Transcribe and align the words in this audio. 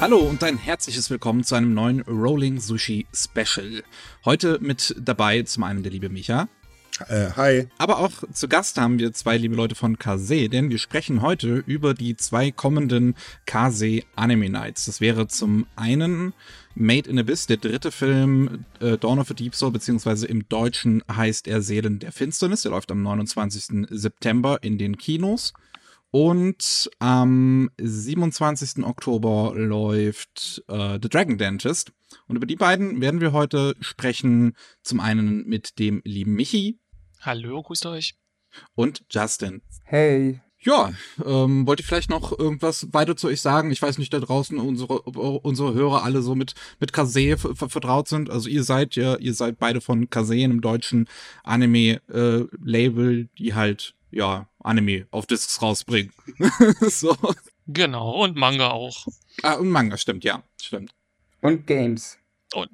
Hallo 0.00 0.16
und 0.16 0.42
ein 0.42 0.56
herzliches 0.56 1.10
Willkommen 1.10 1.44
zu 1.44 1.56
einem 1.56 1.74
neuen 1.74 2.00
Rolling 2.00 2.58
Sushi 2.58 3.06
Special. 3.12 3.84
Heute 4.24 4.58
mit 4.62 4.94
dabei 4.98 5.42
zum 5.42 5.62
einen 5.62 5.82
der 5.82 5.92
liebe 5.92 6.08
Micha. 6.08 6.48
Äh, 7.08 7.32
hi. 7.36 7.68
Aber 7.76 7.98
auch 7.98 8.10
zu 8.32 8.48
Gast 8.48 8.78
haben 8.78 8.98
wir 8.98 9.12
zwei 9.12 9.36
liebe 9.36 9.54
Leute 9.54 9.74
von 9.74 9.98
Kase, 9.98 10.48
denn 10.48 10.70
wir 10.70 10.78
sprechen 10.78 11.20
heute 11.20 11.62
über 11.66 11.92
die 11.92 12.16
zwei 12.16 12.50
kommenden 12.50 13.14
Kase 13.44 14.00
Anime 14.16 14.48
Nights. 14.48 14.86
Das 14.86 15.02
wäre 15.02 15.28
zum 15.28 15.66
einen 15.76 16.32
Made 16.74 17.10
in 17.10 17.18
Abyss, 17.18 17.46
der 17.46 17.58
dritte 17.58 17.92
Film 17.92 18.64
äh, 18.80 18.96
Dawn 18.96 19.18
of 19.18 19.30
a 19.30 19.34
Deep 19.34 19.54
Soul, 19.54 19.70
beziehungsweise 19.70 20.26
im 20.26 20.48
Deutschen 20.48 21.02
heißt 21.14 21.46
er 21.46 21.60
Seelen 21.60 21.98
der 21.98 22.12
Finsternis. 22.12 22.62
Der 22.62 22.70
läuft 22.70 22.90
am 22.90 23.02
29. 23.02 23.86
September 23.90 24.62
in 24.62 24.78
den 24.78 24.96
Kinos. 24.96 25.52
Und 26.10 26.90
am 26.98 27.70
27. 27.80 28.84
Oktober 28.84 29.52
läuft 29.54 30.62
äh, 30.68 30.98
The 31.00 31.08
Dragon 31.08 31.38
Dentist. 31.38 31.92
Und 32.26 32.36
über 32.36 32.46
die 32.46 32.56
beiden 32.56 33.00
werden 33.00 33.20
wir 33.20 33.32
heute 33.32 33.76
sprechen. 33.80 34.56
Zum 34.82 34.98
einen 34.98 35.46
mit 35.46 35.78
dem 35.78 36.02
lieben 36.04 36.34
Michi. 36.34 36.80
Hallo, 37.20 37.62
grüßt 37.62 37.86
euch. 37.86 38.16
Und 38.74 39.04
Justin. 39.10 39.62
Hey. 39.84 40.40
Ja, 40.62 40.92
ähm, 41.24 41.66
wollt 41.66 41.80
ihr 41.80 41.86
vielleicht 41.86 42.10
noch 42.10 42.38
irgendwas 42.38 42.88
weiter 42.92 43.16
zu 43.16 43.28
euch 43.28 43.40
sagen? 43.40 43.70
Ich 43.70 43.80
weiß 43.80 43.96
nicht, 43.96 44.12
da 44.12 44.18
draußen 44.18 44.58
unsere, 44.58 45.00
unsere 45.02 45.72
Hörer 45.72 46.02
alle 46.02 46.20
so 46.20 46.34
mit, 46.34 46.54
mit 46.80 46.92
Kase 46.92 47.38
vertraut 47.38 48.08
sind. 48.08 48.28
Also 48.28 48.48
ihr 48.48 48.64
seid 48.64 48.96
ja, 48.96 49.16
ihr 49.16 49.32
seid 49.32 49.58
beide 49.58 49.80
von 49.80 50.10
Kase, 50.10 50.34
einem 50.34 50.60
deutschen 50.60 51.08
Anime-Label, 51.44 53.20
äh, 53.20 53.28
die 53.38 53.54
halt 53.54 53.94
ja, 54.10 54.49
Anime 54.60 55.06
auf 55.10 55.26
Discs 55.26 55.60
rausbringen. 55.62 56.12
so. 56.80 57.16
Genau, 57.66 58.22
und 58.22 58.36
Manga 58.36 58.70
auch. 58.70 59.06
Ah, 59.42 59.54
und 59.54 59.68
Manga, 59.68 59.96
stimmt, 59.96 60.24
ja, 60.24 60.42
stimmt. 60.60 60.92
Und 61.40 61.66
Games. 61.66 62.18
Und, 62.54 62.70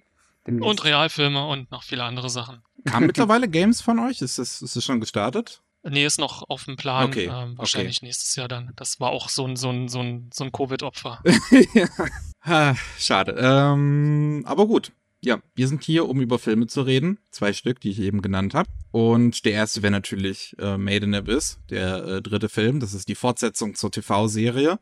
und 0.47 0.85
Realfilme 0.85 1.47
und 1.47 1.71
noch 1.71 1.83
viele 1.83 2.05
andere 2.05 2.31
Sachen. 2.31 2.63
Kamen 2.85 3.07
mittlerweile 3.09 3.49
Games 3.49 3.81
von 3.81 3.99
euch? 3.99 4.23
Ist 4.23 4.39
das, 4.39 4.63
ist 4.63 4.77
das 4.77 4.85
schon 4.85 5.01
gestartet? 5.01 5.63
Nee, 5.83 6.05
ist 6.05 6.19
noch 6.19 6.49
auf 6.49 6.65
dem 6.65 6.77
Plan. 6.77 7.07
Okay. 7.07 7.27
Ähm, 7.27 7.57
wahrscheinlich 7.59 7.99
okay. 7.99 8.07
nächstes 8.07 8.35
Jahr 8.35 8.49
dann. 8.49 8.73
Das 8.75 8.99
war 8.99 9.11
auch 9.11 9.29
so 9.29 9.47
ein, 9.47 9.57
so 9.57 9.71
ein, 9.71 9.89
so 9.89 10.01
ein, 10.01 10.31
so 10.33 10.45
ein 10.45 10.51
Covid-Opfer. 10.51 11.23
ja. 12.45 12.77
Schade. 12.99 13.37
Ähm, 13.39 14.43
aber 14.47 14.67
gut 14.67 14.93
ja, 15.27 15.43
wir 15.57 15.67
sind 15.67 15.83
hier, 15.83 16.09
um 16.09 16.21
über 16.21 16.39
Filme 16.39 16.69
zu 16.69 16.83
reden. 16.83 17.19
Zwei 17.33 17.53
Stück, 17.53 17.81
die 17.81 17.91
ich 17.91 17.99
eben 17.99 18.23
genannt 18.23 18.55
habe. 18.55 18.71
Und 18.93 19.45
der 19.45 19.55
erste 19.55 19.83
wäre 19.83 19.91
natürlich 19.91 20.55
äh, 20.61 20.79
Made 20.79 21.05
in 21.05 21.17
Abyss, 21.17 21.59
der 21.69 22.05
äh, 22.05 22.23
dritte 22.23 22.49
Film. 22.49 22.79
Das 22.79 22.95
ist 22.95 23.09
die 23.09 23.17
Fortsetzung 23.17 23.75
zur 23.75 23.91
TV-Serie. 23.91 24.79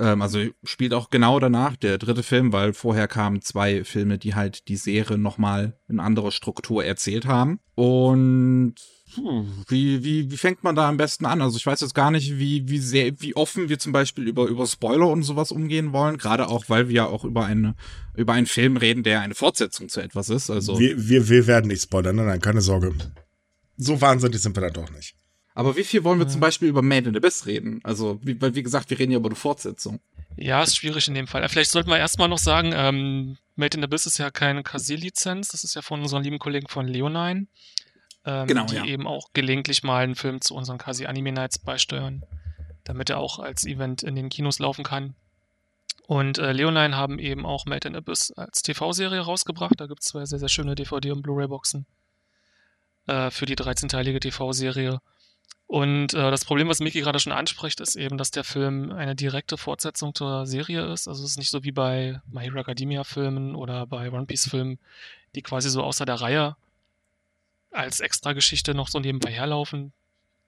Ähm, 0.00 0.22
also 0.22 0.40
spielt 0.64 0.94
auch 0.94 1.10
genau 1.10 1.38
danach 1.38 1.76
der 1.76 1.98
dritte 1.98 2.22
Film, 2.22 2.52
weil 2.52 2.72
vorher 2.72 3.06
kamen 3.06 3.42
zwei 3.42 3.84
Filme, 3.84 4.16
die 4.16 4.34
halt 4.34 4.66
die 4.68 4.76
Serie 4.76 5.18
nochmal 5.18 5.78
in 5.88 6.00
anderer 6.00 6.30
Struktur 6.30 6.84
erzählt 6.84 7.26
haben. 7.26 7.60
Und 7.74 8.76
wie, 9.68 10.02
wie, 10.02 10.30
wie 10.30 10.36
fängt 10.36 10.64
man 10.64 10.74
da 10.74 10.88
am 10.88 10.96
besten 10.96 11.26
an? 11.26 11.42
Also 11.42 11.58
ich 11.58 11.66
weiß 11.66 11.80
jetzt 11.80 11.94
gar 11.94 12.10
nicht, 12.10 12.38
wie, 12.38 12.68
wie 12.68 12.78
sehr, 12.78 13.20
wie 13.20 13.36
offen 13.36 13.68
wir 13.68 13.78
zum 13.78 13.92
Beispiel 13.92 14.26
über, 14.26 14.46
über 14.46 14.66
Spoiler 14.66 15.08
und 15.08 15.22
sowas 15.22 15.52
umgehen 15.52 15.92
wollen. 15.92 16.16
Gerade 16.16 16.48
auch, 16.48 16.64
weil 16.68 16.88
wir 16.88 16.94
ja 16.94 17.06
auch 17.06 17.24
über 17.24 17.44
eine, 17.44 17.74
über 18.16 18.32
einen 18.32 18.46
Film 18.46 18.78
reden, 18.78 19.02
der 19.02 19.20
eine 19.20 19.34
Fortsetzung 19.34 19.90
zu 19.90 20.00
etwas 20.00 20.30
ist. 20.30 20.48
Also. 20.48 20.78
Wir, 20.78 21.08
wir, 21.08 21.28
wir 21.28 21.46
werden 21.46 21.68
nicht 21.68 21.82
spoilern, 21.82 22.16
nein, 22.16 22.26
nein, 22.26 22.40
keine 22.40 22.62
Sorge. 22.62 22.94
So 23.76 24.00
wahnsinnig 24.00 24.40
sind 24.40 24.56
wir 24.56 24.62
da 24.62 24.70
doch 24.70 24.90
nicht. 24.92 25.14
Aber 25.54 25.76
wie 25.76 25.84
viel 25.84 26.04
wollen 26.04 26.18
wir 26.18 26.28
zum 26.28 26.40
Beispiel 26.40 26.68
über 26.68 26.82
Made 26.82 27.08
in 27.08 27.14
the 27.14 27.18
Abyss 27.18 27.46
reden? 27.46 27.80
Also, 27.82 28.20
wie, 28.22 28.40
weil 28.40 28.54
wie 28.54 28.62
gesagt, 28.62 28.88
wir 28.90 28.98
reden 28.98 29.12
ja 29.12 29.18
über 29.18 29.28
eine 29.28 29.36
Fortsetzung. 29.36 30.00
Ja, 30.36 30.62
ist 30.62 30.76
schwierig 30.76 31.08
in 31.08 31.14
dem 31.14 31.26
Fall. 31.26 31.46
Vielleicht 31.48 31.70
sollten 31.70 31.90
wir 31.90 31.98
erstmal 31.98 32.28
noch 32.28 32.38
sagen, 32.38 32.72
ähm, 32.74 33.36
Made 33.56 33.76
in 33.76 33.82
the 33.82 33.84
Abyss 33.84 34.06
ist 34.06 34.18
ja 34.18 34.30
keine 34.30 34.62
Kase-Lizenz, 34.62 35.48
das 35.48 35.64
ist 35.64 35.74
ja 35.74 35.82
von 35.82 36.00
unseren 36.00 36.22
lieben 36.22 36.38
Kollegen 36.38 36.68
von 36.68 36.86
Leonine 36.86 37.46
ähm, 38.24 38.46
genau, 38.46 38.66
die 38.66 38.76
ja. 38.76 38.84
eben 38.84 39.06
auch 39.06 39.32
gelegentlich 39.32 39.82
mal 39.82 40.02
einen 40.02 40.14
Film 40.14 40.40
zu 40.40 40.54
unseren 40.54 40.78
quasi 40.78 41.06
Anime 41.06 41.32
Nights 41.32 41.58
beisteuern, 41.58 42.22
damit 42.84 43.10
er 43.10 43.18
auch 43.18 43.38
als 43.38 43.64
Event 43.64 44.02
in 44.02 44.14
den 44.14 44.28
Kinos 44.28 44.58
laufen 44.58 44.84
kann. 44.84 45.14
Und 46.06 46.38
äh, 46.38 46.52
Leonine 46.52 46.96
haben 46.96 47.18
eben 47.18 47.46
auch 47.46 47.66
Made 47.66 47.88
in 47.88 47.96
Abyss 47.96 48.32
als 48.32 48.62
TV-Serie 48.62 49.20
rausgebracht. 49.20 49.74
Da 49.78 49.86
gibt 49.86 50.02
es 50.02 50.08
zwei 50.08 50.26
sehr, 50.26 50.40
sehr 50.40 50.48
schöne 50.48 50.74
DVD- 50.74 51.12
und 51.12 51.22
Blu-ray-Boxen 51.22 51.86
äh, 53.06 53.30
für 53.30 53.46
die 53.46 53.56
13-teilige 53.56 54.20
TV-Serie. 54.20 55.00
Und 55.66 56.14
äh, 56.14 56.30
das 56.32 56.44
Problem, 56.44 56.68
was 56.68 56.80
Miki 56.80 57.00
gerade 57.00 57.20
schon 57.20 57.32
anspricht, 57.32 57.78
ist 57.78 57.94
eben, 57.94 58.18
dass 58.18 58.32
der 58.32 58.42
Film 58.42 58.90
eine 58.90 59.14
direkte 59.14 59.56
Fortsetzung 59.56 60.14
zur 60.16 60.44
Serie 60.44 60.92
ist. 60.92 61.06
Also 61.06 61.22
es 61.22 61.30
ist 61.30 61.38
nicht 61.38 61.50
so 61.50 61.62
wie 61.62 61.70
bei 61.70 62.20
My 62.26 62.42
Hero 62.42 62.58
Academia 62.58 63.04
Filmen 63.04 63.54
oder 63.54 63.86
bei 63.86 64.10
One 64.10 64.26
Piece 64.26 64.48
Filmen, 64.48 64.80
die 65.36 65.42
quasi 65.42 65.70
so 65.70 65.84
außer 65.84 66.04
der 66.04 66.20
Reihe 66.20 66.56
als 67.70 68.00
Extrageschichte 68.00 68.74
noch 68.74 68.88
so 68.88 68.98
nebenbei 68.98 69.30
herlaufen, 69.30 69.92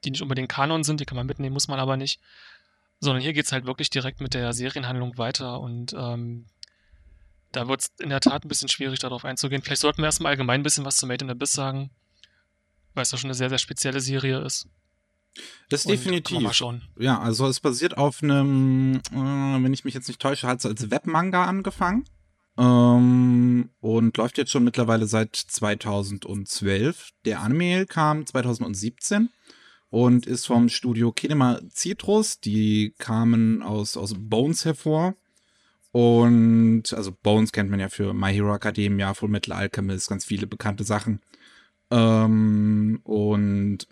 die 0.05 0.11
nicht 0.11 0.23
unbedingt 0.23 0.49
Kanon 0.49 0.83
sind, 0.83 0.99
die 0.99 1.05
kann 1.05 1.17
man 1.17 1.27
mitnehmen, 1.27 1.55
muss 1.55 1.69
man 1.69 1.79
aber 1.79 1.97
nicht. 1.97 2.21
Sondern 2.99 3.23
hier 3.23 3.33
geht 3.33 3.47
es 3.47 3.53
halt 3.53 3.65
wirklich 3.65 3.91
direkt 3.91 4.21
mit 4.21 4.35
der 4.35 4.53
Serienhandlung 4.53 5.19
weiter 5.19 5.61
und 5.61 5.93
ähm, 5.93 6.47
da 7.53 7.69
wird 7.69 7.83
es 7.83 7.93
in 8.01 8.09
der 8.09 8.21
Tat 8.21 8.45
ein 8.45 8.49
bisschen 8.49 8.69
schwierig, 8.69 8.99
darauf 8.99 9.25
einzugehen. 9.25 9.63
Vielleicht 9.63 9.83
sollten 9.83 9.99
wir 9.99 10.07
erstmal 10.07 10.31
allgemein 10.31 10.61
ein 10.61 10.63
bisschen 10.65 10.85
was 10.85 10.97
zu 10.97 11.07
Made 11.07 11.25
in 11.25 11.31
Abyss 11.31 11.53
sagen, 11.53 11.91
weil 12.95 13.03
es 13.03 13.13
ja 13.13 13.19
schon 13.19 13.29
eine 13.29 13.35
sehr, 13.35 13.51
sehr 13.51 13.59
spezielle 13.59 14.01
Serie 14.01 14.41
ist. 14.41 14.67
Das 15.71 15.81
ist 15.81 15.91
definitiv. 15.91 16.63
Ja, 16.99 17.19
also 17.21 17.47
es 17.47 17.61
basiert 17.61 17.97
auf 17.97 18.23
einem, 18.23 19.01
äh, 19.11 19.17
wenn 19.17 19.73
ich 19.73 19.85
mich 19.85 19.95
jetzt 19.95 20.09
nicht 20.09 20.21
täusche, 20.21 20.47
hat 20.47 20.59
es 20.59 20.67
als 20.67 20.91
Webmanga 20.91 21.45
angefangen. 21.47 22.05
Ähm, 22.59 23.71
und 23.81 24.17
läuft 24.17 24.37
jetzt 24.37 24.51
schon 24.51 24.65
mittlerweile 24.65 25.07
seit 25.07 25.35
2012. 25.35 27.11
Der 27.25 27.41
Anime 27.41 27.87
kam 27.87 28.27
2017 28.27 29.31
und 29.89 30.27
ist 30.27 30.47
vom 30.47 30.69
Studio 30.69 31.13
Kinema 31.13 31.61
Citrus. 31.71 32.41
Die 32.41 32.95
kamen 32.99 33.63
aus, 33.63 33.97
aus 33.97 34.15
Bones 34.19 34.65
hervor. 34.65 35.15
Und 35.93 36.93
also 36.95 37.13
Bones 37.23 37.53
kennt 37.53 37.71
man 37.71 37.81
ja 37.81 37.89
für 37.89 38.15
My 38.15 38.33
Hero 38.33 38.55
Academia, 38.55 39.13
Full 39.15 39.29
Metal 39.29 39.55
Alchemist, 39.55 40.09
ganz 40.09 40.25
viele 40.25 40.47
bekannte 40.47 40.85
Sachen. 40.85 41.21
Ähm, 41.91 43.01
und 43.05 43.87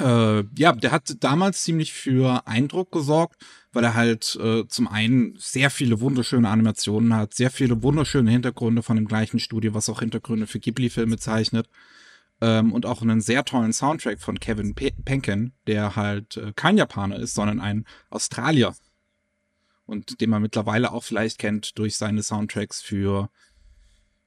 äh, 0.00 0.42
ja, 0.58 0.72
der 0.72 0.90
hat 0.90 1.16
damals 1.20 1.62
ziemlich 1.62 1.92
für 1.92 2.46
Eindruck 2.46 2.90
gesorgt, 2.90 3.36
weil 3.72 3.84
er 3.84 3.94
halt 3.94 4.36
äh, 4.42 4.66
zum 4.66 4.88
einen 4.88 5.36
sehr 5.38 5.70
viele 5.70 6.00
wunderschöne 6.00 6.48
Animationen 6.48 7.14
hat, 7.14 7.34
sehr 7.34 7.50
viele 7.50 7.82
wunderschöne 7.82 8.30
Hintergründe 8.30 8.82
von 8.82 8.96
dem 8.96 9.06
gleichen 9.06 9.38
Studio, 9.38 9.74
was 9.74 9.88
auch 9.88 10.00
Hintergründe 10.00 10.46
für 10.46 10.58
Ghibli-Filme 10.58 11.18
zeichnet. 11.18 11.68
Ähm, 12.40 12.72
und 12.72 12.84
auch 12.84 13.00
einen 13.00 13.22
sehr 13.22 13.44
tollen 13.44 13.72
Soundtrack 13.72 14.20
von 14.20 14.38
Kevin 14.38 14.74
Pe 14.74 14.90
Penken, 15.04 15.54
der 15.66 15.96
halt 15.96 16.36
äh, 16.36 16.52
kein 16.54 16.76
Japaner 16.76 17.18
ist, 17.18 17.34
sondern 17.34 17.60
ein 17.60 17.86
Australier. 18.10 18.74
Und 19.86 20.20
den 20.20 20.30
man 20.30 20.42
mittlerweile 20.42 20.92
auch 20.92 21.04
vielleicht 21.04 21.38
kennt 21.38 21.78
durch 21.78 21.96
seine 21.96 22.22
Soundtracks 22.22 22.82
für 22.82 23.30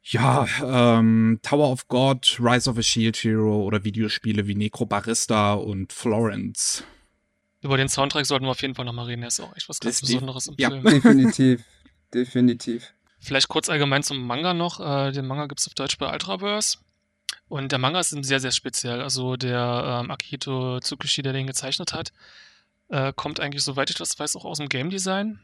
ja, 0.02 0.48
ähm, 0.64 1.40
Tower 1.42 1.72
of 1.72 1.88
God, 1.88 2.38
Rise 2.40 2.70
of 2.70 2.78
a 2.78 2.82
Shield 2.82 3.18
Hero 3.18 3.64
oder 3.64 3.84
Videospiele 3.84 4.48
wie 4.48 4.56
Necro 4.56 4.86
Barista 4.86 5.54
und 5.54 5.94
Florence. 5.94 6.84
Über 7.62 7.78
den 7.78 7.90
Soundtrack 7.90 8.26
sollten 8.26 8.46
wir 8.46 8.52
auf 8.52 8.62
jeden 8.62 8.76
Fall 8.76 8.86
nochmal 8.86 9.06
reden. 9.06 9.22
Der 9.22 9.28
ist 9.28 9.40
auch 9.40 9.56
echt 9.56 9.68
was 9.68 9.80
ganz 9.80 10.02
Besonderes 10.02 10.48
im 10.48 10.56
ja. 10.58 10.70
Film. 10.70 10.84
Definitiv. 10.84 11.64
Definitiv. 12.14 12.94
Vielleicht 13.20 13.50
kurz 13.50 13.70
allgemein 13.70 14.02
zum 14.02 14.26
Manga 14.26 14.54
noch. 14.54 14.80
Äh, 14.80 15.12
den 15.12 15.28
Manga 15.28 15.46
gibt 15.48 15.60
es 15.60 15.68
auf 15.68 15.74
Deutsch 15.74 15.98
bei 15.98 16.12
Ultraverse. 16.12 16.78
Und 17.50 17.72
der 17.72 17.80
Manga 17.80 18.00
ist 18.00 18.10
sehr, 18.10 18.40
sehr 18.40 18.52
speziell. 18.52 19.02
Also 19.02 19.36
der 19.36 20.02
ähm, 20.02 20.12
Akihito 20.12 20.80
Tsukushi, 20.80 21.22
der 21.22 21.34
den 21.34 21.48
gezeichnet 21.48 21.94
hat, 21.94 22.14
äh, 22.88 23.12
kommt 23.14 23.40
eigentlich, 23.40 23.64
soweit 23.64 23.90
ich 23.90 23.98
das 23.98 24.18
weiß, 24.18 24.38
auch 24.38 24.46
aus 24.46 24.60
dem 24.60 24.70
Game 24.70 24.90
Design. 24.90 25.42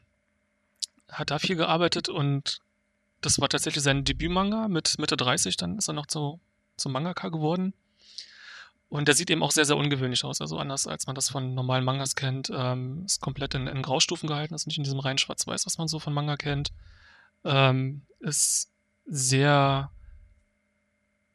Hat 1.09 1.31
da 1.31 1.37
viel 1.37 1.55
gearbeitet 1.55 2.07
und 2.09 2.61
das 3.21 3.39
war 3.39 3.49
tatsächlich 3.49 3.83
sein 3.83 4.03
Debütmanga. 4.03 4.67
Mit 4.67 4.97
Mitte 4.99 5.17
30, 5.17 5.57
dann 5.57 5.77
ist 5.77 5.87
er 5.87 5.93
noch 5.93 6.05
zu, 6.05 6.39
zum 6.77 6.91
Mangaka 6.91 7.29
geworden. 7.29 7.73
Und 8.87 9.07
der 9.07 9.15
sieht 9.15 9.29
eben 9.29 9.43
auch 9.43 9.51
sehr, 9.51 9.65
sehr 9.65 9.77
ungewöhnlich 9.77 10.23
aus. 10.23 10.41
Also 10.41 10.57
anders 10.57 10.87
als 10.87 11.07
man 11.07 11.15
das 11.15 11.29
von 11.29 11.53
normalen 11.53 11.83
Mangas 11.83 12.15
kennt. 12.15 12.51
Ähm, 12.53 13.03
ist 13.05 13.19
komplett 13.19 13.55
in, 13.55 13.67
in 13.67 13.81
Graustufen 13.81 14.27
gehalten, 14.27 14.53
ist 14.53 14.67
nicht 14.67 14.77
in 14.77 14.83
diesem 14.83 14.99
reinen 14.99 15.17
Schwarz-Weiß, 15.17 15.65
was 15.65 15.77
man 15.77 15.87
so 15.87 15.99
von 15.99 16.13
Manga 16.13 16.37
kennt. 16.37 16.71
Ähm, 17.43 18.05
ist 18.19 18.71
sehr, 19.05 19.91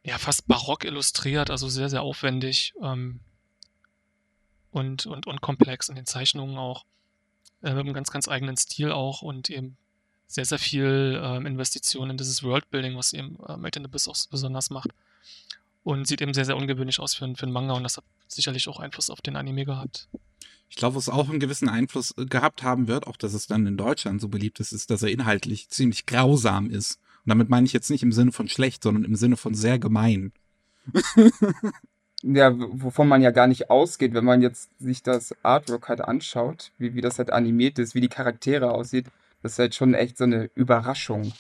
ja, 0.05 0.19
fast 0.19 0.47
barock 0.47 0.85
illustriert, 0.85 1.51
also 1.51 1.69
sehr, 1.69 1.89
sehr 1.89 2.03
aufwendig 2.03 2.73
ähm, 2.83 3.21
und, 4.71 5.07
und, 5.07 5.27
und 5.27 5.41
komplex 5.41 5.89
in 5.89 5.97
den 5.97 6.07
Zeichnungen 6.07 6.57
auch. 6.57 6.85
Äh, 7.63 7.75
mit 7.75 7.81
einem 7.81 7.95
ganz, 7.95 8.11
ganz 8.11 8.29
eigenen 8.29 8.57
Stil 8.57 8.91
auch 8.91 9.23
und 9.23 9.51
eben 9.51 9.77
sehr, 10.31 10.45
sehr 10.45 10.61
viel 10.61 11.21
ähm, 11.23 11.45
Investition 11.45 12.09
in 12.09 12.17
dieses 12.17 12.45
Worldbuilding, 12.45 12.97
was 12.97 13.13
eben 13.13 13.37
äh, 13.49 13.57
Made 13.57 13.79
in 13.79 13.85
Abyss 13.85 14.07
auch 14.07 14.17
besonders 14.31 14.71
macht. 14.71 14.91
Und 15.83 16.07
sieht 16.07 16.21
eben 16.21 16.35
sehr, 16.35 16.45
sehr 16.45 16.57
ungewöhnlich 16.57 17.01
aus 17.01 17.15
für, 17.15 17.35
für 17.35 17.43
einen 17.43 17.53
Manga 17.53 17.73
und 17.73 17.83
das 17.83 17.97
hat 17.97 18.05
sicherlich 18.29 18.69
auch 18.69 18.79
Einfluss 18.79 19.11
auf 19.11 19.21
den 19.23 19.35
Anime 19.35 19.65
gehabt. 19.65 20.09
Ich 20.69 20.77
glaube, 20.77 20.95
was 20.95 21.09
auch 21.09 21.29
einen 21.29 21.41
gewissen 21.41 21.69
Einfluss 21.69 22.15
äh, 22.17 22.27
gehabt 22.27 22.63
haben 22.63 22.87
wird, 22.87 23.09
auch 23.09 23.17
dass 23.17 23.35
es 23.35 23.49
dann 23.49 23.67
in 23.67 23.77
Deutschland 23.77 24.21
so 24.21 24.29
beliebt 24.29 24.61
ist, 24.61 24.73
ist, 24.73 24.91
dass 24.91 25.03
er 25.03 25.11
inhaltlich 25.11 25.69
ziemlich 25.69 26.07
grausam 26.07 26.71
ist. 26.71 27.01
Und 27.25 27.31
damit 27.31 27.49
meine 27.49 27.67
ich 27.67 27.73
jetzt 27.73 27.91
nicht 27.91 28.05
im 28.05 28.13
Sinne 28.13 28.31
von 28.31 28.49
schlecht, 28.49 28.85
sondern 28.85 29.05
im 29.05 29.17
Sinne 29.17 29.37
von 29.37 29.55
sehr 29.55 29.81
gemein. 29.81 30.33
ja, 32.23 32.53
wovon 32.57 33.09
man 33.09 33.21
ja 33.21 33.33
gar 33.33 33.49
nicht 33.49 33.69
ausgeht, 33.69 34.15
wenn 34.15 34.25
man 34.25 34.43
jetzt 34.43 34.71
sich 34.79 35.03
das 35.03 35.35
Artwork 35.43 35.89
halt 35.89 36.03
anschaut, 36.03 36.71
wie, 36.79 36.95
wie 36.95 37.01
das 37.01 37.19
halt 37.19 37.33
animiert 37.33 37.81
ist, 37.81 37.97
wie 37.97 38.01
die 38.01 38.09
Charaktere 38.09 38.71
aussieht. 38.71 39.07
Das 39.43 39.53
ist 39.53 39.59
halt 39.59 39.75
schon 39.75 39.95
echt 39.95 40.19
so 40.19 40.25
eine 40.25 40.51
Überraschung, 40.55 41.33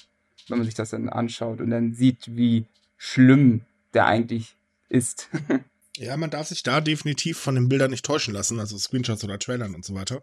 wenn 0.48 0.58
man 0.58 0.64
sich 0.64 0.74
das 0.74 0.90
dann 0.90 1.08
anschaut 1.08 1.60
und 1.60 1.70
dann 1.70 1.92
sieht, 1.92 2.36
wie 2.36 2.66
schlimm 2.96 3.62
der 3.94 4.06
eigentlich 4.06 4.56
ist. 4.88 5.28
Ja, 5.96 6.16
man 6.16 6.30
darf 6.30 6.48
sich 6.48 6.62
da 6.62 6.80
definitiv 6.80 7.36
von 7.36 7.56
den 7.56 7.68
Bildern 7.68 7.90
nicht 7.90 8.06
täuschen 8.06 8.32
lassen, 8.32 8.58
also 8.58 8.78
Screenshots 8.78 9.22
oder 9.22 9.38
Trailern 9.38 9.74
und 9.74 9.84
so 9.84 9.94
weiter. 9.94 10.22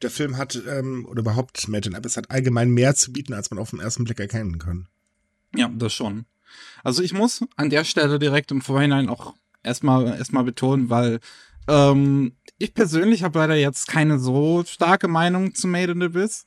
Der 0.00 0.10
Film 0.10 0.38
hat, 0.38 0.60
ähm, 0.66 1.06
oder 1.06 1.20
überhaupt 1.20 1.68
Made 1.68 1.88
in 1.88 1.94
Abyss 1.94 2.16
hat 2.16 2.30
allgemein 2.30 2.70
mehr 2.70 2.94
zu 2.94 3.12
bieten, 3.12 3.34
als 3.34 3.50
man 3.50 3.58
auf 3.58 3.70
den 3.70 3.80
ersten 3.80 4.04
Blick 4.04 4.20
erkennen 4.20 4.58
kann. 4.58 4.88
Ja, 5.54 5.68
das 5.68 5.92
schon. 5.92 6.24
Also 6.82 7.02
ich 7.02 7.12
muss 7.12 7.44
an 7.56 7.68
der 7.68 7.84
Stelle 7.84 8.18
direkt 8.18 8.52
im 8.52 8.62
Vorhinein 8.62 9.10
auch 9.10 9.34
erstmal 9.62 10.06
erstmal 10.06 10.44
betonen, 10.44 10.88
weil 10.88 11.20
ähm, 11.68 12.32
ich 12.58 12.74
persönlich 12.74 13.24
habe 13.24 13.40
leider 13.40 13.56
jetzt 13.56 13.88
keine 13.88 14.20
so 14.20 14.62
starke 14.66 15.08
Meinung 15.08 15.54
zu 15.54 15.66
Made 15.66 15.92
in 15.92 16.02
Abyss. 16.02 16.46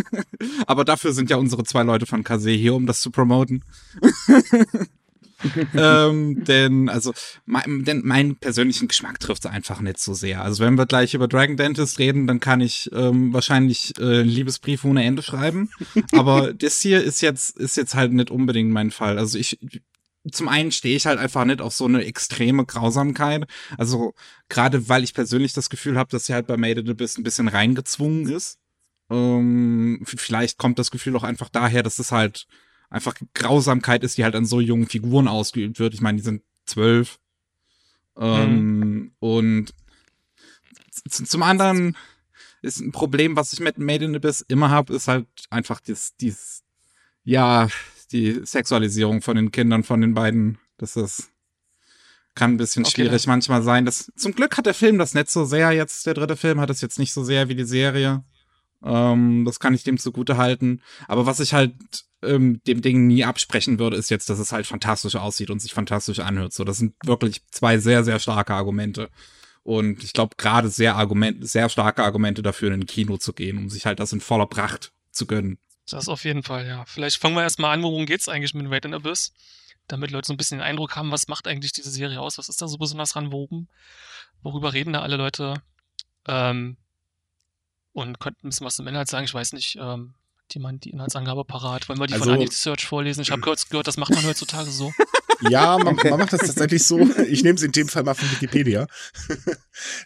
Aber 0.66 0.84
dafür 0.84 1.12
sind 1.12 1.30
ja 1.30 1.36
unsere 1.36 1.64
zwei 1.64 1.82
Leute 1.82 2.06
von 2.06 2.22
Kase 2.22 2.50
hier, 2.50 2.74
um 2.74 2.86
das 2.86 3.00
zu 3.00 3.10
promoten. 3.10 3.64
ähm, 5.74 6.44
denn, 6.44 6.88
also, 6.88 7.12
mein, 7.44 7.84
denn 7.84 8.02
meinen 8.04 8.36
persönlichen 8.36 8.88
Geschmack 8.88 9.20
trifft 9.20 9.44
es 9.44 9.50
einfach 9.50 9.80
nicht 9.80 9.98
so 9.98 10.14
sehr. 10.14 10.42
Also, 10.42 10.64
wenn 10.64 10.76
wir 10.76 10.86
gleich 10.86 11.14
über 11.14 11.28
Dragon 11.28 11.56
Dentist 11.56 11.98
reden, 11.98 12.26
dann 12.26 12.40
kann 12.40 12.60
ich 12.60 12.90
ähm, 12.92 13.32
wahrscheinlich 13.32 13.94
äh, 13.98 14.20
einen 14.20 14.28
Liebesbrief 14.28 14.84
ohne 14.84 15.04
Ende 15.04 15.22
schreiben. 15.22 15.70
Aber 16.12 16.52
das 16.58 16.80
hier 16.80 17.02
ist 17.02 17.20
jetzt, 17.20 17.56
ist 17.58 17.76
jetzt 17.76 17.94
halt 17.94 18.12
nicht 18.12 18.30
unbedingt 18.30 18.70
mein 18.70 18.90
Fall. 18.90 19.18
Also, 19.18 19.38
ich, 19.38 19.58
zum 20.34 20.48
einen 20.48 20.72
stehe 20.72 20.96
ich 20.96 21.06
halt 21.06 21.18
einfach 21.18 21.44
nicht 21.44 21.60
auf 21.60 21.74
so 21.74 21.84
eine 21.84 22.04
extreme 22.04 22.64
Grausamkeit. 22.64 23.46
Also, 23.76 24.14
gerade 24.48 24.88
weil 24.88 25.04
ich 25.04 25.14
persönlich 25.14 25.52
das 25.52 25.70
Gefühl 25.70 25.98
habe, 25.98 26.10
dass 26.10 26.26
sie 26.26 26.34
halt 26.34 26.46
bei 26.46 26.56
Made 26.56 26.80
in 26.80 26.90
Abyss 26.90 27.18
ein 27.18 27.24
bisschen 27.24 27.48
reingezwungen 27.48 28.28
ist. 28.28 28.58
Ähm, 29.10 30.02
vielleicht 30.04 30.58
kommt 30.58 30.78
das 30.78 30.90
Gefühl 30.90 31.16
auch 31.16 31.24
einfach 31.24 31.48
daher, 31.48 31.82
dass 31.82 31.98
es 31.98 32.12
halt 32.12 32.46
einfach 32.90 33.14
Grausamkeit 33.34 34.04
ist, 34.04 34.18
die 34.18 34.24
halt 34.24 34.34
an 34.34 34.46
so 34.46 34.60
jungen 34.60 34.86
Figuren 34.86 35.28
ausgeübt 35.28 35.78
wird. 35.78 35.94
Ich 35.94 36.00
meine, 36.00 36.16
die 36.16 36.24
sind 36.24 36.42
zwölf. 36.66 37.18
Ähm, 38.16 38.78
mhm. 38.78 39.12
Und 39.18 39.74
zum 41.08 41.42
anderen 41.42 41.96
ist 42.62 42.80
ein 42.80 42.92
Problem, 42.92 43.36
was 43.36 43.52
ich 43.52 43.60
mit 43.60 43.78
Made 43.78 44.04
in 44.04 44.16
Abyss 44.16 44.44
immer 44.48 44.70
habe, 44.70 44.94
ist 44.94 45.08
halt 45.08 45.26
einfach 45.50 45.80
dies, 45.80 46.16
dies, 46.16 46.64
ja, 47.24 47.68
die 48.12 48.40
Sexualisierung 48.44 49.22
von 49.22 49.36
den 49.36 49.50
Kindern 49.50 49.84
von 49.84 50.00
den 50.00 50.14
beiden. 50.14 50.58
Das 50.78 50.96
ist, 50.96 51.30
kann 52.34 52.52
ein 52.52 52.56
bisschen 52.56 52.84
okay. 52.84 52.92
schwierig 52.92 53.26
manchmal 53.26 53.62
sein. 53.62 53.84
Das, 53.84 54.10
zum 54.16 54.32
Glück 54.32 54.56
hat 54.56 54.66
der 54.66 54.74
Film 54.74 54.98
das 54.98 55.14
nicht 55.14 55.30
so 55.30 55.44
sehr 55.44 55.72
jetzt, 55.72 56.06
der 56.06 56.14
dritte 56.14 56.36
Film 56.36 56.60
hat 56.60 56.70
es 56.70 56.80
jetzt 56.80 56.98
nicht 56.98 57.12
so 57.12 57.24
sehr 57.24 57.48
wie 57.48 57.54
die 57.54 57.64
Serie. 57.64 58.24
Ähm, 58.82 59.44
das 59.44 59.60
kann 59.60 59.74
ich 59.74 59.84
dem 59.84 59.98
zugute 59.98 60.36
halten. 60.36 60.82
Aber 61.06 61.26
was 61.26 61.40
ich 61.40 61.52
halt 61.52 61.74
ähm, 62.22 62.60
dem 62.66 62.80
Ding 62.80 63.06
nie 63.06 63.24
absprechen 63.24 63.78
würde, 63.78 63.96
ist 63.96 64.10
jetzt, 64.10 64.30
dass 64.30 64.38
es 64.38 64.52
halt 64.52 64.66
fantastisch 64.66 65.16
aussieht 65.16 65.50
und 65.50 65.60
sich 65.60 65.74
fantastisch 65.74 66.20
anhört. 66.20 66.52
So, 66.52 66.64
das 66.64 66.78
sind 66.78 66.94
wirklich 67.04 67.42
zwei 67.50 67.78
sehr, 67.78 68.04
sehr 68.04 68.18
starke 68.18 68.54
Argumente. 68.54 69.10
Und 69.62 70.02
ich 70.02 70.12
glaube, 70.12 70.36
gerade 70.38 70.70
sehr 70.70 70.96
Argument, 70.96 71.46
sehr 71.46 71.68
starke 71.68 72.02
Argumente 72.02 72.42
dafür, 72.42 72.68
in 72.68 72.80
ein 72.80 72.86
Kino 72.86 73.18
zu 73.18 73.32
gehen, 73.32 73.58
um 73.58 73.68
sich 73.68 73.84
halt 73.84 74.00
das 74.00 74.12
in 74.12 74.20
voller 74.20 74.46
Pracht 74.46 74.92
zu 75.10 75.26
gönnen. 75.26 75.58
Das 75.90 76.08
auf 76.08 76.24
jeden 76.24 76.42
Fall, 76.42 76.66
ja. 76.66 76.84
Vielleicht 76.86 77.20
fangen 77.20 77.34
wir 77.34 77.42
erstmal 77.42 77.74
an, 77.74 77.82
worum 77.82 78.06
geht's 78.06 78.28
eigentlich 78.28 78.54
mit 78.54 78.70
Raid 78.70 78.84
in 78.84 78.94
Abyss? 78.94 79.32
Damit 79.86 80.10
Leute 80.10 80.26
so 80.26 80.34
ein 80.34 80.36
bisschen 80.36 80.58
den 80.58 80.66
Eindruck 80.66 80.96
haben, 80.96 81.10
was 81.10 81.28
macht 81.28 81.48
eigentlich 81.48 81.72
diese 81.72 81.90
Serie 81.90 82.20
aus? 82.20 82.36
Was 82.36 82.48
ist 82.48 82.60
da 82.60 82.68
so 82.68 82.76
besonders 82.76 83.12
dran? 83.12 83.32
Worum, 83.32 83.68
worüber 84.42 84.72
reden 84.72 84.92
da 84.92 85.00
alle 85.00 85.16
Leute? 85.16 85.54
Ähm, 86.26 86.76
und 87.92 88.20
könnten 88.20 88.46
ein 88.46 88.50
bisschen 88.50 88.66
was 88.66 88.76
zum 88.76 88.86
Inhalt 88.86 89.08
sagen. 89.08 89.24
Ich 89.24 89.34
weiß 89.34 89.54
nicht, 89.54 89.76
ähm, 89.80 90.14
jemand 90.52 90.84
die 90.84 90.90
Inhaltsangabe 90.90 91.44
parat. 91.44 91.88
Wollen 91.88 91.98
wir 91.98 92.06
die 92.06 92.14
also, 92.14 92.34
von 92.34 92.50
Search 92.50 92.86
vorlesen? 92.86 93.22
Ich 93.22 93.30
habe 93.30 93.40
gehört, 93.40 93.86
das 93.86 93.96
macht 93.96 94.14
man 94.14 94.24
heutzutage 94.24 94.70
so. 94.70 94.92
Ja, 95.40 95.78
man, 95.78 95.96
man, 95.96 96.18
macht 96.18 96.32
das 96.32 96.40
tatsächlich 96.40 96.84
so. 96.84 96.98
Ich 97.28 97.42
nehme 97.42 97.56
es 97.56 97.62
in 97.62 97.72
dem 97.72 97.88
Fall 97.88 98.02
mal 98.02 98.14
von 98.14 98.30
Wikipedia. 98.30 98.86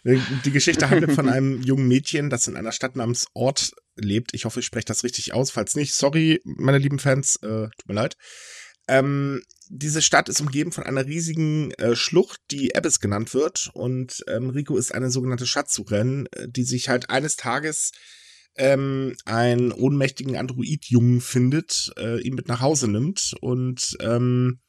Die 0.03 0.51
Geschichte 0.51 0.89
handelt 0.89 1.13
von 1.13 1.29
einem 1.29 1.61
jungen 1.61 1.87
Mädchen, 1.87 2.29
das 2.29 2.47
in 2.47 2.55
einer 2.55 2.71
Stadt 2.71 2.95
namens 2.95 3.27
Ort 3.33 3.71
lebt. 3.95 4.33
Ich 4.33 4.45
hoffe, 4.45 4.59
ich 4.59 4.65
spreche 4.65 4.85
das 4.85 5.03
richtig 5.03 5.33
aus. 5.33 5.51
Falls 5.51 5.75
nicht, 5.75 5.93
sorry, 5.93 6.41
meine 6.43 6.77
lieben 6.77 6.99
Fans, 6.99 7.37
äh, 7.37 7.69
tut 7.77 7.87
mir 7.87 7.95
leid. 7.95 8.17
Ähm, 8.87 9.41
diese 9.69 10.01
Stadt 10.01 10.29
ist 10.29 10.41
umgeben 10.41 10.71
von 10.71 10.83
einer 10.83 11.05
riesigen 11.05 11.71
äh, 11.71 11.95
Schlucht, 11.95 12.41
die 12.51 12.75
Abyss 12.75 12.99
genannt 12.99 13.33
wird. 13.33 13.71
Und 13.73 14.23
ähm, 14.27 14.49
Rico 14.49 14.77
ist 14.77 14.93
eine 14.93 15.09
sogenannte 15.09 15.47
Schatzsucherin, 15.47 16.27
äh, 16.31 16.47
die 16.49 16.63
sich 16.63 16.89
halt 16.89 17.09
eines 17.09 17.37
Tages 17.37 17.91
ähm, 18.55 19.15
einen 19.25 19.71
ohnmächtigen 19.71 20.35
Android-Jungen 20.35 21.21
findet, 21.21 21.91
äh, 21.97 22.21
ihn 22.21 22.35
mit 22.35 22.47
nach 22.47 22.61
Hause 22.61 22.87
nimmt 22.87 23.33
und 23.41 23.97
ähm, 23.99 24.59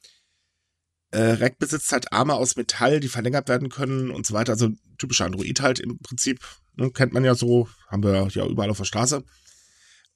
äh, 1.14 1.32
Rack 1.34 1.58
besitzt 1.58 1.92
halt 1.92 2.12
Arme 2.12 2.34
aus 2.34 2.56
Metall, 2.56 3.00
die 3.00 3.08
verlängert 3.08 3.48
werden 3.48 3.68
können 3.68 4.10
und 4.10 4.26
so 4.26 4.34
weiter. 4.34 4.52
Also 4.52 4.70
typischer 4.98 5.26
Android 5.26 5.60
halt 5.60 5.78
im 5.78 5.98
Prinzip. 5.98 6.40
Ne, 6.76 6.90
kennt 6.90 7.12
man 7.12 7.24
ja 7.24 7.34
so, 7.34 7.68
haben 7.88 8.02
wir 8.02 8.28
ja 8.32 8.46
überall 8.46 8.70
auf 8.70 8.78
der 8.78 8.84
Straße. 8.84 9.24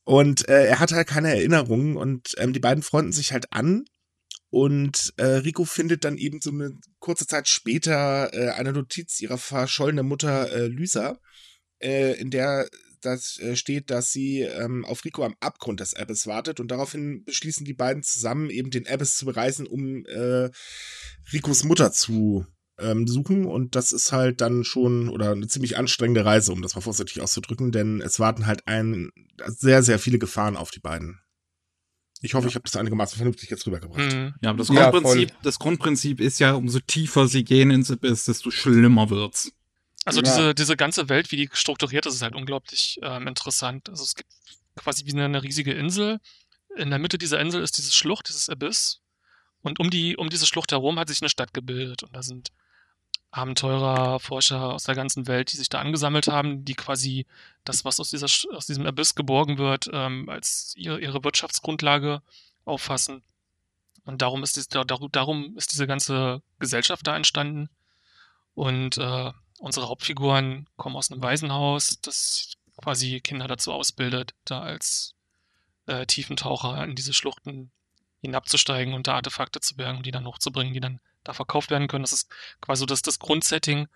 Und 0.05 0.49
äh, 0.49 0.67
er 0.67 0.81
hat 0.81 0.93
halt 0.93 1.07
keine 1.07 1.29
Erinnerungen 1.29 1.97
und 1.97 2.35
ähm, 2.39 2.53
die 2.53 2.61
beiden 2.61 2.83
freunden 2.83 3.13
sich 3.13 3.33
halt 3.33 3.53
an. 3.53 3.85
Und 4.51 5.13
äh, 5.19 5.25
Rico 5.25 5.65
findet 5.65 6.05
dann 6.05 6.17
eben 6.17 6.41
so 6.41 6.51
eine 6.51 6.73
kurze 6.99 7.27
Zeit 7.27 7.49
später 7.49 8.33
äh, 8.33 8.51
eine 8.51 8.73
Notiz 8.73 9.21
ihrer 9.21 9.39
verschollenen 9.39 10.07
Mutter 10.07 10.51
äh, 10.51 10.67
Lysa, 10.67 11.19
äh, 11.81 12.19
in 12.19 12.31
der 12.31 12.69
das 13.01 13.39
äh, 13.39 13.57
steht, 13.57 13.91
dass 13.91 14.13
sie 14.13 14.41
ähm, 14.41 14.85
auf 14.85 15.05
Rico 15.05 15.25
am 15.25 15.37
Abgrund 15.41 15.81
des 15.81 15.95
Abyss 15.95 16.27
wartet 16.27 16.61
und 16.61 16.71
daraufhin 16.71 17.25
beschließen 17.25 17.65
die 17.65 17.75
beiden 17.75 18.03
zusammen 18.03 18.51
eben 18.51 18.71
den 18.71 18.87
Abyss 18.87 19.17
zu 19.17 19.27
bereisen, 19.27 19.67
um 19.67 20.05
äh, 20.07 20.51
Ricos 21.33 21.65
Mutter 21.65 21.93
zu 21.93 22.47
ähm, 22.79 23.07
suchen 23.07 23.45
und 23.45 23.75
das 23.75 23.93
ist 23.93 24.13
halt 24.13 24.41
dann 24.41 24.65
schon 24.65 25.09
oder 25.09 25.33
eine 25.33 25.49
ziemlich 25.49 25.77
anstrengende 25.77 26.25
Reise, 26.25 26.53
um 26.53 26.63
das 26.63 26.75
mal 26.75 26.81
vorsichtig 26.81 27.21
auszudrücken, 27.21 27.73
denn 27.73 28.01
es 28.01 28.21
warten 28.21 28.47
halt 28.47 28.67
ein 28.67 29.11
sehr 29.47 29.83
sehr 29.83 29.99
viele 29.99 30.19
Gefahren 30.19 30.57
auf 30.57 30.71
die 30.71 30.81
beiden. 30.81 31.21
Ich 32.21 32.35
hoffe, 32.35 32.47
ja. 32.47 32.49
ich 32.49 32.55
habe 32.57 32.65
das 32.65 32.77
einigermaßen 32.77 33.17
vernünftig 33.17 33.51
jetzt 33.51 33.67
rübergebracht. 33.67 34.13
Mhm. 34.13 34.35
Ja, 34.41 34.51
aber 34.51 34.59
das 34.59 34.69
Grundprinzip, 34.69 35.31
ja, 35.31 35.37
das 35.43 35.59
Grundprinzip 35.59 36.21
ist 36.21 36.41
ja, 36.41 36.55
umso 36.55 36.81
tiefer 36.81 37.29
sie 37.29 37.45
gehen 37.45 37.71
ins 37.71 37.91
Abyss, 37.91 38.25
desto 38.25 38.51
schlimmer 38.51 39.11
wird's. 39.11 39.53
Also 40.05 40.21
ja. 40.21 40.25
diese, 40.25 40.55
diese 40.55 40.77
ganze 40.77 41.09
Welt, 41.09 41.31
wie 41.33 41.37
die 41.37 41.51
strukturiert 41.53 42.07
ist, 42.07 42.15
ist 42.15 42.23
halt 42.23 42.35
unglaublich 42.35 42.99
ähm, 43.03 43.27
interessant. 43.27 43.89
Also 43.89 44.05
es 44.05 44.15
gibt 44.15 44.31
quasi 44.77 45.05
wie 45.07 45.13
eine 45.13 45.43
riesige 45.43 45.73
Insel. 45.73 46.21
In 46.77 46.91
der 46.91 46.99
Mitte 46.99 47.19
dieser 47.19 47.41
Insel 47.41 47.63
ist 47.63 47.77
diese 47.79 47.93
Schlucht, 47.93 48.29
dieses 48.29 48.49
Abyss. 48.49 49.01
Und 49.63 49.81
um, 49.81 49.91
die, 49.91 50.17
um 50.17 50.31
diese 50.31 50.47
Schlucht 50.47 50.73
herum 50.73 50.99
hat 50.99 51.09
sich 51.09 51.21
eine 51.21 51.29
Stadt 51.29 51.53
gebildet. 51.53 52.05
Und 52.05 52.15
da 52.15 52.23
sind 52.23 52.51
Abenteurer, 53.31 54.21
Forscher 54.21 54.73
aus 54.73 54.85
der 54.85 54.95
ganzen 54.95 55.27
Welt, 55.27 55.53
die 55.53 55.57
sich 55.57 55.69
da 55.69 55.81
angesammelt 55.81 56.29
haben, 56.29 56.65
die 56.65 56.75
quasi 56.75 57.27
das, 57.65 57.85
was 57.85 58.01
aus, 58.01 58.11
dieser, 58.11 58.27
aus 58.55 58.67
diesem 58.67 58.87
Abyss 58.87 59.15
geborgen 59.15 59.59
wird, 59.59 59.91
ähm, 59.93 60.29
als 60.29 60.73
ihre, 60.77 61.01
ihre 61.01 61.23
Wirtschaftsgrundlage 61.25 62.23
auffassen. 62.65 63.23
Und 64.05 64.23
darum 64.23 64.43
ist, 64.43 64.57
dies, 64.57 64.69
darum 64.69 65.57
ist 65.57 65.73
diese 65.73 65.87
ganze 65.87 66.41
Gesellschaft 66.59 67.07
da 67.07 67.17
entstanden. 67.17 67.69
Und 68.55 68.97
äh, 68.97 69.33
unsere 69.59 69.89
Hauptfiguren 69.89 70.69
kommen 70.77 70.97
aus 70.97 71.11
einem 71.11 71.23
Waisenhaus, 71.23 72.01
das 72.01 72.55
quasi 72.77 73.21
Kinder 73.21 73.49
dazu 73.49 73.73
ausbildet, 73.73 74.35
da 74.45 74.61
als 74.61 75.15
äh, 75.87 76.07
Tiefentaucher 76.07 76.85
in 76.85 76.95
diese 76.95 77.13
Schluchten 77.13 77.71
hinabzusteigen 78.21 78.95
und 78.95 79.07
da 79.07 79.15
Artefakte 79.15 79.61
zu 79.61 79.77
bergen 79.77 79.99
und 79.99 80.07
die 80.07 80.11
dann 80.11 80.27
hochzubringen, 80.27 80.75
die 80.75 80.81
dann 80.81 81.01
da 81.25 81.33
verkauft 81.33 81.71
werden 81.71 81.89
können. 81.89 82.05
Das 82.05 82.13
ist 82.13 82.29
quasi 82.61 82.87
das, 82.87 83.03
das 83.03 83.19
Grundsetting. 83.19 83.89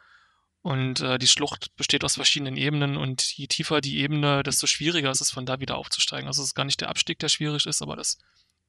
Und 0.62 1.00
äh, 1.00 1.18
die 1.18 1.26
Schlucht 1.26 1.74
besteht 1.76 2.04
aus 2.04 2.14
verschiedenen 2.14 2.56
Ebenen 2.56 2.96
und 2.96 3.36
je 3.36 3.48
tiefer 3.48 3.80
die 3.80 3.98
Ebene, 3.98 4.44
desto 4.44 4.68
schwieriger 4.68 5.10
ist 5.10 5.20
es, 5.20 5.32
von 5.32 5.44
da 5.44 5.58
wieder 5.58 5.76
aufzusteigen. 5.76 6.28
Also 6.28 6.40
es 6.40 6.48
ist 6.48 6.54
gar 6.54 6.64
nicht 6.64 6.80
der 6.80 6.88
Abstieg, 6.88 7.18
der 7.18 7.28
schwierig 7.28 7.66
ist, 7.66 7.82
aber 7.82 7.96
das 7.96 8.18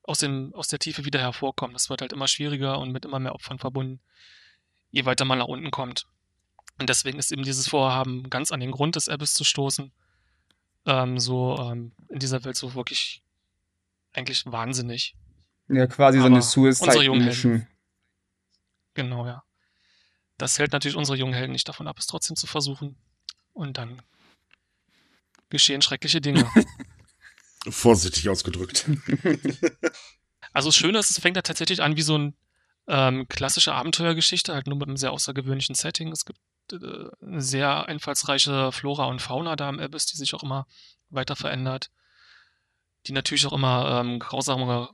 aus, 0.01 0.17
dem, 0.17 0.53
aus 0.55 0.67
der 0.67 0.79
Tiefe 0.79 1.05
wieder 1.05 1.19
hervorkommen. 1.19 1.73
Das 1.73 1.89
wird 1.89 2.01
halt 2.01 2.11
immer 2.11 2.27
schwieriger 2.27 2.79
und 2.79 2.91
mit 2.91 3.05
immer 3.05 3.19
mehr 3.19 3.35
Opfern 3.35 3.59
verbunden, 3.59 4.01
je 4.89 5.05
weiter 5.05 5.23
man 5.25 5.37
nach 5.37 5.47
unten 5.47 5.69
kommt. 5.69 6.07
Und 6.79 6.89
deswegen 6.89 7.19
ist 7.19 7.31
eben 7.31 7.43
dieses 7.43 7.67
Vorhaben, 7.67 8.29
ganz 8.29 8.51
an 8.51 8.59
den 8.59 8.71
Grund 8.71 8.95
des 8.95 9.09
Abyss 9.09 9.33
zu 9.33 9.43
stoßen, 9.43 9.91
ähm, 10.85 11.19
so 11.19 11.57
ähm, 11.59 11.91
in 12.09 12.19
dieser 12.19 12.43
Welt 12.43 12.57
so 12.57 12.73
wirklich 12.73 13.23
eigentlich 14.13 14.45
wahnsinnig. 14.45 15.15
Ja, 15.69 15.87
quasi 15.87 16.19
Aber 16.19 16.27
so 16.27 16.33
eine 16.33 16.41
Suicide-Mission. 16.41 17.67
Genau, 18.93 19.25
ja. 19.25 19.43
Das 20.37 20.59
hält 20.59 20.73
natürlich 20.73 20.97
unsere 20.97 21.17
jungen 21.17 21.33
Helden 21.33 21.53
nicht 21.53 21.67
davon 21.67 21.87
ab, 21.87 21.97
es 21.99 22.07
trotzdem 22.07 22.35
zu 22.35 22.47
versuchen. 22.47 22.97
Und 23.53 23.77
dann 23.77 24.01
geschehen 25.49 25.81
schreckliche 25.81 26.21
Dinge. 26.21 26.49
Vorsichtig 27.69 28.27
ausgedrückt. 28.27 28.89
also 30.53 30.69
das 30.69 30.75
Schöne 30.75 30.99
ist, 30.99 31.11
es 31.11 31.19
fängt 31.19 31.37
da 31.37 31.41
tatsächlich 31.41 31.81
an 31.81 31.95
wie 31.95 32.01
so 32.01 32.17
ein 32.17 32.35
ähm, 32.87 33.27
klassische 33.29 33.73
Abenteuergeschichte, 33.73 34.53
halt 34.53 34.67
nur 34.67 34.77
mit 34.77 34.87
einem 34.87 34.97
sehr 34.97 35.11
außergewöhnlichen 35.11 35.75
Setting. 35.75 36.11
Es 36.11 36.25
gibt 36.25 36.39
sehr 37.21 37.87
einfallsreiche 37.87 38.71
Flora 38.71 39.05
und 39.05 39.21
Fauna 39.21 39.55
da 39.55 39.69
im 39.69 39.79
Abyss, 39.79 40.05
die 40.05 40.17
sich 40.17 40.33
auch 40.33 40.43
immer 40.43 40.65
weiter 41.09 41.35
verändert. 41.35 41.91
Die 43.07 43.11
natürlich 43.11 43.45
auch 43.45 43.53
immer 43.53 43.99
ähm, 43.99 44.19
grausame 44.19 44.89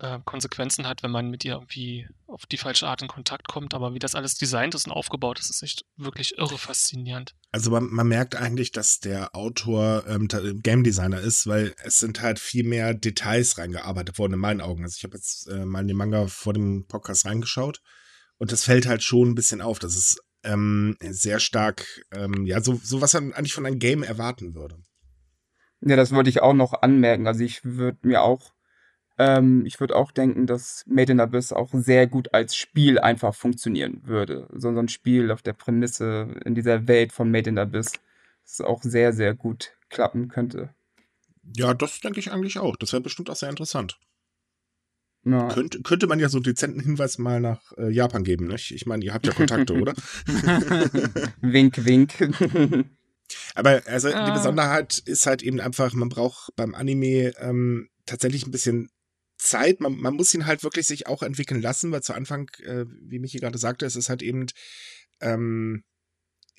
äh, 0.00 0.18
Konsequenzen 0.24 0.86
hat, 0.86 1.02
wenn 1.02 1.10
man 1.10 1.28
mit 1.28 1.44
ihr 1.44 1.54
irgendwie 1.54 2.08
auf 2.26 2.46
die 2.46 2.56
falsche 2.56 2.88
Art 2.88 3.02
in 3.02 3.08
Kontakt 3.08 3.48
kommt. 3.48 3.74
Aber 3.74 3.92
wie 3.92 3.98
das 3.98 4.14
alles 4.14 4.36
designt 4.36 4.74
ist 4.74 4.86
und 4.86 4.92
aufgebaut 4.92 5.38
ist, 5.38 5.50
ist 5.50 5.62
echt 5.62 5.84
wirklich 5.96 6.38
irre 6.38 6.58
faszinierend. 6.58 7.34
Also 7.52 7.70
man, 7.70 7.90
man 7.90 8.08
merkt 8.08 8.36
eigentlich, 8.36 8.72
dass 8.72 9.00
der 9.00 9.34
Autor 9.34 10.04
ähm, 10.06 10.28
Game 10.62 10.84
Designer 10.84 11.20
ist, 11.20 11.46
weil 11.46 11.74
es 11.82 11.98
sind 11.98 12.22
halt 12.22 12.38
viel 12.38 12.64
mehr 12.64 12.94
Details 12.94 13.58
reingearbeitet 13.58 14.18
worden 14.18 14.34
in 14.34 14.38
meinen 14.38 14.60
Augen. 14.60 14.84
Also 14.84 14.96
ich 14.96 15.04
habe 15.04 15.16
jetzt 15.16 15.48
äh, 15.48 15.64
mal 15.64 15.80
in 15.80 15.88
den 15.88 15.96
Manga 15.96 16.26
vor 16.28 16.52
dem 16.52 16.86
Podcast 16.86 17.26
reingeschaut 17.26 17.80
und 18.38 18.52
das 18.52 18.64
fällt 18.64 18.86
halt 18.86 19.02
schon 19.02 19.30
ein 19.30 19.34
bisschen 19.34 19.60
auf. 19.60 19.78
Das 19.78 19.96
ist 19.96 20.22
ähm, 20.44 20.96
sehr 21.00 21.40
stark, 21.40 21.86
ähm, 22.12 22.46
ja, 22.46 22.60
so, 22.60 22.74
so 22.82 23.00
was 23.00 23.14
man 23.14 23.32
eigentlich 23.32 23.54
von 23.54 23.66
einem 23.66 23.78
Game 23.78 24.02
erwarten 24.02 24.54
würde. 24.54 24.76
Ja, 25.80 25.96
das 25.96 26.14
wollte 26.14 26.30
ich 26.30 26.42
auch 26.42 26.54
noch 26.54 26.82
anmerken. 26.82 27.26
Also 27.26 27.42
ich 27.42 27.64
würde 27.64 27.98
mir 28.02 28.22
auch 28.22 28.52
ähm, 29.20 29.66
ich 29.66 29.78
würde 29.78 29.96
auch 29.96 30.12
denken, 30.12 30.46
dass 30.46 30.82
Made 30.86 31.12
in 31.12 31.20
Abyss 31.20 31.52
auch 31.52 31.68
sehr 31.74 32.06
gut 32.06 32.32
als 32.32 32.56
Spiel 32.56 32.98
einfach 32.98 33.34
funktionieren 33.34 34.00
würde. 34.04 34.48
So, 34.50 34.72
so 34.72 34.78
ein 34.80 34.88
Spiel 34.88 35.30
auf 35.30 35.42
der 35.42 35.52
Prämisse 35.52 36.34
in 36.46 36.54
dieser 36.54 36.88
Welt 36.88 37.12
von 37.12 37.30
Made 37.30 37.50
in 37.50 37.58
Abyss, 37.58 37.92
das 38.44 38.62
auch 38.62 38.82
sehr, 38.82 39.12
sehr 39.12 39.34
gut 39.34 39.72
klappen 39.90 40.28
könnte. 40.28 40.70
Ja, 41.54 41.74
das 41.74 42.00
denke 42.00 42.18
ich 42.18 42.32
eigentlich 42.32 42.58
auch. 42.58 42.76
Das 42.76 42.94
wäre 42.94 43.02
bestimmt 43.02 43.28
auch 43.28 43.36
sehr 43.36 43.50
interessant. 43.50 43.98
Ja. 45.24 45.48
Könnte, 45.48 45.82
könnte 45.82 46.06
man 46.06 46.18
ja 46.18 46.28
so 46.28 46.38
einen 46.38 46.44
dezenten 46.44 46.80
Hinweis 46.80 47.18
mal 47.18 47.40
nach 47.40 47.72
äh, 47.76 47.90
Japan 47.90 48.24
geben, 48.24 48.46
nicht? 48.46 48.70
Ich 48.70 48.86
meine, 48.86 49.04
ihr 49.04 49.12
habt 49.12 49.26
ja 49.26 49.32
Kontakte, 49.32 49.74
oder? 49.74 49.94
wink, 51.40 51.84
wink. 51.84 52.14
Aber 53.54 53.82
also 53.86 54.08
ah. 54.08 54.26
die 54.26 54.32
Besonderheit 54.32 54.98
ist 54.98 55.26
halt 55.26 55.42
eben 55.42 55.60
einfach, 55.60 55.92
man 55.92 56.08
braucht 56.08 56.50
beim 56.56 56.74
Anime 56.74 57.32
ähm, 57.38 57.88
tatsächlich 58.06 58.46
ein 58.46 58.50
bisschen 58.50 58.88
Zeit, 59.36 59.80
man, 59.80 59.96
man 59.96 60.14
muss 60.14 60.34
ihn 60.34 60.46
halt 60.46 60.64
wirklich 60.64 60.86
sich 60.86 61.06
auch 61.06 61.22
entwickeln 61.22 61.62
lassen, 61.62 61.92
weil 61.92 62.02
zu 62.02 62.14
Anfang, 62.14 62.50
äh, 62.62 62.84
wie 62.88 63.18
Michi 63.18 63.38
gerade 63.38 63.58
sagte, 63.58 63.86
es 63.86 63.96
ist 63.96 64.08
halt 64.08 64.22
eben 64.22 64.46
ähm, 65.20 65.84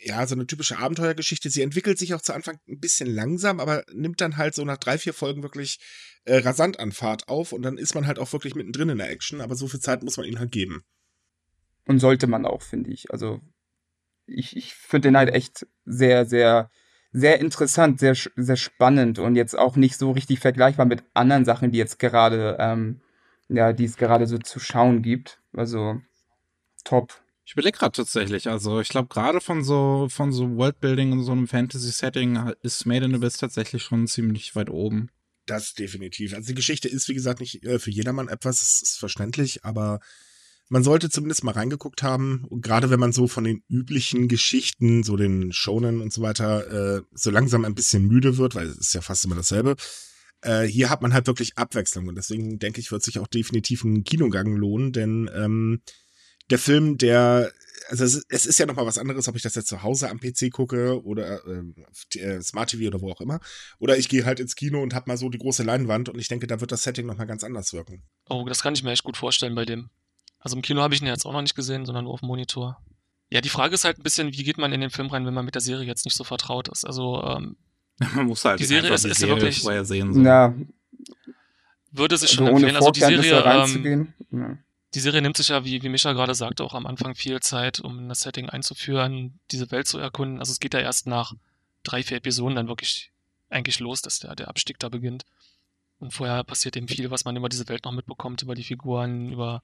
ja, 0.03 0.25
so 0.25 0.35
eine 0.35 0.47
typische 0.47 0.77
Abenteuergeschichte. 0.77 1.49
Sie 1.49 1.61
entwickelt 1.61 1.97
sich 1.97 2.13
auch 2.13 2.21
zu 2.21 2.33
Anfang 2.33 2.57
ein 2.67 2.79
bisschen 2.79 3.13
langsam, 3.13 3.59
aber 3.59 3.83
nimmt 3.93 4.21
dann 4.21 4.37
halt 4.37 4.55
so 4.55 4.65
nach 4.65 4.77
drei, 4.77 4.97
vier 4.97 5.13
Folgen 5.13 5.43
wirklich 5.43 5.79
äh, 6.25 6.37
rasant 6.37 6.79
an 6.79 6.91
Fahrt 6.91 7.27
auf 7.27 7.53
und 7.53 7.61
dann 7.61 7.77
ist 7.77 7.95
man 7.95 8.07
halt 8.07 8.19
auch 8.19 8.33
wirklich 8.33 8.55
mittendrin 8.55 8.89
in 8.89 8.97
der 8.97 9.11
Action, 9.11 9.41
aber 9.41 9.55
so 9.55 9.67
viel 9.67 9.79
Zeit 9.79 10.03
muss 10.03 10.17
man 10.17 10.25
ihnen 10.25 10.39
halt 10.39 10.51
geben. 10.51 10.83
Und 11.85 11.99
sollte 11.99 12.27
man 12.27 12.45
auch, 12.45 12.61
finde 12.61 12.91
ich. 12.91 13.11
Also 13.11 13.39
ich, 14.25 14.55
ich 14.55 14.73
finde 14.73 15.09
den 15.09 15.17
halt 15.17 15.29
echt 15.29 15.67
sehr, 15.85 16.25
sehr 16.25 16.69
sehr 17.11 17.39
interessant, 17.39 17.99
sehr, 17.99 18.15
sehr 18.15 18.55
spannend 18.55 19.19
und 19.19 19.35
jetzt 19.35 19.57
auch 19.57 19.75
nicht 19.75 19.97
so 19.97 20.11
richtig 20.11 20.39
vergleichbar 20.39 20.85
mit 20.85 21.03
anderen 21.13 21.45
Sachen, 21.45 21.71
die 21.71 21.77
jetzt 21.77 21.99
gerade, 21.99 22.55
ähm, 22.59 23.01
ja, 23.49 23.73
die 23.73 23.85
es 23.85 23.97
gerade 23.97 24.27
so 24.27 24.37
zu 24.37 24.59
schauen 24.59 25.01
gibt. 25.01 25.41
Also 25.53 25.99
top. 26.85 27.20
Ich 27.43 27.53
überlege 27.53 27.77
gerade 27.77 27.91
tatsächlich, 27.91 28.47
also 28.47 28.79
ich 28.79 28.89
glaube 28.89 29.09
gerade 29.09 29.41
von 29.41 29.63
so 29.63 30.07
von 30.09 30.31
so 30.31 30.55
Worldbuilding 30.55 31.11
und 31.11 31.23
so 31.23 31.31
einem 31.31 31.47
Fantasy-Setting 31.47 32.53
ist 32.61 32.85
Made 32.85 33.05
in 33.05 33.15
Abyss 33.15 33.37
tatsächlich 33.37 33.83
schon 33.83 34.07
ziemlich 34.07 34.55
weit 34.55 34.69
oben. 34.69 35.09
Das 35.47 35.73
definitiv. 35.73 36.33
Also 36.33 36.47
die 36.47 36.55
Geschichte 36.55 36.87
ist, 36.87 37.09
wie 37.09 37.13
gesagt, 37.13 37.39
nicht 37.39 37.63
äh, 37.65 37.79
für 37.79 37.89
jedermann 37.89 38.27
etwas, 38.27 38.61
es 38.61 38.81
ist 38.81 38.99
verständlich, 38.99 39.65
aber 39.65 39.99
man 40.69 40.83
sollte 40.83 41.09
zumindest 41.09 41.43
mal 41.43 41.51
reingeguckt 41.51 42.03
haben. 42.03 42.47
Gerade 42.49 42.89
wenn 42.89 42.99
man 42.99 43.11
so 43.11 43.27
von 43.27 43.43
den 43.43 43.61
üblichen 43.67 44.29
Geschichten, 44.29 45.03
so 45.03 45.17
den 45.17 45.51
Shonen 45.51 45.99
und 45.99 46.13
so 46.13 46.21
weiter, 46.21 46.97
äh, 46.97 47.01
so 47.11 47.31
langsam 47.31 47.65
ein 47.65 47.75
bisschen 47.75 48.07
müde 48.07 48.37
wird, 48.37 48.55
weil 48.55 48.67
es 48.67 48.77
ist 48.77 48.93
ja 48.93 49.01
fast 49.01 49.25
immer 49.25 49.35
dasselbe. 49.35 49.75
Äh, 50.41 50.63
hier 50.63 50.89
hat 50.89 51.01
man 51.01 51.13
halt 51.13 51.27
wirklich 51.27 51.57
Abwechslung 51.57 52.07
und 52.07 52.15
deswegen 52.15 52.57
denke 52.57 52.79
ich, 52.79 52.91
wird 52.91 53.03
sich 53.03 53.19
auch 53.19 53.27
definitiv 53.27 53.83
ein 53.83 54.05
Kinogang 54.05 54.55
lohnen, 54.55 54.93
denn 54.93 55.29
ähm, 55.35 55.81
der 56.51 56.59
Film, 56.59 56.97
der 56.97 57.51
also 57.89 58.05
es, 58.05 58.25
es 58.29 58.45
ist 58.45 58.57
ja 58.57 58.65
noch 58.65 58.75
mal 58.75 58.85
was 58.85 58.97
anderes, 58.97 59.27
ob 59.27 59.35
ich 59.35 59.41
das 59.41 59.55
jetzt 59.55 59.67
zu 59.67 59.83
Hause 59.83 60.09
am 60.09 60.19
PC 60.19 60.49
gucke 60.51 61.03
oder 61.03 61.41
äh, 61.45 62.19
äh, 62.19 62.41
Smart 62.41 62.69
TV 62.69 62.87
oder 62.87 63.01
wo 63.01 63.11
auch 63.11 63.19
immer, 63.19 63.39
oder 63.79 63.97
ich 63.97 64.07
gehe 64.07 64.25
halt 64.25 64.39
ins 64.39 64.55
Kino 64.55 64.81
und 64.81 64.93
habe 64.93 65.09
mal 65.09 65.17
so 65.17 65.29
die 65.29 65.37
große 65.37 65.63
Leinwand 65.63 66.07
und 66.07 66.17
ich 66.17 66.29
denke, 66.29 66.47
da 66.47 66.61
wird 66.61 66.71
das 66.71 66.83
Setting 66.83 67.05
noch 67.05 67.17
mal 67.17 67.25
ganz 67.25 67.43
anders 67.43 67.73
wirken. 67.73 68.03
Oh, 68.29 68.45
das 68.47 68.63
kann 68.63 68.73
ich 68.73 68.83
mir 68.83 68.91
echt 68.91 69.03
gut 69.03 69.17
vorstellen 69.17 69.55
bei 69.55 69.65
dem. 69.65 69.89
Also 70.39 70.55
im 70.55 70.61
Kino 70.61 70.81
habe 70.81 70.93
ich 70.93 71.01
ihn 71.01 71.07
jetzt 71.07 71.25
auch 71.25 71.33
noch 71.33 71.41
nicht 71.41 71.55
gesehen, 71.55 71.85
sondern 71.85 72.05
nur 72.05 72.13
auf 72.13 72.21
dem 72.21 72.27
Monitor. 72.27 72.81
Ja, 73.29 73.41
die 73.41 73.49
Frage 73.49 73.73
ist 73.73 73.83
halt 73.83 73.99
ein 73.99 74.03
bisschen, 74.03 74.33
wie 74.33 74.43
geht 74.43 74.57
man 74.57 74.73
in 74.73 74.81
den 74.81 74.89
Film 74.89 75.07
rein, 75.07 75.25
wenn 75.25 75.33
man 75.33 75.45
mit 75.45 75.55
der 75.55 75.61
Serie 75.61 75.85
jetzt 75.85 76.05
nicht 76.05 76.15
so 76.15 76.23
vertraut 76.23 76.67
ist? 76.69 76.85
Also, 76.85 77.23
ähm, 77.23 77.57
man 78.15 78.25
muss 78.25 78.43
halt 78.45 78.59
die 78.59 78.65
Serie 78.65 78.93
ist, 78.93 79.05
die 79.05 79.09
ist 79.09 79.21
ja 79.21 79.27
wirklich. 79.27 79.61
Vorher 79.61 79.85
sehen, 79.85 80.13
so. 80.13 80.21
Ja. 80.21 80.55
Würde 81.91 82.17
sich 82.17 82.31
schon 82.31 82.47
also 82.47 82.57
empfehlen. 82.57 82.75
Also 82.77 82.91
die 82.91 82.99
Serie, 83.01 83.43
ähm, 83.43 84.13
ja. 84.31 84.57
Die 84.93 84.99
Serie 84.99 85.21
nimmt 85.21 85.37
sich 85.37 85.49
ja, 85.49 85.63
wie, 85.63 85.81
wie 85.81 85.89
Micha 85.89 86.11
gerade 86.13 86.35
sagte, 86.35 86.63
auch 86.63 86.73
am 86.73 86.85
Anfang 86.85 87.15
viel 87.15 87.39
Zeit, 87.39 87.79
um 87.79 88.09
das 88.09 88.21
Setting 88.21 88.49
einzuführen, 88.49 89.39
diese 89.51 89.71
Welt 89.71 89.87
zu 89.87 89.99
erkunden. 89.99 90.39
Also 90.39 90.51
es 90.51 90.59
geht 90.59 90.73
ja 90.73 90.81
erst 90.81 91.07
nach 91.07 91.33
drei, 91.83 92.03
vier 92.03 92.17
Episoden 92.17 92.55
dann 92.55 92.67
wirklich 92.67 93.11
eigentlich 93.49 93.79
los, 93.79 94.01
dass 94.01 94.19
der, 94.19 94.35
der 94.35 94.49
Abstieg 94.49 94.79
da 94.79 94.89
beginnt. 94.89 95.25
Und 95.99 96.11
vorher 96.11 96.43
passiert 96.43 96.75
eben 96.75 96.87
viel, 96.87 97.11
was 97.11 97.25
man 97.25 97.35
über 97.35 97.47
diese 97.47 97.69
Welt 97.69 97.85
noch 97.85 97.91
mitbekommt, 97.91 98.41
über 98.41 98.55
die 98.55 98.63
Figuren, 98.63 99.31
über 99.31 99.61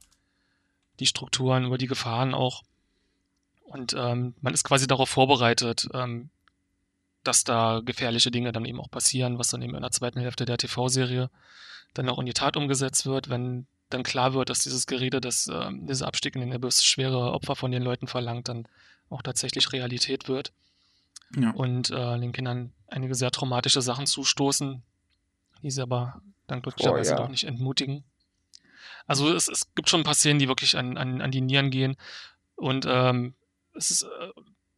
die 0.99 1.07
Strukturen, 1.07 1.65
über 1.65 1.77
die 1.77 1.87
Gefahren 1.87 2.33
auch. 2.33 2.63
Und 3.63 3.93
ähm, 3.93 4.33
man 4.39 4.53
ist 4.53 4.63
quasi 4.63 4.87
darauf 4.87 5.09
vorbereitet, 5.09 5.89
ähm, 5.93 6.29
dass 7.23 7.43
da 7.43 7.81
gefährliche 7.83 8.31
Dinge 8.31 8.51
dann 8.53 8.65
eben 8.65 8.79
auch 8.79 8.89
passieren, 8.89 9.39
was 9.39 9.49
dann 9.49 9.61
eben 9.61 9.75
in 9.75 9.81
der 9.81 9.91
zweiten 9.91 10.21
Hälfte 10.21 10.45
der 10.45 10.57
TV-Serie 10.57 11.29
dann 11.93 12.07
auch 12.07 12.19
in 12.19 12.25
die 12.25 12.33
Tat 12.33 12.55
umgesetzt 12.55 13.05
wird, 13.05 13.29
wenn 13.29 13.67
dann 13.89 14.03
klar 14.03 14.33
wird, 14.33 14.49
dass 14.49 14.59
dieses 14.59 14.85
Gerede, 14.85 15.21
dass 15.21 15.47
ähm, 15.47 15.87
dieser 15.87 16.07
Abstieg 16.07 16.35
in 16.35 16.41
den 16.41 16.53
Abyss 16.53 16.83
schwere 16.83 17.31
Opfer 17.31 17.55
von 17.55 17.71
den 17.71 17.83
Leuten 17.83 18.07
verlangt, 18.07 18.49
dann 18.49 18.67
auch 19.09 19.21
tatsächlich 19.21 19.71
Realität 19.71 20.27
wird. 20.27 20.51
Ja. 21.35 21.51
Und 21.51 21.89
äh, 21.89 22.19
den 22.19 22.31
Kindern 22.31 22.73
einige 22.87 23.15
sehr 23.15 23.31
traumatische 23.31 23.81
Sachen 23.81 24.05
zustoßen, 24.05 24.83
die 25.61 25.71
sie 25.71 25.81
aber 25.81 26.21
dann 26.47 26.61
glücklicherweise 26.61 27.13
oh, 27.13 27.17
ja. 27.17 27.21
doch 27.21 27.29
nicht 27.29 27.45
entmutigen. 27.45 28.03
Also 29.05 29.33
es, 29.33 29.47
es 29.47 29.73
gibt 29.73 29.89
schon 29.89 30.01
ein 30.01 30.05
paar 30.05 30.13
Szenen, 30.13 30.39
die 30.39 30.47
wirklich 30.47 30.77
an, 30.77 30.97
an, 30.97 31.21
an 31.21 31.31
die 31.31 31.41
Nieren 31.41 31.71
gehen. 31.71 31.95
Und 32.55 32.85
ähm, 32.87 33.35
es 33.73 33.91
ist 33.91 34.03
äh, 34.03 34.31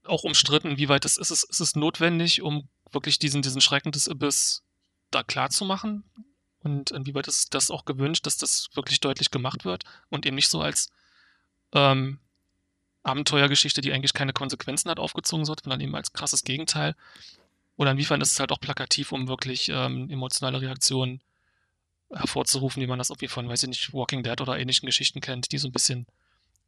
auch 0.03 0.23
umstritten, 0.23 0.77
wie 0.77 0.89
weit 0.89 1.05
das 1.05 1.17
ist. 1.17 1.31
Es, 1.31 1.43
ist 1.43 1.59
es 1.59 1.75
notwendig, 1.75 2.41
um 2.41 2.67
wirklich 2.91 3.19
diesen, 3.19 3.41
diesen 3.41 3.61
Schrecken 3.61 3.91
des 3.91 4.07
Abyss 4.07 4.63
da 5.11 5.23
klar 5.23 5.49
zu 5.49 5.65
machen? 5.65 6.03
Und 6.61 6.91
inwieweit 6.91 7.27
ist 7.27 7.53
das 7.53 7.71
auch 7.71 7.85
gewünscht, 7.85 8.25
dass 8.25 8.37
das 8.37 8.69
wirklich 8.73 8.99
deutlich 8.99 9.31
gemacht 9.31 9.65
wird 9.65 9.83
und 10.09 10.25
eben 10.25 10.35
nicht 10.35 10.49
so 10.49 10.61
als 10.61 10.89
ähm, 11.73 12.19
Abenteuergeschichte, 13.03 13.81
die 13.81 13.93
eigentlich 13.93 14.13
keine 14.13 14.33
Konsequenzen 14.33 14.89
hat, 14.89 14.99
aufgezogen 14.99 15.47
wird, 15.47 15.63
sondern 15.63 15.79
eben 15.79 15.95
als 15.95 16.11
krasses 16.11 16.43
Gegenteil. 16.43 16.95
Oder 17.77 17.91
inwiefern 17.91 18.19
ist 18.19 18.33
es 18.33 18.39
halt 18.39 18.51
auch 18.51 18.59
plakativ, 18.59 19.13
um 19.13 19.29
wirklich 19.29 19.69
ähm, 19.69 20.09
emotionale 20.09 20.61
Reaktionen 20.61 21.21
hervorzurufen, 22.11 22.81
wie 22.81 22.87
man 22.87 22.97
das 22.97 23.09
irgendwie 23.09 23.27
von, 23.27 23.47
weiß 23.47 23.63
ich 23.63 23.69
nicht, 23.69 23.93
Walking 23.93 24.23
Dead 24.23 24.41
oder 24.41 24.59
ähnlichen 24.59 24.85
Geschichten 24.85 25.21
kennt, 25.21 25.51
die 25.51 25.57
so 25.57 25.67
ein 25.67 25.71
bisschen 25.71 26.05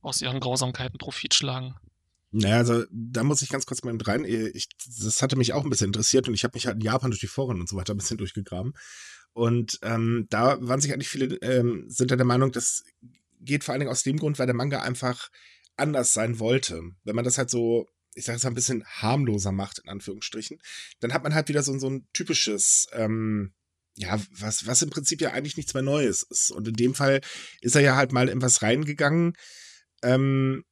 aus 0.02 0.22
ihren 0.22 0.40
Grausamkeiten 0.40 0.98
Profit 0.98 1.34
schlagen. 1.34 1.76
Naja, 2.32 2.58
also 2.58 2.86
da 2.92 3.24
muss 3.24 3.42
ich 3.42 3.50
ganz 3.50 3.66
kurz 3.66 3.84
mal 3.84 3.92
mit 3.92 4.08
rein. 4.08 4.24
Ich, 4.24 4.70
das 5.00 5.22
hatte 5.22 5.36
mich 5.36 5.52
auch 5.52 5.66
ein 5.66 5.70
bisschen 5.70 5.88
interessiert 5.88 6.30
und 6.30 6.34
ich 6.34 6.46
habe 6.46 6.56
mich 6.56 6.66
halt 6.66 6.78
in 6.78 6.82
Japan 6.82 7.12
durch 7.12 7.20
die 7.20 7.28
Foren 7.28 7.60
und 7.60 7.68
so 7.68 7.76
weiter 7.76 7.94
ein 7.94 7.98
bisschen 7.98 8.18
durchgegraben. 8.18 8.74
Und 9.34 9.80
ähm, 9.82 10.28
da 10.30 10.58
waren 10.62 10.82
sich 10.82 10.94
eigentlich 10.94 11.10
viele, 11.10 11.36
ähm, 11.38 11.86
sind 11.88 12.12
da 12.12 12.16
der 12.16 12.26
Meinung, 12.26 12.52
das 12.52 12.84
geht 13.40 13.64
vor 13.64 13.74
allen 13.74 13.80
Dingen 13.80 13.92
aus 13.92 14.04
dem 14.04 14.18
Grund, 14.18 14.40
weil 14.40 14.46
der 14.46 14.56
Manga 14.56 14.82
einfach 14.82 15.30
anders 15.78 16.14
sein 16.14 16.40
wollte. 16.40 16.82
Wenn 17.04 17.16
man 17.16 17.26
das 17.26 17.38
halt 17.38 17.50
so, 17.50 17.88
ich 18.14 18.26
sage 18.26 18.38
es 18.38 18.44
mal, 18.44 18.52
ein 18.52 18.56
bisschen 18.56 18.84
harmloser 18.86 19.52
macht, 19.52 19.80
in 19.80 19.90
Anführungsstrichen, 19.90 20.60
dann 21.00 21.14
hat 21.14 21.24
man 21.24 21.34
halt 21.34 21.48
wieder 21.48 21.64
so, 21.64 21.78
so 21.80 21.90
ein 21.90 22.08
typisches 22.14 22.88
ähm, 22.92 23.54
ja, 23.96 24.20
was, 24.32 24.66
was 24.68 24.82
im 24.82 24.90
Prinzip 24.90 25.22
ja 25.22 25.32
eigentlich 25.32 25.58
nichts 25.58 25.74
mehr 25.74 25.84
Neues 25.84 26.24
ist. 26.24 26.52
Und 26.52 26.68
in 26.68 26.76
dem 26.76 26.96
Fall 26.96 27.22
ist 27.62 27.76
er 27.76 27.82
ja 27.82 27.96
halt 27.96 28.12
mal 28.12 28.30
in 28.30 28.42
was 28.42 28.62
reingegangen, 28.62 29.34
ähm, 30.04 30.64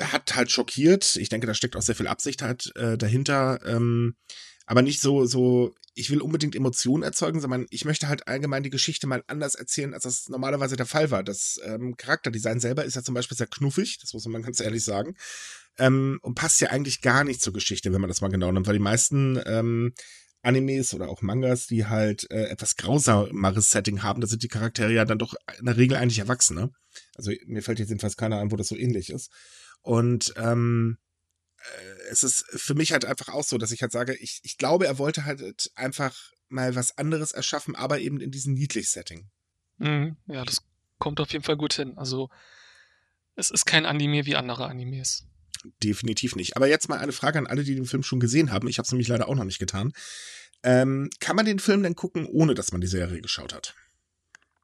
hat 0.00 0.34
halt 0.34 0.50
schockiert. 0.50 1.16
Ich 1.16 1.28
denke, 1.28 1.46
da 1.46 1.54
steckt 1.54 1.76
auch 1.76 1.82
sehr 1.82 1.94
viel 1.94 2.08
Absicht 2.08 2.42
halt 2.42 2.74
äh, 2.76 2.98
dahinter. 2.98 3.60
Ähm, 3.64 4.16
aber 4.66 4.82
nicht 4.82 5.00
so, 5.00 5.24
so, 5.24 5.74
ich 5.94 6.10
will 6.10 6.20
unbedingt 6.20 6.54
Emotionen 6.54 7.02
erzeugen, 7.02 7.40
sondern 7.40 7.66
ich 7.70 7.84
möchte 7.84 8.08
halt 8.08 8.28
allgemein 8.28 8.62
die 8.62 8.70
Geschichte 8.70 9.06
mal 9.06 9.24
anders 9.28 9.54
erzählen, 9.54 9.94
als 9.94 10.02
das 10.02 10.28
normalerweise 10.28 10.76
der 10.76 10.86
Fall 10.86 11.10
war. 11.10 11.22
Das 11.22 11.58
ähm, 11.64 11.96
Charakterdesign 11.96 12.60
selber 12.60 12.84
ist 12.84 12.96
ja 12.96 13.02
zum 13.02 13.14
Beispiel 13.14 13.36
sehr 13.36 13.46
knuffig, 13.46 13.98
das 14.00 14.12
muss 14.12 14.26
man 14.26 14.42
ganz 14.42 14.60
ehrlich 14.60 14.84
sagen. 14.84 15.16
Ähm, 15.78 16.18
und 16.22 16.34
passt 16.34 16.60
ja 16.60 16.68
eigentlich 16.68 17.00
gar 17.00 17.24
nicht 17.24 17.40
zur 17.40 17.52
Geschichte, 17.52 17.92
wenn 17.92 18.00
man 18.00 18.08
das 18.08 18.20
mal 18.20 18.28
genau 18.28 18.50
nimmt, 18.50 18.66
weil 18.66 18.74
die 18.74 18.80
meisten 18.80 19.40
ähm, 19.46 19.94
Animes 20.42 20.94
oder 20.94 21.08
auch 21.08 21.22
Mangas, 21.22 21.66
die 21.66 21.86
halt 21.86 22.30
äh, 22.30 22.44
etwas 22.44 22.76
grausameres 22.76 23.70
Setting 23.70 24.02
haben, 24.02 24.20
da 24.20 24.26
sind 24.26 24.42
die 24.42 24.48
Charaktere 24.48 24.92
ja 24.92 25.04
dann 25.04 25.18
doch 25.18 25.34
in 25.58 25.66
der 25.66 25.76
Regel 25.76 25.96
eigentlich 25.96 26.18
Erwachsene. 26.18 26.70
Also 27.14 27.32
mir 27.46 27.62
fällt 27.62 27.78
jetzt 27.78 27.88
jedenfalls 27.88 28.16
keiner 28.16 28.38
an, 28.38 28.52
wo 28.52 28.56
das 28.56 28.68
so 28.68 28.76
ähnlich 28.76 29.10
ist. 29.10 29.30
Und 29.82 30.34
ähm, 30.36 30.98
äh, 30.98 31.05
es 32.10 32.22
ist 32.22 32.44
für 32.50 32.74
mich 32.74 32.92
halt 32.92 33.04
einfach 33.04 33.28
auch 33.28 33.44
so, 33.44 33.58
dass 33.58 33.72
ich 33.72 33.82
halt 33.82 33.92
sage, 33.92 34.14
ich, 34.14 34.40
ich 34.42 34.58
glaube, 34.58 34.86
er 34.86 34.98
wollte 34.98 35.24
halt 35.24 35.70
einfach 35.74 36.16
mal 36.48 36.74
was 36.74 36.96
anderes 36.98 37.32
erschaffen, 37.32 37.74
aber 37.74 37.98
eben 37.98 38.20
in 38.20 38.30
diesem 38.30 38.54
Niedlich-Setting. 38.54 39.28
Mhm, 39.78 40.16
ja, 40.26 40.44
das 40.44 40.62
kommt 40.98 41.20
auf 41.20 41.32
jeden 41.32 41.44
Fall 41.44 41.56
gut 41.56 41.74
hin. 41.74 41.96
Also 41.96 42.30
es 43.34 43.50
ist 43.50 43.66
kein 43.66 43.86
Anime 43.86 44.26
wie 44.26 44.36
andere 44.36 44.66
Animes. 44.66 45.26
Definitiv 45.82 46.36
nicht. 46.36 46.56
Aber 46.56 46.68
jetzt 46.68 46.88
mal 46.88 46.98
eine 46.98 47.12
Frage 47.12 47.38
an 47.38 47.46
alle, 47.46 47.64
die 47.64 47.74
den 47.74 47.86
Film 47.86 48.02
schon 48.02 48.20
gesehen 48.20 48.52
haben. 48.52 48.68
Ich 48.68 48.78
habe 48.78 48.86
es 48.86 48.92
nämlich 48.92 49.08
leider 49.08 49.28
auch 49.28 49.34
noch 49.34 49.44
nicht 49.44 49.58
getan. 49.58 49.92
Ähm, 50.62 51.10
kann 51.20 51.36
man 51.36 51.46
den 51.46 51.58
Film 51.58 51.82
denn 51.82 51.96
gucken, 51.96 52.26
ohne 52.26 52.54
dass 52.54 52.72
man 52.72 52.80
die 52.80 52.86
Serie 52.86 53.20
geschaut 53.20 53.54
hat? 53.54 53.74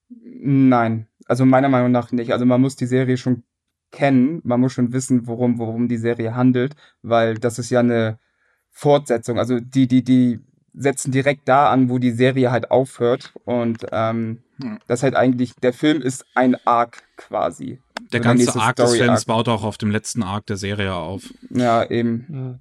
Nein, 0.08 1.08
also 1.26 1.44
meiner 1.44 1.68
Meinung 1.68 1.90
nach 1.90 2.12
nicht. 2.12 2.32
Also 2.32 2.44
man 2.44 2.60
muss 2.60 2.76
die 2.76 2.86
Serie 2.86 3.16
schon 3.16 3.44
kennen, 3.92 4.40
man 4.42 4.60
muss 4.60 4.72
schon 4.72 4.92
wissen, 4.92 5.26
worum, 5.26 5.58
worum 5.58 5.86
die 5.86 5.98
Serie 5.98 6.34
handelt, 6.34 6.74
weil 7.02 7.34
das 7.34 7.58
ist 7.58 7.70
ja 7.70 7.80
eine 7.80 8.18
Fortsetzung. 8.70 9.38
Also 9.38 9.60
die, 9.60 9.86
die, 9.86 10.02
die 10.02 10.40
setzen 10.74 11.12
direkt 11.12 11.48
da 11.48 11.70
an, 11.70 11.90
wo 11.90 11.98
die 11.98 12.10
Serie 12.10 12.50
halt 12.50 12.70
aufhört. 12.70 13.32
Und 13.44 13.86
ähm, 13.92 14.42
hm. 14.60 14.78
das 14.86 15.02
halt 15.02 15.14
eigentlich, 15.14 15.54
der 15.62 15.72
Film 15.72 16.02
ist 16.02 16.24
ein 16.34 16.56
Arc 16.66 17.02
quasi. 17.16 17.80
Der 18.12 18.24
also 18.24 18.44
ganze 18.44 18.60
Arc 18.60 18.76
des 18.76 18.96
Films 18.96 19.24
baut 19.26 19.48
auch 19.48 19.64
auf 19.64 19.78
dem 19.78 19.90
letzten 19.90 20.22
Arc 20.22 20.46
der 20.46 20.56
Serie 20.56 20.94
auf. 20.94 21.22
Ja, 21.50 21.88
eben. 21.88 22.26
Hm. 22.28 22.60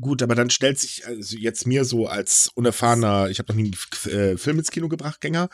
Gut, 0.00 0.22
aber 0.22 0.34
dann 0.34 0.50
stellt 0.50 0.78
sich 0.78 1.06
also 1.06 1.36
jetzt 1.36 1.66
mir 1.66 1.84
so 1.84 2.06
als 2.06 2.50
unerfahrener, 2.54 3.28
ich 3.28 3.38
habe 3.38 3.52
noch 3.52 3.56
nie 3.56 3.72
einen 4.04 4.14
äh, 4.14 4.36
Film 4.36 4.58
ins 4.58 4.70
Kino 4.70 4.88
gebracht, 4.88 5.20
Gänger, 5.20 5.48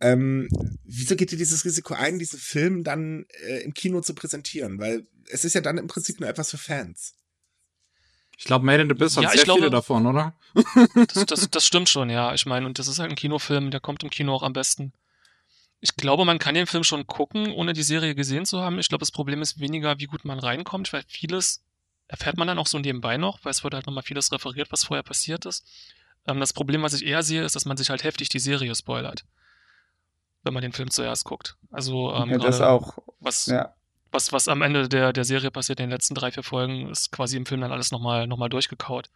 ähm, 0.00 0.48
wieso 0.84 1.16
geht 1.16 1.32
ihr 1.32 1.38
dieses 1.38 1.64
Risiko 1.64 1.94
ein, 1.94 2.18
diesen 2.18 2.38
Film 2.38 2.84
dann 2.84 3.26
äh, 3.46 3.60
im 3.60 3.74
Kino 3.74 4.00
zu 4.00 4.14
präsentieren? 4.14 4.78
Weil 4.78 5.06
es 5.30 5.44
ist 5.44 5.54
ja 5.54 5.60
dann 5.60 5.78
im 5.78 5.86
Prinzip 5.86 6.20
nur 6.20 6.28
etwas 6.28 6.50
für 6.50 6.58
Fans. 6.58 7.14
Ich 8.36 8.44
glaube, 8.44 8.66
Made 8.66 8.82
in 8.82 8.88
the 8.88 8.94
Abyss 8.94 9.16
hat 9.16 9.24
ja, 9.24 9.30
sehr 9.30 9.44
glaube, 9.44 9.60
viele 9.60 9.70
davon, 9.70 10.06
oder? 10.06 10.34
das, 11.14 11.26
das, 11.26 11.50
das, 11.50 11.64
stimmt 11.64 11.88
schon, 11.88 12.10
ja. 12.10 12.34
Ich 12.34 12.46
meine, 12.46 12.66
und 12.66 12.78
das 12.78 12.88
ist 12.88 12.98
halt 12.98 13.10
ein 13.10 13.16
Kinofilm, 13.16 13.70
der 13.70 13.80
kommt 13.80 14.02
im 14.02 14.10
Kino 14.10 14.34
auch 14.34 14.42
am 14.42 14.52
besten. 14.52 14.92
Ich 15.80 15.94
glaube, 15.96 16.24
man 16.24 16.38
kann 16.38 16.54
den 16.54 16.66
Film 16.66 16.82
schon 16.82 17.06
gucken, 17.06 17.52
ohne 17.52 17.74
die 17.74 17.82
Serie 17.82 18.14
gesehen 18.14 18.44
zu 18.44 18.60
haben. 18.60 18.78
Ich 18.80 18.88
glaube, 18.88 19.02
das 19.02 19.12
Problem 19.12 19.40
ist 19.40 19.60
weniger, 19.60 20.00
wie 20.00 20.06
gut 20.06 20.24
man 20.24 20.38
reinkommt, 20.38 20.92
weil 20.92 21.04
vieles 21.06 21.62
erfährt 22.08 22.36
man 22.36 22.48
dann 22.48 22.58
auch 22.58 22.66
so 22.66 22.78
nebenbei 22.78 23.16
noch, 23.16 23.38
weil 23.44 23.52
es 23.52 23.62
wird 23.62 23.74
halt 23.74 23.86
nochmal 23.86 24.02
vieles 24.02 24.32
referiert, 24.32 24.72
was 24.72 24.84
vorher 24.84 25.04
passiert 25.04 25.46
ist. 25.46 25.64
Ähm, 26.26 26.40
das 26.40 26.52
Problem, 26.52 26.82
was 26.82 26.94
ich 26.94 27.06
eher 27.06 27.22
sehe, 27.22 27.44
ist, 27.44 27.54
dass 27.54 27.66
man 27.66 27.76
sich 27.76 27.90
halt 27.90 28.02
heftig 28.02 28.28
die 28.30 28.40
Serie 28.40 28.74
spoilert 28.74 29.24
wenn 30.44 30.54
man 30.54 30.62
den 30.62 30.72
Film 30.72 30.90
zuerst 30.90 31.24
guckt. 31.24 31.56
Also 31.70 32.12
ähm, 32.14 32.30
ja, 32.30 32.38
das 32.38 32.60
auch. 32.60 32.98
Was, 33.20 33.46
ja. 33.46 33.74
was, 34.12 34.32
was 34.32 34.48
am 34.48 34.62
Ende 34.62 34.88
der, 34.88 35.12
der 35.12 35.24
Serie 35.24 35.50
passiert, 35.50 35.80
in 35.80 35.86
den 35.86 35.90
letzten 35.90 36.14
drei, 36.14 36.30
vier 36.30 36.42
Folgen, 36.42 36.90
ist 36.90 37.10
quasi 37.10 37.36
im 37.36 37.46
Film 37.46 37.62
dann 37.62 37.72
alles 37.72 37.90
nochmal 37.90 38.26
noch 38.26 38.38
mal 38.38 38.48
durchgekaut. 38.48 39.10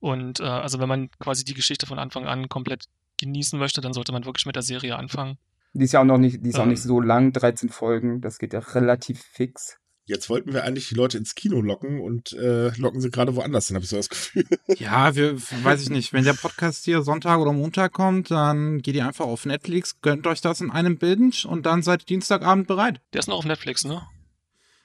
Und 0.00 0.40
äh, 0.40 0.44
also 0.44 0.80
wenn 0.80 0.88
man 0.88 1.10
quasi 1.18 1.44
die 1.44 1.54
Geschichte 1.54 1.86
von 1.86 1.98
Anfang 1.98 2.26
an 2.26 2.48
komplett 2.48 2.86
genießen 3.18 3.58
möchte, 3.58 3.80
dann 3.80 3.92
sollte 3.92 4.12
man 4.12 4.24
wirklich 4.24 4.46
mit 4.46 4.56
der 4.56 4.62
Serie 4.62 4.96
anfangen. 4.96 5.38
Die 5.72 5.84
ist 5.84 5.92
ja 5.92 6.00
auch 6.00 6.04
noch 6.04 6.18
nicht, 6.18 6.44
die 6.44 6.50
ist 6.50 6.56
ähm, 6.56 6.62
auch 6.62 6.66
nicht 6.66 6.82
so 6.82 7.00
lang, 7.00 7.32
13 7.32 7.68
Folgen, 7.68 8.20
das 8.20 8.38
geht 8.38 8.52
ja 8.52 8.60
relativ 8.60 9.22
fix. 9.22 9.78
Jetzt 10.06 10.28
wollten 10.28 10.52
wir 10.52 10.64
eigentlich 10.64 10.88
die 10.88 10.94
Leute 10.94 11.16
ins 11.16 11.34
Kino 11.34 11.62
locken 11.62 11.98
und 11.98 12.34
äh, 12.34 12.68
locken 12.76 13.00
sie 13.00 13.10
gerade 13.10 13.36
woanders 13.36 13.68
hin, 13.68 13.76
habe 13.76 13.84
ich 13.84 13.90
so 13.90 13.96
das 13.96 14.10
Gefühl. 14.10 14.44
Ja, 14.76 15.14
wir, 15.14 15.40
weiß 15.40 15.80
ich 15.80 15.88
nicht. 15.88 16.12
Wenn 16.12 16.24
der 16.24 16.34
Podcast 16.34 16.84
hier 16.84 17.00
Sonntag 17.02 17.38
oder 17.38 17.54
Montag 17.54 17.92
kommt, 17.92 18.30
dann 18.30 18.82
geht 18.82 18.96
ihr 18.96 19.06
einfach 19.06 19.24
auf 19.24 19.46
Netflix, 19.46 20.02
gönnt 20.02 20.26
euch 20.26 20.42
das 20.42 20.60
in 20.60 20.70
einem 20.70 20.98
Binge 20.98 21.32
und 21.46 21.64
dann 21.64 21.82
seid 21.82 22.02
ihr 22.02 22.06
Dienstagabend 22.06 22.66
bereit. 22.66 23.00
Der 23.14 23.20
ist 23.20 23.28
noch 23.28 23.38
auf 23.38 23.46
Netflix, 23.46 23.84
ne? 23.84 24.02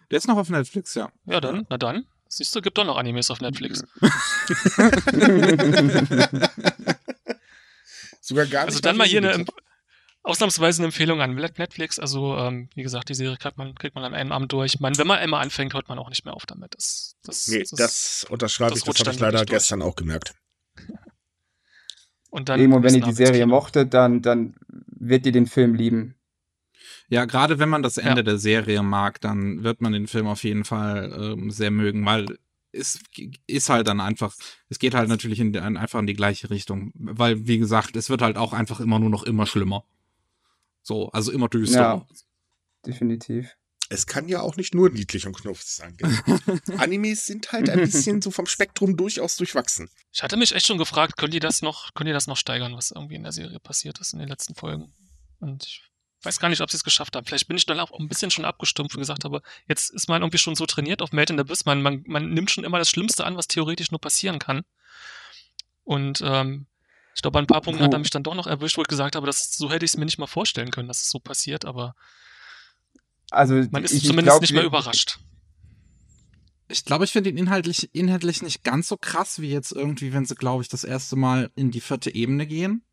Der 0.09 0.19
ist 0.19 0.27
noch 0.27 0.37
auf 0.37 0.49
Netflix, 0.49 0.95
ja. 0.95 1.11
Ja, 1.25 1.41
dann, 1.41 1.65
na 1.69 1.77
dann. 1.77 2.05
Siehst 2.29 2.55
du, 2.55 2.61
gibt 2.61 2.77
doch 2.77 2.85
noch 2.85 2.97
Animes 2.97 3.29
auf 3.31 3.41
Netflix. 3.41 3.83
Sogar 8.21 8.45
gar 8.45 8.65
nicht. 8.65 8.75
Also 8.75 8.79
dann 8.81 8.95
mal 8.95 9.07
hier 9.07 9.17
eine, 9.23 9.43
ausnahmsweise 10.23 10.81
eine 10.81 10.87
Empfehlung 10.87 11.21
an 11.21 11.35
Netflix. 11.35 11.99
Also, 11.99 12.35
ähm, 12.37 12.69
wie 12.75 12.83
gesagt, 12.83 13.09
die 13.09 13.13
Serie 13.13 13.37
kriegt 13.37 13.57
man, 13.57 13.75
kriegt 13.75 13.95
man 13.95 14.03
an 14.03 14.13
einem 14.13 14.31
Abend 14.31 14.51
durch. 14.51 14.79
Meine, 14.79 14.97
wenn 14.97 15.07
man 15.07 15.19
einmal 15.19 15.41
anfängt, 15.41 15.73
hört 15.73 15.89
man 15.89 15.99
auch 15.99 16.09
nicht 16.09 16.25
mehr 16.25 16.33
auf 16.33 16.45
damit. 16.45 16.75
Das, 16.75 17.15
das, 17.23 17.47
nee, 17.47 17.59
das, 17.59 17.69
das 17.71 18.27
unterschreibe 18.29 18.71
das 18.71 18.79
ich, 18.79 18.85
das 18.85 18.99
habe 18.99 19.11
ich 19.11 19.19
leider 19.19 19.45
gestern 19.45 19.81
auch 19.81 19.95
gemerkt. 19.95 20.33
Und 22.31 22.49
dann 22.49 22.59
Eben, 22.59 22.83
wenn 22.83 22.93
ihr 22.93 23.01
die 23.01 23.13
Serie 23.13 23.47
mochte, 23.47 23.87
dann, 23.87 24.21
dann 24.21 24.55
wird 24.67 25.25
ihr 25.25 25.31
den 25.31 25.47
Film 25.47 25.73
lieben. 25.73 26.15
Ja, 27.07 27.25
gerade 27.25 27.57
wenn 27.57 27.69
man 27.69 27.81
das 27.81 27.97
Ende 27.97 28.17
ja. 28.17 28.23
der 28.23 28.37
Serie 28.37 28.83
mag, 28.83 29.19
dann 29.19 29.63
wird 29.63 29.81
man 29.81 29.93
den 29.93 30.05
Film 30.05 30.27
auf 30.27 30.43
jeden 30.43 30.63
Fall 30.63 31.11
ähm, 31.19 31.49
sehr 31.49 31.71
mögen, 31.71 32.05
weil 32.05 32.37
es 32.71 32.99
ist 33.47 33.69
halt 33.69 33.87
dann 33.87 33.99
einfach, 33.99 34.35
es 34.69 34.77
geht 34.77 34.93
halt 34.93 35.09
natürlich 35.09 35.39
in, 35.39 35.57
einfach 35.57 35.99
in 35.99 36.05
die 36.05 36.13
gleiche 36.13 36.51
Richtung, 36.51 36.91
weil 36.93 37.47
wie 37.47 37.57
gesagt, 37.57 37.95
es 37.95 38.11
wird 38.11 38.21
halt 38.21 38.37
auch 38.37 38.53
einfach 38.53 38.79
immer 38.79 38.99
nur 38.99 39.09
noch 39.09 39.23
immer 39.23 39.47
schlimmer. 39.47 39.85
So, 40.81 41.09
also 41.09 41.31
immer 41.31 41.49
düster. 41.49 41.79
Ja, 41.79 42.07
definitiv. 42.85 43.55
Es 43.91 44.05
kann 44.05 44.27
ja 44.27 44.41
auch 44.41 44.55
nicht 44.55 44.75
nur 44.75 44.91
niedlich 44.91 45.25
und 45.25 45.35
knuffig 45.35 45.67
sein. 45.67 45.97
Animes 46.77 47.25
sind 47.25 47.51
halt 47.51 47.69
ein 47.71 47.79
bisschen 47.79 48.21
so 48.21 48.29
vom 48.29 48.45
Spektrum 48.45 48.95
durchaus 48.95 49.35
durchwachsen. 49.35 49.89
Ich 50.11 50.21
hatte 50.21 50.37
mich 50.37 50.53
echt 50.53 50.67
schon 50.67 50.77
gefragt, 50.77 51.17
können 51.17 51.31
die 51.31 51.39
das 51.39 51.63
noch, 51.63 51.93
können 51.95 52.07
die 52.07 52.13
das 52.13 52.27
noch 52.27 52.37
steigern, 52.37 52.75
was 52.75 52.91
irgendwie 52.91 53.15
in 53.15 53.23
der 53.23 53.31
Serie 53.31 53.59
passiert 53.59 53.99
ist 53.99 54.13
in 54.13 54.19
den 54.19 54.29
letzten 54.29 54.53
Folgen? 54.53 54.93
Und 55.39 55.65
ich 55.65 55.81
weiß 56.21 56.39
gar 56.39 56.49
nicht, 56.49 56.61
ob 56.61 56.69
sie 56.69 56.77
es 56.77 56.83
geschafft 56.83 57.15
haben. 57.15 57.25
Vielleicht 57.25 57.47
bin 57.47 57.57
ich 57.57 57.65
dann 57.65 57.79
auch 57.79 57.91
ein 57.97 58.07
bisschen 58.07 58.29
schon 58.29 58.45
abgestumpft 58.45 58.95
und 58.95 59.01
gesagt 59.01 59.23
habe, 59.23 59.41
jetzt 59.67 59.89
ist 59.89 60.07
man 60.07 60.21
irgendwie 60.21 60.37
schon 60.37 60.55
so 60.55 60.67
trainiert 60.67 61.01
auf 61.01 61.11
Made 61.11 61.33
in 61.33 61.39
the 61.39 61.41
Abyss. 61.41 61.65
Man, 61.65 61.81
man, 61.81 62.03
man 62.05 62.29
nimmt 62.29 62.51
schon 62.51 62.65
immer 62.65 62.77
das 62.77 62.89
Schlimmste 62.89 63.25
an, 63.25 63.37
was 63.37 63.47
theoretisch 63.47 63.89
nur 63.89 64.01
passieren 64.01 64.37
kann. 64.37 64.63
Und 65.83 66.21
ähm, 66.23 66.67
ich 67.15 67.21
glaube, 67.21 67.37
an 67.37 67.45
ein 67.45 67.47
paar 67.47 67.61
Punkten 67.61 67.83
hat 67.83 67.93
er 67.93 67.99
mich 67.99 68.09
dann 68.09 68.23
doch 68.23 68.35
noch 68.35 68.47
erwischt, 68.47 68.77
wo 68.77 68.81
ich 68.81 68.87
gesagt 68.87 69.15
habe, 69.15 69.25
dass, 69.25 69.51
so 69.51 69.69
hätte 69.69 69.85
ich 69.85 69.91
es 69.91 69.97
mir 69.97 70.05
nicht 70.05 70.19
mal 70.19 70.27
vorstellen 70.27 70.71
können, 70.71 70.87
dass 70.87 71.01
es 71.01 71.09
so 71.09 71.19
passiert, 71.19 71.65
aber 71.65 71.95
also, 73.31 73.55
man 73.71 73.83
ist 73.83 73.93
ich, 73.93 74.05
zumindest 74.05 74.17
ich 74.17 74.23
glaub, 74.23 74.41
nicht 74.41 74.53
mehr 74.53 74.63
überrascht. 74.63 75.19
Ich 76.67 76.85
glaube, 76.85 77.05
ich 77.05 77.11
finde 77.11 77.29
ihn 77.29 77.37
inhaltlich, 77.37 77.89
inhaltlich 77.93 78.41
nicht 78.41 78.63
ganz 78.63 78.87
so 78.87 78.97
krass 78.97 79.41
wie 79.41 79.49
jetzt 79.49 79.71
irgendwie, 79.71 80.13
wenn 80.13 80.25
sie, 80.25 80.35
glaube 80.35 80.61
ich, 80.61 80.69
das 80.69 80.83
erste 80.83 81.15
Mal 81.15 81.51
in 81.55 81.71
die 81.71 81.81
vierte 81.81 82.13
Ebene 82.13 82.45
gehen. 82.45 82.83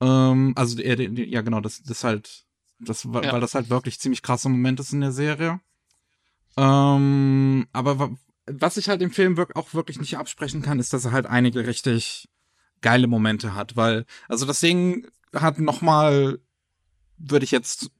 Ähm, 0.00 0.52
also, 0.56 0.80
ja, 0.80 1.40
genau, 1.42 1.60
das, 1.60 1.82
das 1.82 2.04
halt, 2.04 2.44
das, 2.80 3.04
ja. 3.04 3.12
weil 3.12 3.40
das 3.40 3.54
halt 3.54 3.70
wirklich 3.70 4.00
ziemlich 4.00 4.22
krasser 4.22 4.48
Moment 4.48 4.80
ist 4.80 4.92
in 4.92 5.00
der 5.00 5.12
Serie. 5.12 5.60
Ähm, 6.56 7.68
aber 7.72 8.16
was 8.46 8.76
ich 8.76 8.88
halt 8.88 9.02
im 9.02 9.12
Film 9.12 9.38
auch 9.54 9.74
wirklich 9.74 10.00
nicht 10.00 10.16
absprechen 10.16 10.62
kann, 10.62 10.80
ist, 10.80 10.92
dass 10.92 11.04
er 11.04 11.12
halt 11.12 11.26
einige 11.26 11.66
richtig 11.66 12.28
geile 12.80 13.06
Momente 13.06 13.54
hat, 13.54 13.76
weil, 13.76 14.04
also 14.28 14.46
das 14.46 14.60
Ding 14.60 15.06
hat 15.34 15.58
nochmal, 15.58 16.38
würde 17.18 17.44
ich 17.44 17.50
jetzt 17.50 17.90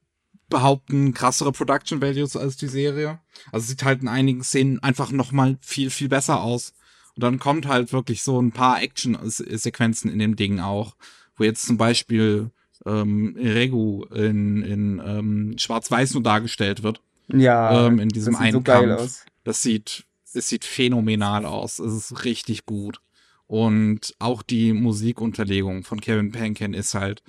behaupten, 0.48 1.12
krassere 1.14 1.52
Production 1.52 2.00
Values 2.00 2.36
als 2.36 2.56
die 2.56 2.68
Serie. 2.68 3.20
Also 3.52 3.66
sieht 3.66 3.84
halt 3.84 4.02
in 4.02 4.08
einigen 4.08 4.42
Szenen 4.42 4.82
einfach 4.82 5.10
nochmal 5.10 5.58
viel, 5.60 5.90
viel 5.90 6.08
besser 6.08 6.40
aus. 6.40 6.72
Und 7.14 7.22
dann 7.22 7.38
kommt 7.38 7.66
halt 7.66 7.92
wirklich 7.92 8.22
so 8.22 8.40
ein 8.40 8.52
paar 8.52 8.80
Action-Sequenzen 8.80 10.10
in 10.10 10.18
dem 10.18 10.36
Ding 10.36 10.60
auch, 10.60 10.96
wo 11.36 11.44
jetzt 11.44 11.66
zum 11.66 11.76
Beispiel 11.76 12.50
ähm, 12.86 13.36
Regu 13.36 14.04
in, 14.04 14.62
in 14.62 15.02
ähm, 15.04 15.54
Schwarz-Weiß 15.58 16.14
nur 16.14 16.22
dargestellt 16.22 16.82
wird. 16.82 17.00
Ja, 17.28 17.86
ähm, 17.86 17.98
in 17.98 18.08
diesem 18.08 18.32
das 18.32 18.38
sieht 18.38 18.46
einen 18.46 18.52
so 18.52 18.60
geil 18.62 18.88
Kampf. 18.88 19.00
aus. 19.00 19.24
Das 19.44 19.62
sieht, 19.62 20.04
es 20.32 20.48
sieht 20.48 20.64
phänomenal 20.64 21.44
aus. 21.44 21.78
Es 21.78 21.92
ist 21.92 22.24
richtig 22.24 22.64
gut. 22.64 23.00
Und 23.48 24.14
auch 24.18 24.42
die 24.42 24.72
Musikunterlegung 24.72 25.82
von 25.82 26.00
Kevin 26.00 26.30
Penkin 26.30 26.74
ist 26.74 26.94
halt 26.94 27.22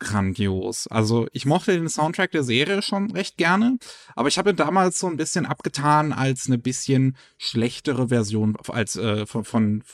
grandios. 0.00 0.88
Also 0.88 1.28
ich 1.32 1.46
mochte 1.46 1.72
den 1.72 1.88
Soundtrack 1.88 2.32
der 2.32 2.42
Serie 2.42 2.82
schon 2.82 3.12
recht 3.12 3.36
gerne, 3.36 3.78
aber 4.16 4.28
ich 4.28 4.36
habe 4.36 4.50
ihn 4.50 4.56
damals 4.56 4.98
so 4.98 5.06
ein 5.06 5.16
bisschen 5.16 5.46
abgetan 5.46 6.12
als 6.12 6.48
eine 6.48 6.58
bisschen 6.58 7.16
schlechtere 7.38 8.08
Version 8.08 8.56
als 8.68 8.96
äh, 8.96 9.26
von, 9.26 9.44
von 9.44 9.84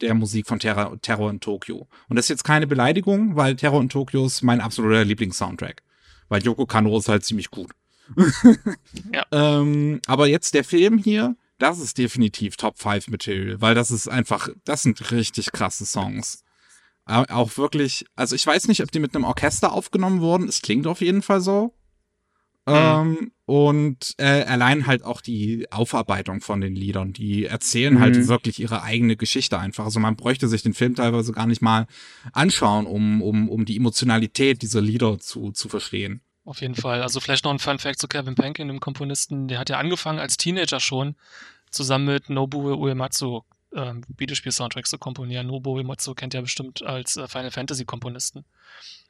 der 0.00 0.14
Musik 0.14 0.46
von 0.46 0.58
Terror, 0.58 0.98
Terror 1.00 1.30
in 1.30 1.40
Tokio. 1.40 1.86
Und 2.08 2.16
das 2.16 2.26
ist 2.26 2.30
jetzt 2.30 2.44
keine 2.44 2.66
Beleidigung, 2.66 3.36
weil 3.36 3.56
Terror 3.56 3.80
in 3.80 3.88
Tokio 3.88 4.26
ist 4.26 4.42
mein 4.42 4.60
absoluter 4.60 5.04
Lieblingssoundtrack. 5.04 5.82
Weil 6.28 6.42
Yoko 6.42 6.66
Kano 6.66 6.96
ist 6.98 7.08
halt 7.08 7.24
ziemlich 7.24 7.50
gut. 7.50 7.72
ja. 9.12 9.26
ähm, 9.32 10.00
aber 10.06 10.26
jetzt 10.28 10.54
der 10.54 10.64
Film 10.64 10.98
hier, 10.98 11.36
das 11.58 11.78
ist 11.78 11.98
definitiv 11.98 12.56
Top 12.56 12.78
5 12.78 13.08
Material, 13.08 13.60
weil 13.60 13.74
das 13.74 13.90
ist 13.90 14.08
einfach, 14.08 14.48
das 14.64 14.82
sind 14.82 15.10
richtig 15.10 15.52
krasse 15.52 15.86
Songs. 15.86 16.44
Auch 17.06 17.56
wirklich, 17.56 18.04
also 18.16 18.34
ich 18.34 18.44
weiß 18.44 18.66
nicht, 18.66 18.82
ob 18.82 18.90
die 18.90 18.98
mit 18.98 19.14
einem 19.14 19.24
Orchester 19.24 19.72
aufgenommen 19.72 20.20
wurden. 20.20 20.48
Es 20.48 20.60
klingt 20.60 20.88
auf 20.88 21.00
jeden 21.00 21.22
Fall 21.22 21.40
so. 21.40 21.72
Mhm. 22.66 22.74
Ähm, 22.74 23.32
und 23.44 24.14
äh, 24.18 24.42
allein 24.42 24.88
halt 24.88 25.04
auch 25.04 25.20
die 25.20 25.70
Aufarbeitung 25.70 26.40
von 26.40 26.60
den 26.60 26.74
Liedern, 26.74 27.12
die 27.12 27.44
erzählen 27.44 28.00
halt 28.00 28.14
mhm. 28.14 28.18
halt 28.18 28.28
wirklich 28.28 28.58
ihre 28.58 28.82
eigene 28.82 29.16
Geschichte 29.16 29.56
einfach. 29.58 29.84
Also 29.84 30.00
man 30.00 30.16
bräuchte 30.16 30.48
sich 30.48 30.62
den 30.62 30.74
Film 30.74 30.96
teilweise 30.96 31.30
gar 31.30 31.46
nicht 31.46 31.62
mal 31.62 31.86
anschauen, 32.32 32.86
um, 32.86 33.22
um, 33.22 33.48
um 33.48 33.64
die 33.64 33.76
Emotionalität 33.76 34.62
dieser 34.62 34.80
Lieder 34.80 35.20
zu, 35.20 35.52
zu 35.52 35.68
verstehen. 35.68 36.22
Auf 36.46 36.60
jeden 36.60 36.76
Fall. 36.76 37.02
Also 37.02 37.18
vielleicht 37.18 37.44
noch 37.44 37.50
ein 37.50 37.58
Fun 37.58 37.80
Fact 37.80 37.98
zu 37.98 38.06
Kevin 38.06 38.36
Penkin, 38.36 38.68
dem 38.68 38.78
Komponisten. 38.78 39.48
Der 39.48 39.58
hat 39.58 39.68
ja 39.68 39.78
angefangen 39.78 40.20
als 40.20 40.36
Teenager 40.36 40.78
schon, 40.78 41.16
zusammen 41.70 42.06
mit 42.06 42.30
Nobuo 42.30 42.76
Uematsu 42.76 43.42
ähm, 43.74 44.04
Videospiel-Soundtracks 44.16 44.90
zu 44.90 44.98
komponieren. 44.98 45.48
Nobuo 45.48 45.74
Uematsu 45.74 46.14
kennt 46.14 46.34
ja 46.34 46.40
bestimmt 46.40 46.84
als 46.84 47.16
äh, 47.16 47.26
Final 47.26 47.50
Fantasy-Komponisten. 47.50 48.44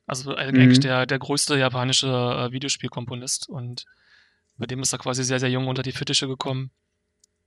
Also 0.06 0.34
äh, 0.34 0.50
mhm. 0.50 0.60
eigentlich 0.60 0.80
der, 0.80 1.04
der 1.04 1.18
größte 1.18 1.58
japanische 1.58 2.08
äh, 2.08 2.52
Videospielkomponist 2.52 3.50
und 3.50 3.84
bei 4.56 4.64
dem 4.64 4.80
ist 4.80 4.94
er 4.94 4.98
quasi 4.98 5.22
sehr, 5.22 5.38
sehr 5.38 5.50
jung 5.50 5.68
unter 5.68 5.82
die 5.82 5.92
Fittiche 5.92 6.26
gekommen. 6.26 6.70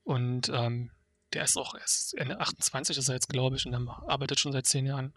Und 0.03 0.51
ähm, 0.53 0.91
der 1.33 1.45
ist 1.45 1.57
auch 1.57 1.73
erst 1.73 2.15
Ende 2.15 2.39
28 2.39 2.95
ist 2.95 3.09
er 3.09 3.15
jetzt, 3.15 3.29
glaube 3.29 3.55
ich, 3.55 3.65
und 3.65 3.73
er 3.73 4.03
arbeitet 4.07 4.39
schon 4.39 4.51
seit 4.51 4.67
zehn 4.67 4.85
Jahren 4.85 5.13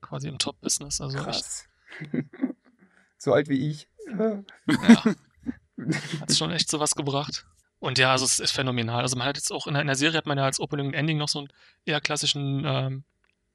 quasi 0.00 0.28
im 0.28 0.38
Top-Business. 0.38 1.02
Also 1.02 1.18
Krass. 1.18 1.68
so 3.18 3.34
alt 3.34 3.50
wie 3.50 3.68
ich. 3.68 3.86
Ja. 4.08 4.42
Hat 6.20 6.34
schon 6.34 6.50
echt 6.50 6.70
sowas 6.70 6.94
gebracht. 6.94 7.46
Und 7.80 7.98
ja, 7.98 8.12
also 8.12 8.24
es 8.24 8.38
ist 8.38 8.52
phänomenal. 8.52 9.02
Also 9.02 9.16
man 9.16 9.26
hat 9.26 9.36
jetzt 9.36 9.52
auch 9.52 9.66
in 9.66 9.74
der, 9.74 9.82
in 9.82 9.88
der 9.88 9.96
Serie 9.96 10.16
hat 10.16 10.24
man 10.24 10.38
ja 10.38 10.44
als 10.44 10.58
Opening 10.58 10.86
und 10.86 10.94
Ending 10.94 11.18
noch 11.18 11.28
so 11.28 11.40
einen 11.40 11.48
eher 11.84 12.00
klassischen 12.00 12.62
ähm, 12.64 13.04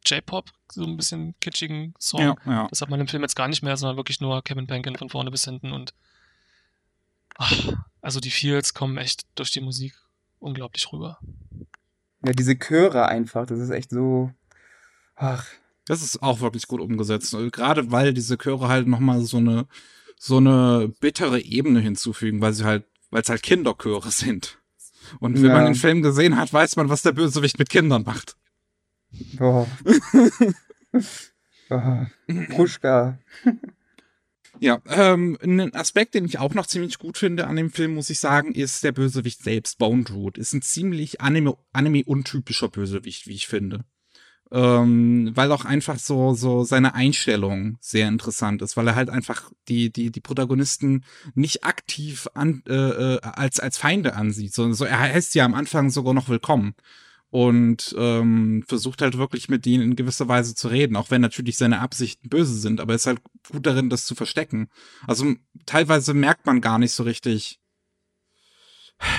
J-Pop, 0.05 0.51
so 0.71 0.83
ein 0.83 0.97
bisschen 0.97 1.33
kitschigen 1.39 1.95
Song. 1.97 2.21
Ja, 2.21 2.35
ja. 2.45 2.67
Das 2.69 2.81
hat 2.81 2.89
man 2.89 2.99
im 2.99 3.07
Film 3.07 3.23
jetzt 3.23 3.35
gar 3.35 3.47
nicht 3.47 3.63
mehr, 3.63 3.75
sondern 3.75 3.97
wirklich 3.97 4.21
nur 4.21 4.43
Kevin 4.43 4.67
Penkin 4.67 4.97
von 4.97 5.09
vorne 5.09 5.31
bis 5.31 5.45
hinten 5.45 5.71
und 5.71 5.93
ach, 7.37 7.73
also 8.01 8.19
die 8.19 8.29
Feels 8.29 8.73
kommen 8.73 8.97
echt 8.97 9.25
durch 9.35 9.51
die 9.51 9.61
Musik 9.61 9.95
unglaublich 10.39 10.91
rüber. 10.93 11.19
Ja, 12.23 12.33
diese 12.33 12.57
Chöre 12.57 13.07
einfach, 13.07 13.45
das 13.45 13.59
ist 13.59 13.69
echt 13.71 13.89
so. 13.89 14.31
Ach. 15.15 15.45
Das 15.85 16.03
ist 16.03 16.21
auch 16.21 16.39
wirklich 16.39 16.67
gut 16.67 16.81
umgesetzt. 16.81 17.35
Gerade 17.51 17.91
weil 17.91 18.13
diese 18.13 18.37
Chöre 18.37 18.67
halt 18.67 18.87
nochmal 18.87 19.21
so 19.21 19.37
eine, 19.37 19.65
so 20.19 20.37
eine 20.37 20.93
bittere 20.99 21.39
Ebene 21.39 21.79
hinzufügen, 21.79 22.41
weil 22.41 22.53
sie 22.53 22.65
halt, 22.65 22.83
weil 23.09 23.21
es 23.21 23.29
halt 23.29 23.41
Kinderchöre 23.41 24.11
sind. 24.11 24.59
Und 25.19 25.35
wenn 25.41 25.49
ja. 25.49 25.53
man 25.53 25.65
den 25.65 25.75
Film 25.75 26.03
gesehen 26.03 26.35
hat, 26.35 26.53
weiß 26.53 26.75
man, 26.75 26.89
was 26.89 27.01
der 27.01 27.13
Bösewicht 27.13 27.57
mit 27.57 27.69
Kindern 27.69 28.03
macht. 28.03 28.35
Oh. 29.39 29.65
oh. 31.71 32.05
Puschka. 32.49 33.17
Ja, 34.59 34.81
ähm, 34.87 35.37
ein 35.41 35.73
Aspekt, 35.73 36.13
den 36.15 36.25
ich 36.25 36.37
auch 36.37 36.53
noch 36.53 36.67
ziemlich 36.67 36.99
gut 36.99 37.17
finde 37.17 37.47
an 37.47 37.55
dem 37.55 37.71
Film, 37.71 37.95
muss 37.95 38.09
ich 38.09 38.19
sagen, 38.19 38.53
ist 38.53 38.83
der 38.83 38.91
Bösewicht 38.91 39.41
selbst. 39.41 39.77
Bone 39.77 40.03
Root 40.11 40.37
ist 40.37 40.53
ein 40.53 40.61
ziemlich 40.61 41.21
Anime-untypischer 41.21 42.67
Anime 42.67 42.73
Bösewicht, 42.73 43.25
wie 43.25 43.35
ich 43.35 43.47
finde. 43.47 43.85
Ähm, 44.51 45.31
weil 45.35 45.51
auch 45.51 45.63
einfach 45.63 45.99
so 45.99 46.33
so 46.33 46.63
seine 46.63 46.95
Einstellung 46.95 47.77
sehr 47.81 48.07
interessant 48.07 48.63
ist, 48.63 48.77
weil 48.77 48.87
er 48.87 48.95
halt 48.95 49.11
einfach 49.11 49.51
die 49.67 49.91
die 49.91 50.11
die 50.11 50.21
Protagonisten 50.21 51.05
nicht 51.35 51.65
aktiv 51.65 52.27
an, 52.33 52.63
äh, 52.67 52.73
äh 52.73 53.19
als 53.21 53.59
als 53.59 53.77
Feinde 53.77 54.15
ansieht, 54.15 54.53
sondern 54.53 54.73
so 54.73 54.85
er 54.85 54.99
heißt 54.99 55.35
ja 55.35 55.45
am 55.45 55.53
Anfang 55.53 55.91
sogar 55.91 56.15
noch 56.15 56.29
willkommen 56.29 56.73
und 57.31 57.95
ähm, 57.97 58.63
versucht 58.67 59.01
halt 59.01 59.17
wirklich 59.17 59.49
mit 59.49 59.65
denen 59.65 59.83
in 59.83 59.95
gewisser 59.95 60.27
Weise 60.27 60.55
zu 60.55 60.67
reden, 60.67 60.95
auch 60.95 61.11
wenn 61.11 61.21
natürlich 61.21 61.57
seine 61.57 61.79
Absichten 61.79 62.29
böse 62.29 62.55
sind, 62.55 62.81
aber 62.81 62.93
er 62.93 62.95
ist 62.95 63.07
halt 63.07 63.21
gut 63.51 63.65
darin, 63.65 63.89
das 63.89 64.05
zu 64.05 64.15
verstecken. 64.15 64.69
Also 65.05 65.35
teilweise 65.65 66.13
merkt 66.13 66.45
man 66.45 66.61
gar 66.61 66.79
nicht 66.79 66.91
so 66.91 67.03
richtig, 67.03 67.59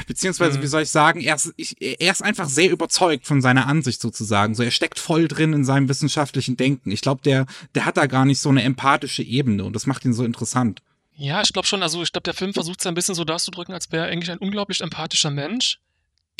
beziehungsweise, 0.06 0.58
mhm. 0.58 0.62
wie 0.62 0.66
soll 0.66 0.82
ich 0.82 0.90
sagen, 0.90 1.20
er 1.20 1.36
ist, 1.36 1.52
ich, 1.56 1.76
er 1.80 2.12
ist 2.12 2.22
einfach 2.22 2.48
sehr 2.48 2.70
überzeugt 2.70 3.26
von 3.26 3.40
seiner 3.40 3.66
Ansicht 3.66 4.00
sozusagen. 4.00 4.54
So, 4.54 4.62
er 4.62 4.70
steckt 4.70 4.98
voll 4.98 5.28
drin 5.28 5.52
in 5.52 5.64
seinem 5.64 5.88
wissenschaftlichen 5.88 6.56
Denken. 6.56 6.90
Ich 6.90 7.00
glaube, 7.00 7.22
der, 7.22 7.46
der 7.74 7.86
hat 7.86 7.96
da 7.96 8.06
gar 8.06 8.24
nicht 8.24 8.40
so 8.40 8.48
eine 8.48 8.62
empathische 8.62 9.22
Ebene 9.22 9.64
und 9.64 9.74
das 9.74 9.86
macht 9.86 10.04
ihn 10.04 10.12
so 10.12 10.24
interessant. 10.24 10.82
Ja, 11.14 11.42
ich 11.42 11.52
glaube 11.52 11.68
schon. 11.68 11.82
Also 11.82 12.02
ich 12.02 12.12
glaube, 12.12 12.24
der 12.24 12.34
Film 12.34 12.54
versucht 12.54 12.80
es 12.80 12.86
ein 12.86 12.94
bisschen 12.94 13.14
so 13.14 13.24
darzudrücken, 13.24 13.74
als 13.74 13.92
wäre 13.92 14.06
er 14.06 14.12
eigentlich 14.12 14.30
ein 14.30 14.38
unglaublich 14.38 14.80
empathischer 14.80 15.30
Mensch, 15.30 15.78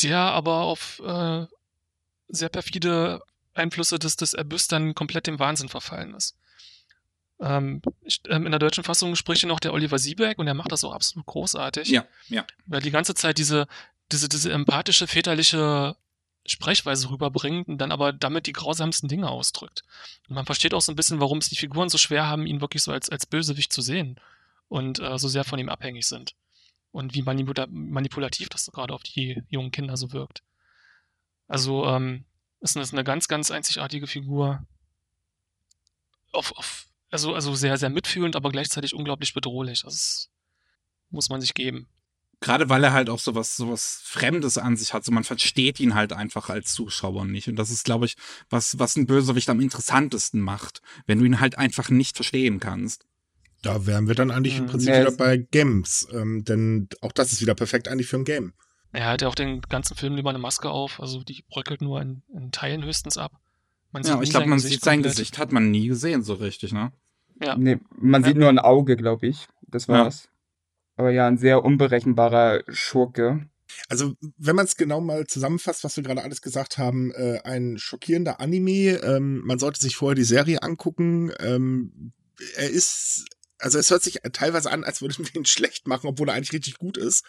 der 0.03 0.19
aber 0.19 0.63
auf 0.63 1.03
äh, 1.05 1.45
sehr 2.29 2.49
perfide 2.49 3.21
Einflüsse 3.53 3.99
des, 3.99 4.17
des 4.17 4.35
Abyss 4.35 4.69
dann 4.69 4.95
komplett 4.95 5.27
dem 5.27 5.39
Wahnsinn 5.39 5.69
verfallen 5.69 6.15
ist. 6.15 6.35
Ähm, 7.41 7.81
ähm, 8.29 8.45
in 8.45 8.53
der 8.53 8.59
deutschen 8.59 8.85
Fassung 8.85 9.17
spricht 9.17 9.45
noch 9.47 9.61
der 9.61 9.73
Oliver 9.73 9.99
Siebeck 9.99 10.39
und 10.39 10.47
er 10.47 10.55
macht 10.55 10.73
das 10.73 10.85
auch 10.85 10.93
absolut 10.93 11.27
großartig. 11.27 11.89
Ja, 11.89 12.05
ja. 12.29 12.45
Weil 12.67 12.83
die 12.83 12.91
ganze 12.91 13.15
Zeit 13.15 13.39
diese, 13.39 13.67
diese, 14.13 14.29
diese 14.29 14.53
empathische, 14.53 15.07
väterliche 15.07 15.97
Sprechweise 16.47 17.11
rüberbringt 17.11 17.69
und 17.69 17.79
dann 17.79 17.93
aber 17.93 18.13
damit 18.13 18.47
die 18.47 18.53
grausamsten 18.53 19.09
Dinge 19.09 19.29
ausdrückt. 19.29 19.83
Und 20.29 20.35
man 20.35 20.47
versteht 20.47 20.75
auch 20.75 20.81
so 20.81 20.93
ein 20.93 20.97
bisschen, 20.97 21.21
warum 21.21 21.39
es 21.39 21.49
die 21.49 21.57
Figuren 21.57 21.89
so 21.89 21.99
schwer 21.99 22.27
haben, 22.27 22.47
ihn 22.47 22.61
wirklich 22.61 22.83
so 22.83 22.93
als, 22.93 23.09
als 23.09 23.27
Bösewicht 23.27 23.73
zu 23.73 23.83
sehen 23.83 24.19
und 24.69 25.01
äh, 25.01 25.19
so 25.19 25.29
sehr 25.29 25.45
von 25.45 25.59
ihm 25.59 25.69
abhängig 25.69 26.07
sind. 26.07 26.35
Und 26.93 27.15
wie 27.15 27.23
manipula 27.23 27.67
manipulativ 27.71 28.49
das 28.49 28.71
gerade 28.73 28.93
auf 28.95 29.03
die 29.03 29.43
jungen 29.49 29.71
Kinder 29.71 29.97
so 29.97 30.13
wirkt. 30.13 30.43
Also 31.47 31.87
ähm, 31.87 32.25
ist, 32.61 32.77
ist 32.77 32.93
eine 32.93 33.05
ganz, 33.05 33.29
ganz 33.29 33.51
einzigartige 33.51 34.07
Figur. 34.07 34.65
Auf, 36.33 36.57
auf, 36.57 36.87
also, 37.11 37.35
also 37.35 37.55
sehr, 37.55 37.77
sehr 37.77 37.91
mitfühlend, 37.91 38.37
aber 38.37 38.51
gleichzeitig 38.51 38.95
unglaublich 38.95 39.35
bedrohlich. 39.35 39.83
Das 39.83 40.31
muss 41.11 41.29
man 41.29 41.41
sich 41.41 41.55
geben. 41.55 41.89
Gerade 42.41 42.71
weil 42.71 42.83
er 42.83 42.93
halt 42.93 43.11
auch 43.11 43.19
so 43.19 43.35
was, 43.35 43.57
so 43.57 43.71
was 43.71 44.01
Fremdes 44.03 44.57
an 44.57 44.77
sich 44.77 44.95
hat. 44.95 45.05
So 45.05 45.13
man 45.13 45.25
versteht 45.25 45.79
ihn 45.79 45.95
halt 45.95 46.13
einfach 46.13 46.49
als 46.49 46.73
Zuschauer 46.73 47.27
nicht. 47.27 47.49
Und 47.49 47.57
das 47.57 47.71
ist, 47.71 47.85
glaube 47.85 48.07
ich, 48.07 48.17
was, 48.49 48.79
was 48.79 48.97
ein 48.97 49.07
Bösewicht 49.07 49.51
am 49.51 49.61
interessantesten 49.61 50.41
macht. 50.41 50.81
Wenn 51.07 51.19
du 51.19 51.27
ihn 51.27 51.41
halt 51.41 51.59
einfach 51.59 51.91
nicht 51.91 52.17
verstehen 52.17 52.59
kannst. 52.59 53.05
Da 53.63 53.85
wären 53.85 54.09
wir 54.09 54.15
dann 54.15 54.31
eigentlich 54.31 54.57
im 54.57 54.65
mhm. 54.65 54.69
Prinzip 54.69 54.89
ja, 54.89 55.01
wieder 55.01 55.13
bei 55.13 55.37
Games. 55.37 56.09
Ähm, 56.13 56.45
denn 56.45 56.89
auch 57.03 57.13
das 57.13 57.33
ist 57.33 57.43
wieder 57.43 57.55
perfekt 57.55 57.89
eigentlich 57.89 58.07
für 58.07 58.17
ein 58.17 58.25
Game. 58.25 58.55
Er 58.93 59.07
hat 59.07 59.23
ja 59.23 59.29
auch 59.29 59.35
den 59.35 59.61
ganzen 59.63 59.97
Film 59.97 60.17
über 60.17 60.31
eine 60.31 60.39
Maske 60.39 60.71
auf, 60.71 60.99
also 60.99 61.23
die 61.23 61.45
bröckelt 61.49 61.81
nur 61.81 62.01
in, 62.01 62.23
in 62.35 62.51
Teilen 62.51 62.83
höchstens 62.85 63.19
ab. 63.19 63.33
Man 63.93 64.03
ja, 64.03 64.21
ich 64.23 64.31
glaube, 64.31 64.47
man 64.47 64.59
Gesicht 64.59 64.75
sieht 64.75 64.85
sein 64.85 64.99
komplett. 64.99 65.17
Gesicht, 65.17 65.39
hat 65.39 65.53
man 65.53 65.71
nie 65.71 65.89
gesehen 65.89 66.23
so 66.23 66.35
richtig, 66.35 66.73
ne? 66.73 66.93
Ja. 67.41 67.57
Nee, 67.57 67.79
man 67.97 68.23
ja. 68.23 68.29
sieht 68.29 68.37
nur 68.37 68.49
ein 68.49 68.59
Auge, 68.59 68.97
glaube 68.97 69.27
ich. 69.27 69.49
Das 69.67 69.89
war's. 69.89 70.25
Ja. 70.25 70.31
Aber 70.97 71.11
ja, 71.11 71.27
ein 71.27 71.39
sehr 71.39 71.65
unberechenbarer 71.65 72.63
Schurke. 72.69 73.49
Also, 73.89 74.15
wenn 74.37 74.57
man 74.57 74.67
es 74.67 74.77
genau 74.77 75.01
mal 75.01 75.27
zusammenfasst, 75.27 75.85
was 75.85 75.97
wir 75.97 76.03
gerade 76.03 76.23
alles 76.23 76.43
gesagt 76.43 76.77
haben, 76.79 77.13
äh, 77.13 77.41
ein 77.45 77.79
schockierender 77.79 78.41
Anime. 78.41 79.01
Ähm, 79.03 79.41
man 79.45 79.59
sollte 79.59 79.81
sich 79.81 79.97
vorher 79.97 80.17
die 80.17 80.25
Serie 80.25 80.63
angucken. 80.63 81.33
Ähm, 81.39 82.13
er 82.57 82.71
ist, 82.71 83.27
also 83.59 83.79
es 83.79 83.91
hört 83.91 84.03
sich 84.03 84.19
teilweise 84.33 84.71
an, 84.71 84.85
als 84.85 85.01
würde 85.01 85.15
man 85.23 85.33
ihn 85.35 85.47
schlecht 85.47 85.87
machen, 85.87 86.09
obwohl 86.09 86.29
er 86.29 86.35
eigentlich 86.35 86.53
richtig 86.53 86.79
gut 86.79 86.97
ist. 86.97 87.25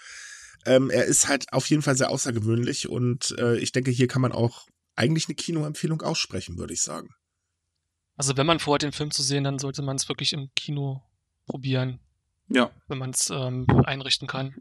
Ähm, 0.66 0.90
er 0.90 1.06
ist 1.06 1.28
halt 1.28 1.52
auf 1.54 1.66
jeden 1.68 1.82
Fall 1.82 1.98
sehr 1.98 2.10
außergewöhnlich 2.10 2.88
und 2.88 3.36
äh, 3.40 3.58
ich 3.58 3.72
denke, 3.72 3.90
hier 3.90 4.08
kann 4.08 4.22
man 4.22 4.32
auch 4.32 4.68
eigentlich 4.96 5.28
eine 5.28 5.36
Kinoempfehlung 5.36 6.02
aussprechen, 6.02 6.58
würde 6.58 6.74
ich 6.74 6.82
sagen. 6.82 7.10
Also 8.22 8.38
wenn 8.38 8.46
man 8.46 8.60
vorhat, 8.60 8.84
den 8.84 8.92
Film 8.92 9.10
zu 9.10 9.24
sehen, 9.24 9.44
dann 9.44 9.58
sollte 9.58 9.82
man 9.82 9.96
es 9.96 10.08
wirklich 10.08 10.34
im 10.34 10.54
Kino 10.54 11.02
probieren. 11.48 12.00
Ja. 12.50 12.70
Wenn 12.88 13.00
man 13.00 13.10
es 13.10 13.32
ähm, 13.32 13.66
einrichten 13.84 14.28
kann 14.28 14.54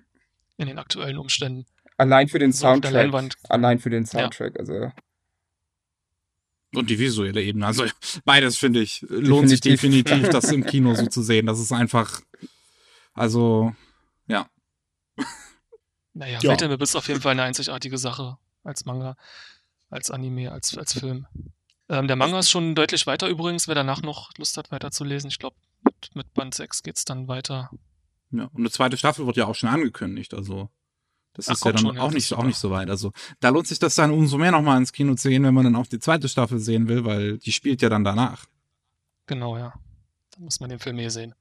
in 0.56 0.66
den 0.66 0.78
aktuellen 0.78 1.18
Umständen. 1.18 1.66
Allein 1.98 2.28
für 2.28 2.38
den 2.38 2.52
also 2.52 2.60
Soundtrack. 2.60 3.36
Allein 3.50 3.78
für 3.78 3.90
den 3.90 4.06
Soundtrack, 4.06 4.54
ja. 4.54 4.60
also. 4.60 4.92
Und 6.74 6.88
die 6.88 6.98
visuelle 6.98 7.42
Ebene. 7.42 7.66
Also 7.66 7.84
beides, 8.24 8.56
finde 8.56 8.80
ich, 8.80 9.02
lohnt 9.02 9.50
definitiv. 9.50 9.50
sich 9.50 9.60
definitiv, 9.60 10.28
das 10.30 10.50
im 10.50 10.64
Kino 10.64 10.94
so 10.94 11.04
zu 11.08 11.20
sehen. 11.20 11.44
Das 11.44 11.60
ist 11.60 11.70
einfach, 11.70 12.22
also, 13.12 13.74
ja. 14.26 14.48
Naja, 16.14 16.38
ja. 16.40 16.50
Metal 16.50 16.80
ist 16.80 16.96
auf 16.96 17.08
jeden 17.08 17.20
Fall 17.20 17.32
eine 17.32 17.42
einzigartige 17.42 17.98
Sache 17.98 18.38
als 18.64 18.86
Manga, 18.86 19.16
als 19.90 20.10
Anime, 20.10 20.50
als, 20.50 20.78
als 20.78 20.94
Film. 20.94 21.26
Ähm, 21.90 22.06
der 22.06 22.14
Manga 22.14 22.38
ist 22.38 22.50
schon 22.50 22.76
deutlich 22.76 23.08
weiter 23.08 23.28
übrigens, 23.28 23.66
wer 23.66 23.74
danach 23.74 24.00
noch 24.00 24.30
Lust 24.38 24.56
hat, 24.56 24.70
weiterzulesen. 24.70 25.28
Ich 25.28 25.40
glaube, 25.40 25.56
mit, 25.82 26.14
mit 26.14 26.32
Band 26.34 26.54
6 26.54 26.84
geht 26.84 26.96
es 26.96 27.04
dann 27.04 27.26
weiter. 27.26 27.68
Ja, 28.30 28.44
und 28.44 28.60
eine 28.60 28.70
zweite 28.70 28.96
Staffel 28.96 29.26
wird 29.26 29.36
ja 29.36 29.46
auch 29.46 29.56
schon 29.56 29.68
angekündigt, 29.68 30.32
also 30.34 30.70
das 31.32 31.48
Ach, 31.48 31.54
ist 31.54 31.64
ja 31.64 31.72
dann 31.72 31.80
schon, 31.80 31.98
auch, 31.98 32.10
ja, 32.10 32.14
nicht, 32.14 32.32
auch 32.32 32.44
nicht 32.44 32.58
so 32.58 32.70
weit. 32.70 32.90
Also 32.90 33.12
da 33.40 33.48
lohnt 33.48 33.66
sich 33.66 33.80
das 33.80 33.96
dann 33.96 34.12
umso 34.12 34.38
mehr 34.38 34.52
nochmal 34.52 34.78
ins 34.78 34.92
Kino 34.92 35.16
zu 35.16 35.28
gehen, 35.28 35.42
wenn 35.42 35.54
man 35.54 35.64
dann 35.64 35.74
auch 35.74 35.86
die 35.86 35.98
zweite 35.98 36.28
Staffel 36.28 36.60
sehen 36.60 36.86
will, 36.86 37.04
weil 37.04 37.38
die 37.38 37.50
spielt 37.50 37.82
ja 37.82 37.88
dann 37.88 38.04
danach. 38.04 38.46
Genau, 39.26 39.58
ja. 39.58 39.74
Dann 40.30 40.44
muss 40.44 40.60
man 40.60 40.70
den 40.70 40.78
Film 40.78 40.98
hier 40.98 41.10
sehen. 41.10 41.34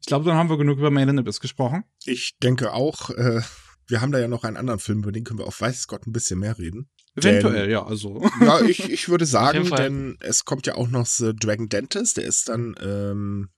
Ich 0.00 0.06
glaube, 0.06 0.24
dann 0.24 0.36
haben 0.36 0.50
wir 0.50 0.58
genug 0.58 0.78
über 0.78 0.90
Made 0.90 1.10
in 1.10 1.18
Abyss 1.20 1.38
gesprochen. 1.38 1.84
Ich 2.04 2.36
denke 2.42 2.72
auch. 2.72 3.10
Äh, 3.10 3.42
wir 3.86 4.00
haben 4.00 4.10
da 4.10 4.18
ja 4.18 4.26
noch 4.26 4.42
einen 4.42 4.56
anderen 4.56 4.80
Film, 4.80 5.00
über 5.00 5.12
den 5.12 5.22
können 5.22 5.38
wir 5.38 5.46
auf 5.46 5.60
weiß 5.60 5.86
Gott 5.86 6.06
ein 6.06 6.12
bisschen 6.12 6.40
mehr 6.40 6.58
reden. 6.58 6.88
Eventuell, 7.14 7.62
denn, 7.62 7.70
ja, 7.70 7.84
also. 7.84 8.22
Ja, 8.40 8.60
ich, 8.62 8.90
ich 8.90 9.08
würde 9.08 9.26
sagen, 9.26 9.70
denn 9.70 10.16
es 10.20 10.44
kommt 10.44 10.66
ja 10.66 10.74
auch 10.76 10.88
noch 10.88 11.06
The 11.06 11.34
Dragon 11.34 11.68
Dentist, 11.68 12.16
der 12.16 12.24
ist 12.24 12.48
dann, 12.48 12.74
ähm, 12.80 13.50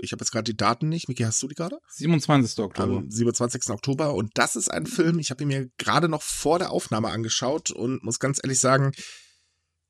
ich 0.00 0.12
habe 0.12 0.22
jetzt 0.22 0.30
gerade 0.30 0.44
die 0.44 0.56
Daten 0.56 0.88
nicht. 0.88 1.08
Miki, 1.08 1.24
hast 1.24 1.42
du 1.42 1.48
die 1.48 1.54
gerade? 1.54 1.78
27. 1.88 2.58
Oktober. 2.60 2.98
Am 2.98 3.10
27. 3.10 3.70
Oktober. 3.70 4.14
Und 4.14 4.30
das 4.34 4.56
ist 4.56 4.70
ein 4.70 4.86
Film, 4.86 5.18
ich 5.18 5.30
habe 5.30 5.42
ihn 5.42 5.48
mir 5.48 5.68
gerade 5.76 6.08
noch 6.08 6.22
vor 6.22 6.58
der 6.58 6.70
Aufnahme 6.70 7.08
angeschaut 7.08 7.70
und 7.70 8.02
muss 8.04 8.20
ganz 8.20 8.40
ehrlich 8.42 8.60
sagen, 8.60 8.92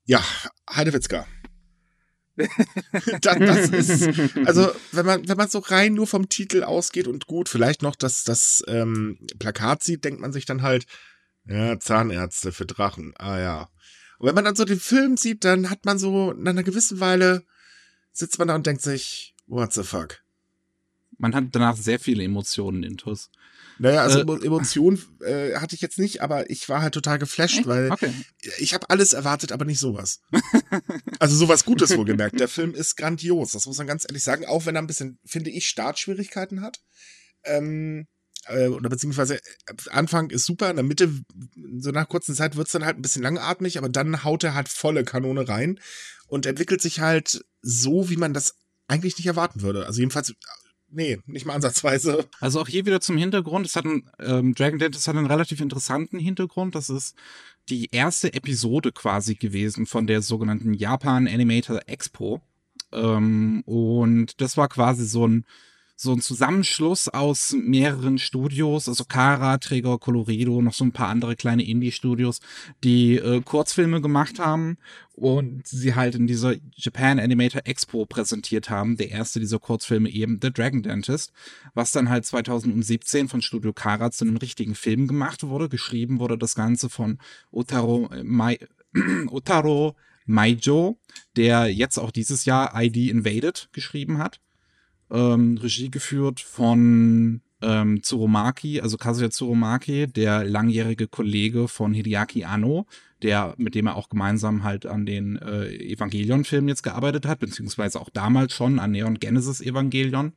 ja, 0.05 0.23
Heidewitzka. 0.69 1.25
das, 3.21 3.37
das 3.37 3.69
ist, 3.69 4.37
also 4.45 4.71
wenn 4.93 5.05
man, 5.05 5.27
wenn 5.27 5.37
man 5.37 5.49
so 5.49 5.59
rein 5.59 5.93
nur 5.93 6.07
vom 6.07 6.29
Titel 6.29 6.63
ausgeht 6.63 7.07
und 7.07 7.27
gut, 7.27 7.49
vielleicht 7.49 7.81
noch 7.81 7.95
das, 7.95 8.23
das 8.23 8.63
ähm, 8.67 9.19
Plakat 9.39 9.83
sieht, 9.83 10.05
denkt 10.05 10.21
man 10.21 10.31
sich 10.31 10.45
dann 10.45 10.61
halt, 10.61 10.85
ja, 11.49 11.79
Zahnärzte 11.79 12.51
für 12.51 12.65
Drachen, 12.65 13.13
ah 13.17 13.39
ja. 13.39 13.69
Und 14.19 14.27
wenn 14.27 14.35
man 14.35 14.45
dann 14.45 14.55
so 14.55 14.65
den 14.65 14.79
Film 14.79 15.17
sieht, 15.17 15.43
dann 15.43 15.69
hat 15.69 15.85
man 15.85 15.97
so, 15.97 16.33
nach 16.33 16.51
einer 16.51 16.63
gewissen 16.63 16.99
Weile 16.99 17.43
sitzt 18.11 18.37
man 18.37 18.49
da 18.49 18.55
und 18.55 18.67
denkt 18.67 18.81
sich, 18.81 19.33
what 19.47 19.73
the 19.73 19.83
fuck? 19.83 20.21
Man 21.17 21.33
hat 21.33 21.45
danach 21.51 21.75
sehr 21.75 21.99
viele 21.99 22.23
Emotionen 22.23 22.83
in 22.83 22.97
TUS. 22.97 23.29
Naja, 23.79 24.03
also 24.03 24.19
äh, 24.19 24.45
Emotionen 24.45 25.01
äh, 25.21 25.55
hatte 25.55 25.73
ich 25.73 25.81
jetzt 25.81 25.97
nicht, 25.97 26.21
aber 26.21 26.49
ich 26.49 26.67
war 26.67 26.81
halt 26.81 26.93
total 26.93 27.17
geflasht, 27.17 27.65
weil 27.65 27.91
okay. 27.91 28.13
ich 28.57 28.73
habe 28.73 28.89
alles 28.89 29.13
erwartet, 29.13 29.53
aber 29.53 29.65
nicht 29.65 29.79
sowas. 29.79 30.21
also 31.19 31.35
sowas 31.35 31.65
Gutes 31.65 31.97
wohlgemerkt. 31.97 32.39
Der 32.39 32.49
Film 32.49 32.73
ist 32.73 32.97
grandios, 32.97 33.51
das 33.51 33.65
muss 33.65 33.77
man 33.77 33.87
ganz 33.87 34.03
ehrlich 34.03 34.23
sagen, 34.23 34.45
auch 34.45 34.65
wenn 34.65 34.75
er 34.75 34.81
ein 34.81 34.87
bisschen, 34.87 35.17
finde 35.25 35.49
ich, 35.49 35.67
Startschwierigkeiten 35.67 36.61
hat. 36.61 36.81
Ähm, 37.43 38.07
äh, 38.47 38.67
oder 38.67 38.89
beziehungsweise 38.89 39.37
äh, 39.37 39.73
Anfang 39.91 40.29
ist 40.29 40.45
super, 40.45 40.69
in 40.69 40.75
der 40.75 40.85
Mitte, 40.85 41.11
so 41.77 41.91
nach 41.91 42.09
kurzer 42.09 42.33
Zeit 42.33 42.55
wird's 42.55 42.71
dann 42.71 42.85
halt 42.85 42.97
ein 42.97 43.01
bisschen 43.01 43.23
langatmig, 43.23 43.77
aber 43.77 43.89
dann 43.89 44.23
haut 44.23 44.43
er 44.43 44.53
halt 44.53 44.69
volle 44.69 45.03
Kanone 45.03 45.47
rein 45.47 45.79
und 46.27 46.45
entwickelt 46.45 46.81
sich 46.81 46.99
halt 46.99 47.43
so, 47.61 48.09
wie 48.09 48.17
man 48.17 48.33
das 48.33 48.55
eigentlich 48.87 49.17
nicht 49.17 49.27
erwarten 49.27 49.61
würde. 49.61 49.85
Also 49.85 49.99
jedenfalls 49.99 50.33
nee, 50.91 51.19
nicht 51.25 51.45
mal 51.45 51.53
ansatzweise. 51.53 52.27
Also 52.39 52.61
auch 52.61 52.67
hier 52.67 52.85
wieder 52.85 53.01
zum 53.01 53.17
Hintergrund. 53.17 53.65
Es 53.65 53.75
hat 53.75 53.85
ein, 53.85 54.09
ähm, 54.19 54.53
Dragon 54.55 54.79
Dentist 54.79 55.07
hat 55.07 55.15
einen 55.15 55.27
relativ 55.27 55.61
interessanten 55.61 56.19
Hintergrund. 56.19 56.75
Das 56.75 56.89
ist 56.89 57.15
die 57.69 57.89
erste 57.91 58.33
Episode 58.33 58.91
quasi 58.91 59.35
gewesen 59.35 59.85
von 59.85 60.07
der 60.07 60.21
sogenannten 60.21 60.73
Japan 60.73 61.27
Animator 61.27 61.81
Expo. 61.85 62.41
Ähm, 62.91 63.61
und 63.65 64.41
das 64.41 64.57
war 64.57 64.67
quasi 64.67 65.05
so 65.05 65.27
ein 65.27 65.45
so 66.01 66.13
ein 66.13 66.21
Zusammenschluss 66.21 67.09
aus 67.09 67.51
mehreren 67.51 68.19
Studios, 68.19 68.87
also 68.87 69.03
Kara, 69.03 69.57
Träger, 69.57 69.97
Colorido, 69.97 70.61
noch 70.61 70.73
so 70.73 70.85
ein 70.85 70.93
paar 70.93 71.09
andere 71.09 71.35
kleine 71.35 71.67
Indie-Studios, 71.67 72.39
die 72.85 73.17
äh, 73.17 73.41
Kurzfilme 73.41 73.99
gemacht 73.99 74.39
haben 74.39 74.77
und 75.11 75.67
sie 75.67 75.95
halt 75.95 76.15
in 76.15 76.25
dieser 76.25 76.55
Japan 76.73 77.19
Animator 77.19 77.63
Expo 77.65 78.05
präsentiert 78.05 78.69
haben. 78.69 78.95
Der 78.95 79.11
erste 79.11 79.41
dieser 79.41 79.59
Kurzfilme 79.59 80.09
eben 80.09 80.39
The 80.41 80.53
Dragon 80.53 80.83
Dentist, 80.83 81.33
was 81.73 81.91
dann 81.91 82.07
halt 82.07 82.25
2017 82.25 83.27
von 83.27 83.41
Studio 83.41 83.73
Kara 83.73 84.09
zu 84.09 84.23
einem 84.23 84.37
richtigen 84.37 84.75
Film 84.75 85.05
gemacht 85.05 85.43
wurde. 85.43 85.67
Geschrieben 85.67 86.21
wurde 86.21 86.37
das 86.37 86.55
Ganze 86.55 86.87
von 86.89 87.17
Otaro 87.51 88.09
äh, 88.13 88.23
Mai, 88.23 88.57
Otaro 89.27 89.97
Maijo, 90.25 90.97
der 91.35 91.67
jetzt 91.67 91.97
auch 91.97 92.11
dieses 92.11 92.45
Jahr 92.45 92.71
ID 92.81 93.09
Invaded 93.09 93.67
geschrieben 93.73 94.19
hat 94.19 94.39
ähm, 95.11 95.57
Regie 95.57 95.89
geführt 95.89 96.39
von 96.39 97.41
ähm, 97.61 98.01
Tsurumaki, 98.01 98.81
also 98.81 98.97
Kazuya 98.97 99.29
Tsurumaki, 99.29 100.07
der 100.07 100.43
langjährige 100.43 101.07
Kollege 101.07 101.67
von 101.67 101.93
Hideaki 101.93 102.45
Anno, 102.45 102.85
der, 103.21 103.53
mit 103.57 103.75
dem 103.75 103.87
er 103.87 103.95
auch 103.95 104.09
gemeinsam 104.09 104.63
halt 104.63 104.85
an 104.85 105.05
den 105.05 105.37
äh, 105.37 105.67
Evangelion-Filmen 105.67 106.69
jetzt 106.69 106.83
gearbeitet 106.83 107.25
hat, 107.25 107.39
beziehungsweise 107.39 107.99
auch 107.99 108.09
damals 108.09 108.53
schon 108.53 108.79
an 108.79 108.91
Neon 108.91 109.19
Genesis 109.19 109.61
Evangelion. 109.61 110.33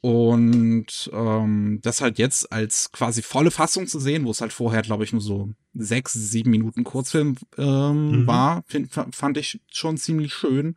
Und 0.00 1.10
ähm, 1.14 1.80
das 1.82 2.02
halt 2.02 2.18
jetzt 2.18 2.52
als 2.52 2.92
quasi 2.92 3.22
volle 3.22 3.50
Fassung 3.50 3.86
zu 3.86 3.98
sehen, 3.98 4.26
wo 4.26 4.30
es 4.32 4.42
halt 4.42 4.52
vorher, 4.52 4.82
glaube 4.82 5.02
ich, 5.02 5.12
nur 5.12 5.22
so 5.22 5.48
sechs, 5.72 6.12
sieben 6.12 6.50
Minuten 6.50 6.84
Kurzfilm 6.84 7.36
ähm, 7.56 8.10
mhm. 8.10 8.26
war, 8.26 8.64
find, 8.66 8.90
fand 8.92 9.38
ich 9.38 9.62
schon 9.72 9.96
ziemlich 9.96 10.34
schön 10.34 10.76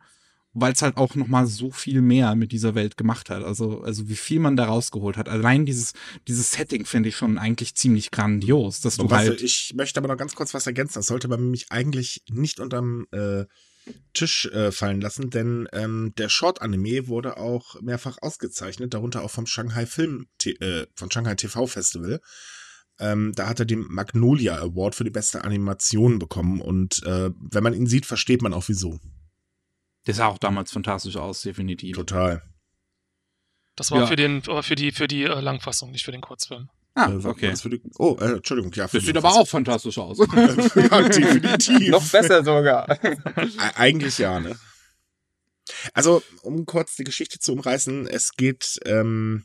weil 0.60 0.72
es 0.72 0.82
halt 0.82 0.96
auch 0.96 1.14
noch 1.14 1.28
mal 1.28 1.46
so 1.46 1.70
viel 1.70 2.00
mehr 2.00 2.34
mit 2.34 2.52
dieser 2.52 2.74
Welt 2.74 2.96
gemacht 2.96 3.30
hat. 3.30 3.42
Also, 3.42 3.82
also 3.82 4.08
wie 4.08 4.16
viel 4.16 4.40
man 4.40 4.56
da 4.56 4.66
rausgeholt 4.66 5.16
hat. 5.16 5.28
Allein 5.28 5.66
dieses, 5.66 5.92
dieses 6.26 6.52
Setting 6.52 6.84
finde 6.84 7.08
ich 7.08 7.16
schon 7.16 7.38
eigentlich 7.38 7.74
ziemlich 7.74 8.10
grandios, 8.10 8.80
dass 8.80 8.96
du 8.96 9.10
halt. 9.10 9.42
Ich 9.42 9.74
möchte 9.76 9.98
aber 9.98 10.08
noch 10.08 10.16
ganz 10.16 10.34
kurz 10.34 10.54
was 10.54 10.66
ergänzen. 10.66 10.94
Das 10.98 11.06
sollte 11.06 11.28
man 11.28 11.50
mich 11.50 11.70
eigentlich 11.70 12.22
nicht 12.30 12.60
unterm 12.60 13.06
äh, 13.12 13.44
Tisch 14.12 14.46
äh, 14.46 14.72
fallen 14.72 15.00
lassen, 15.00 15.30
denn 15.30 15.68
ähm, 15.72 16.12
der 16.18 16.28
Short-Anime 16.28 17.08
wurde 17.08 17.36
auch 17.36 17.80
mehrfach 17.80 18.18
ausgezeichnet, 18.20 18.94
darunter 18.94 19.22
auch 19.22 19.30
vom 19.30 19.46
Shanghai 19.46 19.86
Film, 19.86 20.26
äh, 20.44 20.86
von 20.94 21.10
Shanghai 21.10 21.34
TV 21.34 21.66
Festival. 21.66 22.20
Ähm, 23.00 23.32
da 23.34 23.48
hat 23.48 23.60
er 23.60 23.66
den 23.66 23.86
Magnolia 23.88 24.56
Award 24.56 24.94
für 24.94 25.04
die 25.04 25.10
beste 25.10 25.44
Animation 25.44 26.18
bekommen 26.18 26.60
und 26.60 27.02
äh, 27.04 27.30
wenn 27.38 27.62
man 27.62 27.74
ihn 27.74 27.86
sieht, 27.86 28.06
versteht 28.06 28.42
man 28.42 28.52
auch 28.52 28.68
wieso. 28.68 28.98
Der 30.08 30.14
sah 30.14 30.26
auch 30.28 30.38
damals 30.38 30.72
fantastisch 30.72 31.16
aus, 31.16 31.42
definitiv. 31.42 31.94
Total. 31.94 32.42
Das 33.76 33.90
war 33.90 34.00
ja. 34.00 34.06
für, 34.06 34.16
den, 34.16 34.42
für 34.42 34.74
die, 34.74 34.90
für 34.90 35.06
die 35.06 35.24
äh, 35.24 35.40
Langfassung, 35.40 35.90
nicht 35.90 36.06
für 36.06 36.12
den 36.12 36.22
Kurzfilm. 36.22 36.70
Ah, 36.94 37.10
äh, 37.10 37.26
okay. 37.26 37.52
Die, 37.52 37.82
oh, 37.98 38.16
äh, 38.18 38.36
Entschuldigung, 38.36 38.72
ja. 38.72 38.88
Das 38.90 39.04
sieht 39.04 39.18
aber 39.18 39.34
auch 39.34 39.46
fantastisch 39.46 39.98
aus. 39.98 40.16
ja, 40.74 41.02
definitiv. 41.08 41.90
Noch 41.90 42.08
besser 42.08 42.42
sogar. 42.42 42.88
Eigentlich 43.76 44.16
ja, 44.16 44.40
ne? 44.40 44.58
Also, 45.92 46.22
um 46.40 46.64
kurz 46.64 46.96
die 46.96 47.04
Geschichte 47.04 47.38
zu 47.38 47.52
umreißen, 47.52 48.06
es 48.06 48.32
geht, 48.32 48.80
ähm, 48.86 49.44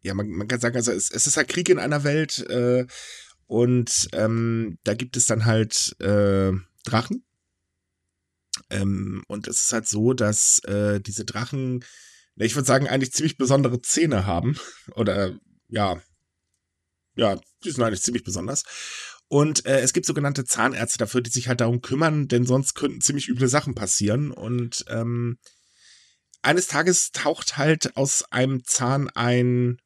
ja, 0.00 0.14
man, 0.14 0.26
man 0.30 0.48
kann 0.48 0.58
sagen, 0.58 0.76
also 0.76 0.90
es, 0.90 1.10
es 1.10 1.26
ist 1.26 1.36
halt 1.36 1.48
Krieg 1.48 1.68
in 1.68 1.78
einer 1.78 2.02
Welt 2.02 2.38
äh, 2.48 2.86
und 3.46 4.08
ähm, 4.14 4.78
da 4.84 4.94
gibt 4.94 5.18
es 5.18 5.26
dann 5.26 5.44
halt 5.44 5.94
äh, 6.00 6.52
Drachen 6.84 7.26
ähm, 8.70 9.22
und 9.28 9.48
es 9.48 9.62
ist 9.62 9.72
halt 9.72 9.86
so, 9.86 10.12
dass 10.12 10.60
äh, 10.60 11.00
diese 11.00 11.24
Drachen, 11.24 11.84
ich 12.36 12.54
würde 12.54 12.66
sagen, 12.66 12.88
eigentlich 12.88 13.12
ziemlich 13.12 13.36
besondere 13.36 13.80
Zähne 13.80 14.26
haben. 14.26 14.56
Oder 14.94 15.38
ja, 15.68 16.00
ja, 17.16 17.40
die 17.64 17.70
sind 17.70 17.82
eigentlich 17.82 18.02
ziemlich 18.02 18.24
besonders. 18.24 18.64
Und 19.28 19.66
äh, 19.66 19.80
es 19.80 19.92
gibt 19.92 20.06
sogenannte 20.06 20.44
Zahnärzte 20.44 20.98
dafür, 20.98 21.20
die 21.20 21.30
sich 21.30 21.48
halt 21.48 21.60
darum 21.60 21.80
kümmern, 21.80 22.28
denn 22.28 22.46
sonst 22.46 22.74
könnten 22.74 23.00
ziemlich 23.00 23.28
üble 23.28 23.48
Sachen 23.48 23.74
passieren. 23.74 24.30
Und 24.30 24.84
ähm, 24.88 25.38
eines 26.42 26.68
Tages 26.68 27.10
taucht 27.10 27.56
halt 27.56 27.96
aus 27.96 28.24
einem 28.30 28.64
Zahn 28.64 29.10
ein 29.10 29.78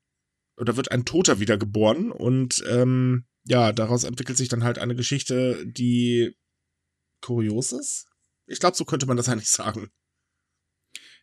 oder 0.58 0.76
wird 0.76 0.92
ein 0.92 1.06
Toter 1.06 1.40
wiedergeboren 1.40 2.12
und 2.12 2.62
ähm, 2.68 3.24
ja, 3.44 3.72
daraus 3.72 4.04
entwickelt 4.04 4.36
sich 4.36 4.48
dann 4.48 4.62
halt 4.62 4.78
eine 4.78 4.94
Geschichte, 4.94 5.64
die 5.66 6.36
kurios 7.22 7.72
ist. 7.72 8.09
Ich 8.50 8.58
glaube, 8.58 8.76
so 8.76 8.84
könnte 8.84 9.06
man 9.06 9.16
das 9.16 9.28
eigentlich 9.30 9.48
sagen. 9.48 9.90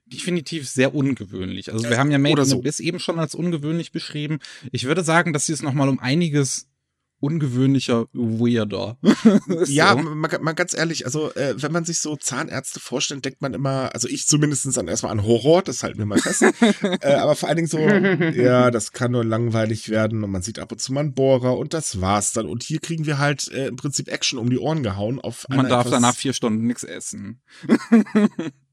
Definitiv 0.06 0.70
sehr 0.70 0.96
ungewöhnlich. 0.96 1.72
Also 1.74 1.90
wir 1.90 1.98
haben 1.98 2.12
ja 2.12 2.18
Made 2.18 2.42
in 2.42 2.48
so. 2.48 2.60
Abyss 2.60 2.80
eben 2.80 3.00
schon 3.00 3.20
als 3.20 3.36
ungewöhnlich 3.36 3.92
beschrieben. 3.92 4.40
Ich 4.72 4.86
würde 4.86 5.04
sagen, 5.04 5.34
dass 5.34 5.48
sie 5.48 5.54
es 5.54 5.62
nochmal 5.62 5.90
um 5.90 6.00
einiges 6.00 6.70
ungewöhnlicher, 7.20 8.06
weirder. 8.14 8.98
ja, 9.66 9.94
so. 9.94 9.98
mal, 9.98 10.40
mal, 10.40 10.54
ganz 10.54 10.76
ehrlich, 10.76 11.06
also 11.06 11.34
äh, 11.34 11.56
wenn 11.58 11.72
man 11.72 11.86
sich 11.86 12.00
so 12.00 12.16
Zahnärzte 12.16 12.80
vorstellt, 12.80 13.26
denkt 13.26 13.42
man 13.42 13.54
immer, 13.54 13.94
also 13.94 14.08
ich 14.08 14.28
zumindest 14.28 14.66
dann 14.78 14.88
erstmal 14.88 15.12
an 15.12 15.24
Horror, 15.24 15.62
das 15.64 15.84
halten 15.84 16.00
wir 16.00 16.06
mal 16.06 16.20
fest. 16.20 16.44
äh, 17.02 17.14
aber 17.16 17.36
vor 17.36 17.50
allen 17.50 17.58
Dingen 17.58 17.68
so, 17.68 17.80
ja, 17.80 18.72
das 18.72 18.92
kann 18.92 19.12
nur 19.12 19.26
langweilig 19.26 19.90
werden 19.90 20.24
und 20.24 20.32
man 20.32 20.42
sieht 20.42 20.60
ab 20.60 20.72
und 20.72 20.80
zu 20.80 20.94
mal 20.94 21.02
einen 21.02 21.14
Bohrer 21.14 21.58
und 21.58 21.74
das 21.74 22.02
war's 22.02 22.34
dann. 22.34 22.46
Und 22.46 22.64
hier 22.64 22.80
kriegen 22.80 23.06
wir 23.06 23.18
halt 23.18 23.48
äh, 23.52 23.68
im 23.68 23.76
Prinzip 23.76 24.10
Action 24.10 24.38
um 24.38 24.50
die 24.50 24.60
Ohren 24.60 24.84
gehauen. 24.84 25.20
Auf 25.20 25.46
man 25.50 25.68
darf 25.68 25.90
danach 25.90 26.16
vier 26.16 26.34
Stunden 26.34 26.68
nichts 26.68 26.84
essen. 26.84 27.42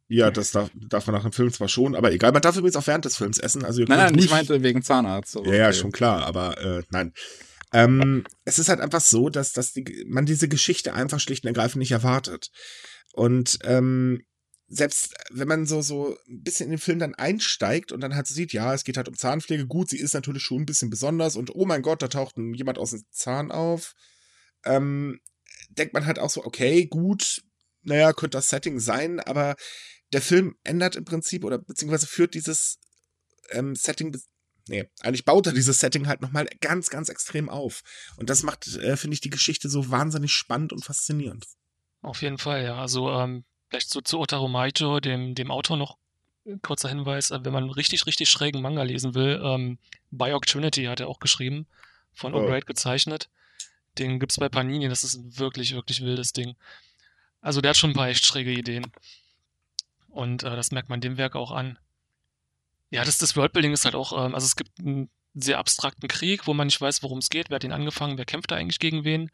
Ja, 0.09 0.31
das 0.31 0.51
darf, 0.51 0.71
darf 0.75 1.07
man 1.07 1.17
nach 1.17 1.23
dem 1.23 1.33
Film 1.33 1.51
zwar 1.51 1.69
schon, 1.69 1.95
aber 1.95 2.13
egal. 2.13 2.33
Man 2.33 2.43
darf 2.43 2.57
übrigens 2.57 2.77
auch 2.77 2.87
während 2.87 3.05
des 3.05 3.17
Films 3.17 3.39
essen. 3.39 3.65
Also 3.65 3.83
nein, 3.83 3.99
nein, 3.99 4.19
ich 4.19 4.31
meinte 4.31 4.63
wegen 4.63 4.83
Zahnarzt. 4.83 5.35
Ja, 5.45 5.55
ja, 5.55 5.73
schon 5.73 5.93
klar, 5.93 6.27
aber 6.27 6.59
äh, 6.59 6.83
nein. 6.91 7.13
Ähm, 7.75 8.25
es 8.45 8.61
ist 8.61 8.69
halt 8.69 8.81
einfach 8.81 9.01
so, 9.01 9.29
dass, 9.29 9.53
dass 9.53 9.73
die, 9.73 10.05
man 10.07 10.27
diese 10.27 10.47
Geschichte 10.49 10.95
einfach 10.95 11.19
schlicht 11.19 11.45
und 11.45 11.49
ergreifend 11.49 11.81
nicht 11.81 11.91
erwartet. 11.91 12.53
Und 13.13 13.59
ähm, 13.65 14.23
selbst 14.69 15.15
wenn 15.31 15.49
man 15.49 15.67
so, 15.67 15.83
so 15.83 16.17
ein 16.29 16.43
bisschen 16.45 16.67
in 16.67 16.71
den 16.71 16.79
Film 16.79 17.01
dann 17.01 17.17
einsteigt 17.17 17.91
und 17.91 18.01
dann 18.01 18.15
halt 18.15 18.29
sieht, 18.29 18.53
ja, 18.53 18.73
es 18.73 18.85
geht 18.85 18.97
halt 18.97 19.09
um 19.09 19.17
Zahnpflege, 19.17 19.67
gut, 19.67 19.91
sie 19.91 19.99
ist 19.99 20.15
natürlich 20.15 20.45
schon 20.45 20.63
ein 20.63 20.67
bisschen 20.67 20.89
besonders 20.89 21.35
und 21.35 21.53
oh 21.53 21.67
mein 21.67 21.83
Gott, 21.83 22.01
da 22.01 22.07
taucht 22.07 22.37
jemand 22.37 22.79
aus 22.79 22.93
dem 22.93 23.03
Zahn 23.11 23.51
auf, 23.51 23.95
ähm, 24.65 25.19
denkt 25.69 25.95
man 25.95 26.07
halt 26.07 26.21
auch 26.21 26.31
so, 26.31 26.45
okay, 26.45 26.87
gut, 26.87 27.43
naja, 27.83 28.13
könnte 28.13 28.39
das 28.39 28.51
Setting 28.51 28.79
sein, 28.79 29.19
aber 29.19 29.57
der 30.13 30.23
Film 30.23 30.55
ändert 30.63 30.95
im 30.95 31.05
Prinzip 31.05 31.45
oder 31.45 31.59
beziehungsweise 31.59 32.07
führt 32.07 32.35
dieses 32.35 32.79
ähm, 33.51 33.75
Setting 33.75 34.17
nee. 34.69 34.89
Eigentlich 35.01 35.25
baut 35.25 35.47
er 35.47 35.53
dieses 35.53 35.81
Setting 35.81 36.07
halt 36.07 36.21
nochmal 36.21 36.47
ganz, 36.61 36.91
ganz 36.91 37.09
extrem 37.09 37.49
auf. 37.49 37.83
Und 38.17 38.31
das 38.31 38.43
macht, 38.43 38.67
äh, 38.77 38.97
finde 38.97 39.15
ich, 39.15 39.21
die 39.21 39.31
Geschichte 39.31 39.69
so 39.69 39.91
wahnsinnig 39.91 40.33
spannend 40.33 40.73
und 40.73 40.85
faszinierend. 40.85 41.47
Auf 42.03 42.23
jeden 42.23 42.39
Fall, 42.39 42.65
ja. 42.65 42.77
Also, 42.77 43.11
ähm, 43.11 43.45
vielleicht 43.69 43.91
so 43.91 44.01
zu 44.01 44.19
Otaru 44.19 44.49
Maito, 44.49 45.01
dem, 45.01 45.35
dem 45.35 45.51
Autor 45.51 45.77
noch 45.77 45.97
ein 46.47 46.61
kurzer 46.61 46.89
Hinweis, 46.89 47.31
äh, 47.31 47.45
wenn 47.45 47.53
man 47.53 47.71
richtig, 47.71 48.07
richtig 48.07 48.29
schrägen 48.29 48.61
Manga 48.61 48.83
lesen 48.83 49.15
will, 49.15 49.41
ähm, 49.43 49.79
Biok 50.11 50.47
Trinity 50.47 50.85
hat 50.85 51.01
er 51.01 51.09
auch 51.09 51.19
geschrieben, 51.19 51.67
von 52.13 52.35
oh. 52.35 52.61
gezeichnet. 52.61 53.31
Den 53.99 54.19
gibt's 54.19 54.39
bei 54.39 54.49
Panini, 54.49 54.89
das 54.89 55.05
ist 55.05 55.15
ein 55.15 55.39
wirklich, 55.39 55.75
wirklich 55.75 56.03
wildes 56.03 56.33
Ding. 56.33 56.57
Also 57.41 57.61
der 57.61 57.71
hat 57.71 57.77
schon 57.77 57.91
ein 57.91 57.97
paar 57.97 58.09
echt 58.09 58.25
schräge 58.25 58.53
Ideen. 58.53 58.91
Und 60.09 60.43
äh, 60.43 60.57
das 60.57 60.71
merkt 60.71 60.89
man 60.89 61.01
dem 61.01 61.17
Werk 61.17 61.37
auch 61.37 61.51
an. 61.51 61.79
Ja, 62.95 63.05
das, 63.05 63.19
das 63.19 63.35
Worldbuilding 63.35 63.73
ist 63.73 63.85
halt 63.85 63.97
auch, 63.97 64.13
ähm, 64.13 64.37
also 64.37 64.45
es 64.45 64.55
gibt 64.55 64.79
einen 64.79 65.11
sehr 65.35 65.59
abstrakten 65.59 66.07
Krieg, 66.07 66.47
wo 66.47 66.55
man 66.55 66.69
nicht 66.69 66.81
weiß, 66.81 67.03
worum 67.03 67.19
es 67.19 67.29
geht, 67.29 67.51
wer 67.51 67.57
hat 67.57 67.65
ihn 67.65 67.73
angefangen, 67.73 68.19
wer 68.19 68.25
kämpft 68.25 68.53
da 68.53 68.57
eigentlich 68.57 68.79
gegen 68.79 69.03
wen. 69.03 69.33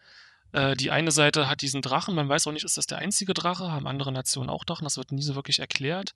Äh, 0.52 0.76
die 0.76 0.90
eine 0.90 1.10
Seite 1.10 1.46
hat 1.46 1.60
diesen 1.60 1.82
Drachen, 1.82 2.14
man 2.14 2.26
weiß 2.26 2.46
auch 2.46 2.52
nicht, 2.52 2.64
ist 2.64 2.78
das 2.78 2.86
der 2.86 2.98
einzige 2.98 3.34
Drache, 3.34 3.70
haben 3.70 3.86
andere 3.86 4.12
Nationen 4.12 4.48
auch 4.48 4.64
Drachen, 4.64 4.84
das 4.84 4.96
wird 4.96 5.12
nie 5.12 5.20
so 5.22 5.34
wirklich 5.34 5.58
erklärt. 5.58 6.14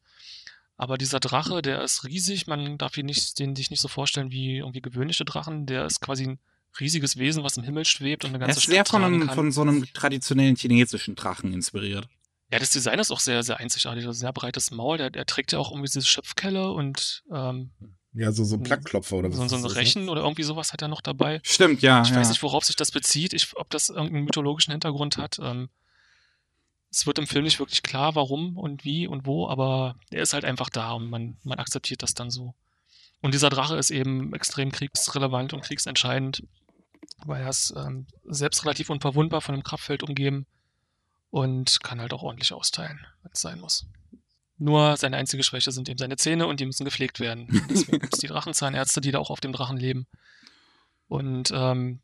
Aber 0.78 0.96
dieser 0.96 1.20
Drache, 1.20 1.61
der 1.61 1.83
ist 1.83 2.04
riesig, 2.04 2.46
man 2.46 2.78
darf 2.78 2.96
ihn 2.96 3.04
nicht, 3.04 3.38
den 3.38 3.54
sich 3.54 3.70
nicht 3.70 3.80
so 3.80 3.88
vorstellen 3.88 4.30
wie 4.30 4.57
irgendwie 4.57 4.80
gewöhnliche 4.80 5.26
Drachen, 5.26 5.66
der 5.66 5.85
ist 5.85 6.00
quasi 6.00 6.26
ein 6.26 6.38
riesiges 6.80 7.18
Wesen, 7.18 7.44
was 7.44 7.59
im 7.59 7.62
Himmel 7.62 7.85
schwebt 7.85 8.24
und 8.24 8.30
eine 8.30 8.38
ganze 8.38 8.57
Er 8.57 8.59
ist 8.59 8.66
sehr 8.66 8.87
von, 8.87 9.04
einem, 9.04 9.28
von 9.28 9.52
so 9.52 9.61
einem 9.61 9.85
traditionellen 9.92 10.57
chinesischen 10.57 11.14
Drachen 11.14 11.52
inspiriert. 11.52 12.09
Ja, 12.55 12.61
das 12.61 12.71
Design 12.71 13.01
ist 13.01 13.11
auch 13.11 13.19
sehr, 13.19 13.43
sehr 13.43 13.59
einzigartig. 13.59 14.07
Also 14.07 14.17
sehr 14.17 14.33
breites 14.33 14.71
Maul. 14.71 14.97
Der, 14.97 15.11
der 15.11 15.27
trägt 15.27 15.51
ja 15.51 15.59
auch 15.59 15.73
irgendwie 15.73 15.88
diese 15.88 16.07
Schöpfkelle 16.07 16.71
und 16.71 17.25
ähm, 17.33 17.73
ja, 18.12 18.31
so, 18.31 18.45
so 18.45 18.55
ein 18.55 18.62
Plackklopfer 18.62 19.17
oder 19.17 19.29
was. 19.29 19.38
So, 19.38 19.49
so 19.49 19.57
ein 19.57 19.62
ne? 19.62 19.75
Rechen 19.75 20.09
oder 20.09 20.23
irgendwie 20.23 20.45
sowas 20.45 20.73
hat 20.73 20.81
er 20.81 20.87
noch 20.87 21.01
dabei. 21.01 21.40
Stimmt, 21.43 21.83
ja. 21.83 22.03
Ich 22.03 22.11
ja. 22.11 22.14
weiß 22.14 22.29
nicht, 22.29 22.45
worauf 22.45 22.62
sich 22.64 22.77
das 22.77 22.93
bezieht, 22.93 23.33
ich, 23.33 23.57
ob 23.57 23.71
das 23.71 23.88
irgendeinen 23.88 24.27
mythologischen 24.27 24.71
Hintergrund 24.71 25.19
hat. 25.19 25.40
Ähm, 25.43 25.69
es 26.93 27.09
wird 27.09 27.19
im 27.19 27.27
Film 27.27 27.43
nicht 27.43 27.59
wirklich 27.59 27.83
klar, 27.83 28.14
warum 28.14 28.57
und 28.57 28.85
wie 28.85 29.09
und 29.09 29.27
wo, 29.27 29.49
aber 29.49 29.97
er 30.12 30.23
ist 30.23 30.33
halt 30.33 30.45
einfach 30.45 30.71
da 30.71 30.93
und 30.93 31.11
man, 31.11 31.37
man 31.43 31.59
akzeptiert 31.59 32.05
das 32.05 32.14
dann 32.14 32.31
so. 32.31 32.55
Und 33.21 33.35
dieser 33.35 33.51
Drache 33.51 33.77
ist 33.77 33.90
eben 33.90 34.33
extrem 34.33 34.71
kriegsrelevant 34.71 35.55
und 35.55 35.62
kriegsentscheidend, 35.62 36.45
weil 37.27 37.43
er 37.43 37.49
ist 37.49 37.75
ähm, 37.77 38.07
selbst 38.27 38.64
relativ 38.64 38.90
unverwundbar 38.90 39.40
von 39.40 39.55
einem 39.57 39.64
Kraftfeld 39.64 40.05
umgeben 40.05 40.47
und 41.35 41.83
kann 41.83 42.01
halt 42.01 42.12
auch 42.12 42.23
ordentlich 42.23 42.53
austeilen, 42.53 43.05
wenn 43.25 43.33
es 43.33 43.40
sein 43.40 43.59
muss. 43.59 43.87
Nur 44.57 44.97
seine 44.97 45.16
einzige 45.16 45.42
Schwäche 45.42 45.73
sind 45.73 45.88
eben 45.88 45.99
seine 45.99 46.16
Zähne 46.16 46.47
und 46.47 46.61
die 46.61 46.64
müssen 46.64 46.85
gepflegt 46.85 47.18
werden. 47.18 47.49
Deswegen 47.68 47.99
gibt 47.99 48.14
es 48.14 48.20
die 48.20 48.29
Drachenzahnärzte, 48.29 49.01
die 49.01 49.11
da 49.11 49.18
auch 49.18 49.31
auf 49.31 49.40
dem 49.40 49.53
Drachen 49.53 49.77
leben. 49.77 50.07
Und 51.09 51.51
ähm, 51.53 51.99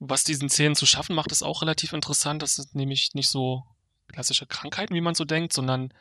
was 0.00 0.22
diesen 0.22 0.50
Zähnen 0.50 0.76
zu 0.76 0.84
schaffen 0.84 1.16
macht, 1.16 1.32
ist 1.32 1.42
auch 1.42 1.62
relativ 1.62 1.94
interessant. 1.94 2.42
Das 2.42 2.56
sind 2.56 2.74
nämlich 2.74 3.14
nicht 3.14 3.30
so 3.30 3.64
klassische 4.08 4.46
Krankheiten, 4.46 4.94
wie 4.94 5.00
man 5.00 5.14
so 5.14 5.24
denkt, 5.24 5.54
sondern 5.54 5.94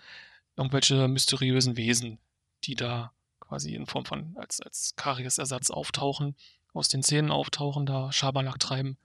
irgendwelche 0.57 1.07
mysteriösen 1.07 1.77
Wesen, 1.77 2.19
die 2.65 2.75
da 2.75 3.13
quasi 3.39 3.75
in 3.75 3.85
Form 3.85 4.03
von 4.03 4.35
als, 4.35 4.59
als 4.59 4.97
Karies-Ersatz 4.97 5.71
auftauchen, 5.71 6.35
aus 6.73 6.89
den 6.89 7.01
Zähnen 7.01 7.31
auftauchen, 7.31 7.85
da 7.85 8.11
Schabernack 8.11 8.59
treiben. 8.59 8.97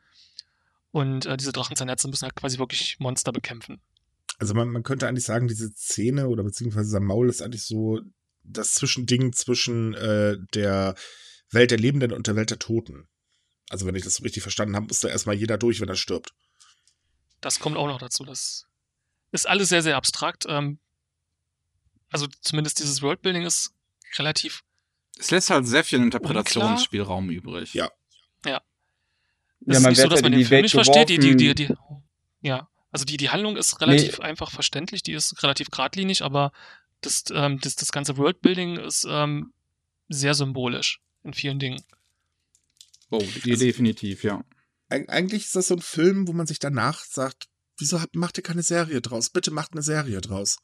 Und 0.99 1.27
äh, 1.27 1.37
diese 1.37 1.53
Drachenzahnärzte 1.53 2.09
müssen 2.09 2.25
halt 2.25 2.35
quasi 2.35 2.59
wirklich 2.59 2.99
Monster 2.99 3.31
bekämpfen. 3.31 3.81
Also 4.41 4.55
man, 4.55 4.69
man 4.69 4.83
könnte 4.83 5.07
eigentlich 5.07 5.25
sagen, 5.25 5.47
diese 5.47 5.73
Zähne 5.73 6.27
oder 6.27 6.43
beziehungsweise 6.43 6.91
sein 6.91 7.05
Maul 7.05 7.29
ist 7.29 7.41
eigentlich 7.41 7.65
so 7.65 8.01
das 8.43 8.75
Zwischending 8.75 9.33
zwischen 9.33 9.95
äh, 9.95 10.39
der 10.55 10.97
Welt 11.53 11.71
der 11.71 11.79
Lebenden 11.79 12.13
und 12.13 12.27
der 12.27 12.35
Welt 12.35 12.51
der 12.51 12.59
Toten. 12.59 13.07
Also 13.71 13.87
wenn 13.87 13.95
ich 13.95 14.03
das 14.03 14.15
so 14.15 14.25
richtig 14.25 14.43
verstanden 14.43 14.75
habe, 14.75 14.87
muss 14.87 14.99
da 14.99 15.07
erstmal 15.07 15.37
jeder 15.37 15.57
durch, 15.57 15.81
wenn 15.81 15.89
er 15.89 15.95
stirbt. 15.95 16.35
Das 17.41 17.61
kommt 17.61 17.77
auch 17.77 17.87
noch 17.87 18.01
dazu. 18.01 18.25
Das 18.25 18.67
ist 19.31 19.49
alles 19.49 19.69
sehr, 19.69 19.83
sehr 19.83 19.97
abstrakt. 19.97 20.47
Ähm, 20.49 20.81
also 22.11 22.27
zumindest 22.41 22.81
dieses 22.81 23.03
Worldbuilding 23.03 23.45
ist 23.45 23.71
relativ. 24.17 24.65
Es 25.17 25.31
lässt 25.31 25.51
halt 25.51 25.65
sehr 25.65 25.85
viel 25.85 26.01
Interpretationsspielraum 26.01 27.31
übrig. 27.31 27.73
Ja. 27.75 27.89
Es 29.67 29.75
ja, 29.75 29.79
ist 29.81 29.87
nicht 29.87 30.01
so, 30.01 30.09
dass 30.09 30.23
man 30.23 30.33
den 30.33 30.45
Film 30.45 30.63
nicht 30.63 30.73
versteht. 30.73 31.09
Die, 31.09 31.19
die, 31.19 31.37
die, 31.37 31.55
die, 31.55 31.75
ja. 32.41 32.69
Also 32.91 33.05
die, 33.05 33.17
die 33.19 33.31
Handlung 33.31 33.57
ist 33.57 33.81
relativ 33.81 34.19
nee. 34.19 34.25
einfach 34.25 34.51
verständlich, 34.51 35.03
die 35.03 35.13
ist 35.13 35.43
relativ 35.43 35.71
geradlinig, 35.71 36.23
aber 36.23 36.53
das, 37.03 37.25
ähm, 37.33 37.61
das, 37.61 37.77
das 37.77 37.93
ganze 37.93 38.17
Worldbuilding 38.17 38.79
ist 38.79 39.07
ähm, 39.09 39.53
sehr 40.09 40.35
symbolisch 40.35 41.01
in 41.23 41.35
vielen 41.35 41.59
Dingen. 41.59 41.83
Oh, 43.11 43.23
die 43.45 43.53
also, 43.53 43.65
definitiv, 43.65 44.25
ja. 44.25 44.43
Eigentlich 44.89 45.45
ist 45.45 45.57
das 45.57 45.69
so 45.69 45.75
ein 45.75 45.83
Film, 45.83 46.29
wo 46.29 46.33
man 46.33 46.47
sich 46.47 46.59
danach 46.59 47.05
sagt, 47.05 47.49
wieso 47.77 48.01
macht 48.13 48.39
ihr 48.39 48.43
keine 48.43 48.63
Serie 48.63 49.03
draus? 49.03 49.31
Bitte 49.31 49.51
macht 49.51 49.73
eine 49.73 49.83
Serie 49.83 50.21
draus. 50.21 50.57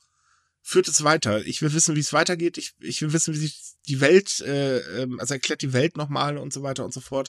Führt 0.62 0.88
es 0.88 1.04
weiter. 1.04 1.44
Ich 1.46 1.60
will 1.60 1.74
wissen, 1.74 1.94
wie 1.94 2.00
es 2.00 2.14
weitergeht. 2.14 2.56
Ich, 2.56 2.72
ich 2.80 3.02
will 3.02 3.12
wissen, 3.12 3.34
wie 3.34 3.38
sich 3.38 3.74
die 3.86 4.00
Welt, 4.00 4.40
äh, 4.40 4.78
ähm, 5.02 5.20
also 5.20 5.34
erklärt 5.34 5.60
die 5.60 5.74
Welt 5.74 5.98
nochmal 5.98 6.38
und 6.38 6.54
so 6.54 6.62
weiter 6.62 6.86
und 6.86 6.94
so 6.94 7.00
fort. 7.00 7.28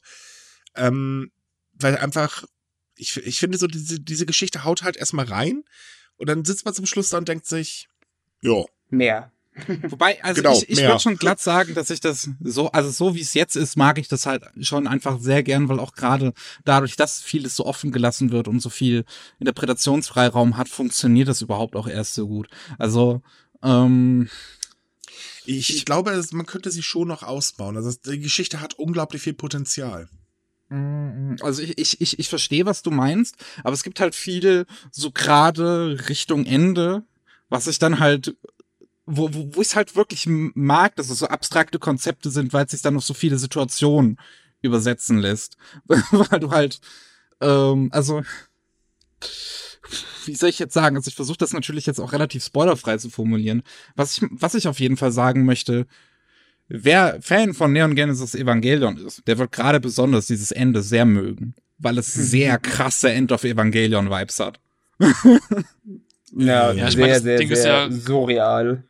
Ähm, 0.74 1.32
weil 1.80 1.98
einfach, 1.98 2.46
ich, 2.96 3.18
ich 3.18 3.40
finde 3.40 3.58
so, 3.58 3.68
diese, 3.68 4.00
diese 4.00 4.26
Geschichte 4.26 4.64
haut 4.64 4.84
halt 4.84 4.98
erstmal 4.98 5.26
rein 5.26 5.64
und 6.18 6.30
dann 6.30 6.46
sitzt 6.46 6.66
man 6.66 6.74
zum 6.74 6.86
Schluss 6.86 7.10
da 7.10 7.18
und 7.18 7.28
denkt 7.28 7.46
sich, 7.46 7.88
ja. 8.42 8.64
Mehr. 8.90 9.32
Wobei, 9.84 10.22
also 10.22 10.42
genau, 10.42 10.58
ich, 10.58 10.70
ich 10.70 10.82
würde 10.82 11.00
schon 11.00 11.18
glatt 11.18 11.40
sagen, 11.40 11.76
dass 11.76 11.90
ich 11.90 12.02
das 12.02 12.30
so, 12.42 12.70
also 12.72 12.90
so 12.90 13.16
wie 13.16 13.22
es 13.22 13.34
jetzt 13.34 13.56
ist, 13.56 13.78
mag 13.78 13.98
ich 13.98 14.10
das 14.10 14.26
halt 14.26 14.44
schon 14.62 14.86
einfach 14.86 15.20
sehr 15.20 15.44
gern, 15.44 15.70
weil 15.70 15.80
auch 15.80 15.94
gerade 15.94 16.34
dadurch, 16.66 16.98
dass 16.98 17.22
vieles 17.22 17.56
so 17.56 17.66
offen 17.66 17.92
gelassen 17.92 18.32
wird 18.32 18.50
und 18.50 18.60
so 18.60 18.70
viel 18.70 19.06
Interpretationsfreiraum 19.40 20.58
hat, 20.58 20.68
funktioniert 20.68 21.30
das 21.30 21.42
überhaupt 21.42 21.78
auch 21.78 21.88
erst 21.88 22.16
so 22.16 22.28
gut. 22.28 22.50
Also, 22.78 23.22
ähm, 23.64 24.30
ich, 25.46 25.76
ich 25.76 25.86
glaube, 25.86 26.22
man 26.32 26.46
könnte 26.46 26.72
sie 26.72 26.84
schon 26.84 27.08
noch 27.08 27.24
ausbauen. 27.24 27.78
Also 27.78 27.92
die 28.06 28.20
Geschichte 28.20 28.60
hat 28.62 28.74
unglaublich 28.74 29.22
viel 29.22 29.34
Potenzial. 29.34 30.10
Also 30.70 31.62
ich, 31.62 31.78
ich, 31.78 32.02
ich, 32.02 32.20
ich 32.20 32.30
verstehe, 32.30 32.66
was 32.66 32.82
du 32.82 32.92
meinst, 32.92 33.36
aber 33.64 33.74
es 33.74 33.84
gibt 33.84 34.00
halt 34.00 34.16
viele 34.16 34.66
so 34.92 35.12
gerade 35.12 36.10
Richtung 36.10 36.46
Ende, 36.46 37.04
was 37.50 37.68
ich 37.68 37.78
dann 37.78 38.00
halt 38.00 38.36
wo, 39.06 39.34
wo, 39.34 39.56
wo 39.56 39.62
ich 39.62 39.68
es 39.68 39.76
halt 39.76 39.96
wirklich 39.96 40.26
mag, 40.28 40.96
dass 40.96 41.10
es 41.10 41.20
so 41.20 41.28
abstrakte 41.28 41.80
Konzepte 41.80 42.32
sind, 42.32 42.54
weil 42.54 42.66
es 42.66 42.72
sich 42.72 42.82
dann 42.82 42.98
auf 42.98 43.04
so 43.04 43.14
viele 43.14 43.38
Situationen 43.38 44.18
übersetzen 44.62 45.20
lässt. 45.20 45.58
weil 45.86 46.40
du 46.40 46.52
halt, 46.52 46.80
ähm, 47.42 47.90
also, 47.92 48.24
wie 50.26 50.36
soll 50.36 50.50
ich 50.50 50.60
jetzt 50.60 50.74
sagen? 50.74 50.96
Also 50.96 51.10
ich 51.10 51.16
versuche 51.16 51.38
das 51.38 51.54
natürlich 51.54 51.86
jetzt 51.86 52.00
auch 52.00 52.14
relativ 52.14 52.44
spoilerfrei 52.44 52.98
zu 52.98 53.10
formulieren. 53.10 53.62
Was 53.96 54.18
ich, 54.18 54.28
was 54.32 54.56
ich 54.56 54.68
auf 54.68 54.80
jeden 54.80 54.98
Fall 54.98 55.12
sagen 55.12 55.46
möchte, 55.46 55.86
wer 56.68 57.22
Fan 57.22 57.54
von 57.54 57.72
Neon 57.74 57.96
Genesis 57.96 58.36
Evangelion 58.36 58.98
ist, 58.98 59.28
der 59.28 59.38
wird 59.38 59.52
gerade 59.52 59.80
besonders 59.80 60.28
dieses 60.28 60.52
Ende 60.52 60.82
sehr 60.82 61.06
mögen, 61.06 61.56
weil 61.78 61.98
es 61.98 62.14
sehr 62.14 62.58
krasse 62.58 63.12
End 63.12 63.32
of 63.32 63.44
Evangelion 63.44 64.10
Vibes 64.10 64.40
hat. 64.40 64.60
ja, 66.32 66.72
ja, 66.72 66.88
ich 66.88 66.94
sehr, 66.94 67.06
meine, 67.06 67.20
sehr, 67.20 67.38
Ding 67.38 67.50
sehr 67.50 67.68
ja 67.68 67.92
surreal 67.92 68.84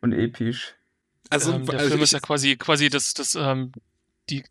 und 0.00 0.12
episch. 0.12 0.74
Also, 1.28 1.52
ähm, 1.52 1.66
der 1.66 1.78
also 1.78 1.90
Film 1.90 2.02
ist 2.02 2.12
ja 2.12 2.20
quasi, 2.20 2.56
quasi 2.56 2.88
das, 2.88 3.14
das, 3.14 3.34
ähm, 3.34 3.72
die, 4.30 4.44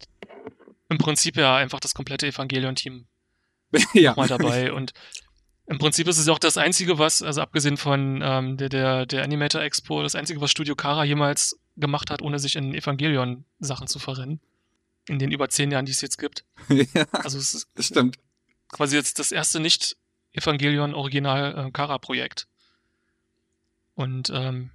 im 0.89 0.97
Prinzip 0.97 1.37
ja 1.37 1.55
einfach 1.55 1.79
das 1.79 1.93
komplette 1.93 2.27
Evangelion-Team 2.27 3.05
ja. 3.93 4.13
mal 4.15 4.27
dabei 4.27 4.71
und 4.71 4.93
im 5.67 5.79
Prinzip 5.79 6.07
ist 6.07 6.19
es 6.19 6.27
auch 6.27 6.37
das 6.37 6.57
einzige, 6.57 6.99
was, 6.99 7.23
also 7.23 7.41
abgesehen 7.41 7.77
von 7.77 8.21
ähm, 8.23 8.57
der, 8.57 8.69
der, 8.69 9.05
der 9.07 9.23
Animator 9.23 9.61
Expo, 9.61 10.03
das 10.03 10.13
einzige, 10.13 10.39
was 10.39 10.51
Studio 10.51 10.75
Kara 10.75 11.03
jemals 11.03 11.59
gemacht 11.77 12.11
hat, 12.11 12.21
ohne 12.21 12.39
sich 12.39 12.55
in 12.55 12.73
Evangelion-Sachen 12.73 13.87
zu 13.87 13.99
verrennen. 13.99 14.39
In 15.07 15.19
den 15.19 15.31
über 15.31 15.49
zehn 15.49 15.69
Jahren, 15.71 15.85
die 15.85 15.91
es 15.91 16.01
jetzt 16.01 16.17
gibt. 16.17 16.45
ja, 16.69 17.05
also 17.11 17.37
es 17.37 17.53
ist 17.53 17.67
das 17.75 17.85
stimmt. 17.87 18.17
quasi 18.69 18.95
jetzt 18.95 19.19
das 19.19 19.31
erste 19.31 19.59
Nicht-Evangelion-Original-Kara-Projekt. 19.59 22.47
Und 23.93 24.31
ähm, 24.33 24.71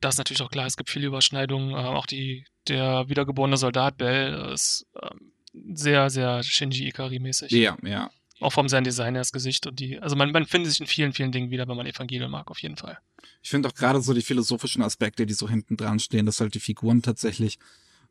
da 0.00 0.08
ist 0.08 0.16
natürlich 0.18 0.42
auch 0.42 0.50
klar, 0.50 0.66
es 0.66 0.76
gibt 0.76 0.90
viele 0.90 1.06
Überschneidungen. 1.06 1.70
Äh, 1.72 1.76
auch 1.76 2.06
die, 2.06 2.44
der 2.66 3.08
wiedergeborene 3.08 3.56
Soldat 3.56 3.96
Bell 3.98 4.50
ist 4.52 4.84
ähm, 5.00 5.32
sehr, 5.74 6.10
sehr 6.10 6.42
Shinji 6.42 6.88
Ikari-mäßig. 6.88 7.52
Ja, 7.52 7.76
ja. 7.82 8.10
Auch 8.40 8.52
vom 8.52 8.68
sein 8.68 8.84
Design, 8.84 9.14
das 9.14 9.32
Gesicht 9.32 9.66
und 9.66 9.80
die. 9.80 9.98
Also 9.98 10.14
man, 10.14 10.30
man 10.30 10.46
findet 10.46 10.70
sich 10.70 10.80
in 10.80 10.86
vielen, 10.86 11.12
vielen 11.12 11.32
Dingen 11.32 11.50
wieder, 11.50 11.66
wenn 11.66 11.76
man 11.76 11.86
Evangelion 11.86 12.30
mag, 12.30 12.50
auf 12.50 12.60
jeden 12.60 12.76
Fall. 12.76 12.98
Ich 13.42 13.50
finde 13.50 13.68
auch 13.68 13.74
gerade 13.74 14.00
so 14.00 14.14
die 14.14 14.22
philosophischen 14.22 14.82
Aspekte, 14.82 15.26
die 15.26 15.34
so 15.34 15.48
hinten 15.48 15.76
dran 15.76 15.98
stehen, 15.98 16.26
dass 16.26 16.40
halt 16.40 16.54
die 16.54 16.60
Figuren 16.60 17.02
tatsächlich 17.02 17.58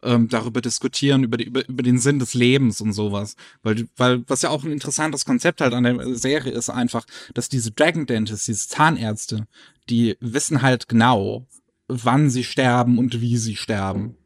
ähm, 0.03 0.27
darüber 0.27 0.61
diskutieren, 0.61 1.23
über, 1.23 1.37
die, 1.37 1.45
über, 1.45 1.67
über 1.67 1.81
den 1.81 1.97
Sinn 1.97 2.19
des 2.19 2.33
Lebens 2.33 2.81
und 2.81 2.93
sowas. 2.93 3.35
Weil, 3.63 3.87
weil, 3.95 4.23
was 4.27 4.41
ja 4.41 4.49
auch 4.49 4.63
ein 4.63 4.71
interessantes 4.71 5.25
Konzept 5.25 5.61
halt 5.61 5.73
an 5.73 5.83
der 5.83 6.15
Serie 6.15 6.51
ist, 6.51 6.69
einfach, 6.69 7.05
dass 7.33 7.49
diese 7.49 7.71
Dragon 7.71 8.05
Dentists, 8.05 8.45
diese 8.45 8.67
Zahnärzte, 8.67 9.47
die 9.89 10.17
wissen 10.19 10.61
halt 10.61 10.87
genau, 10.87 11.47
wann 11.87 12.29
sie 12.29 12.43
sterben 12.43 12.97
und 12.99 13.21
wie 13.21 13.37
sie 13.37 13.55
sterben. 13.55 14.17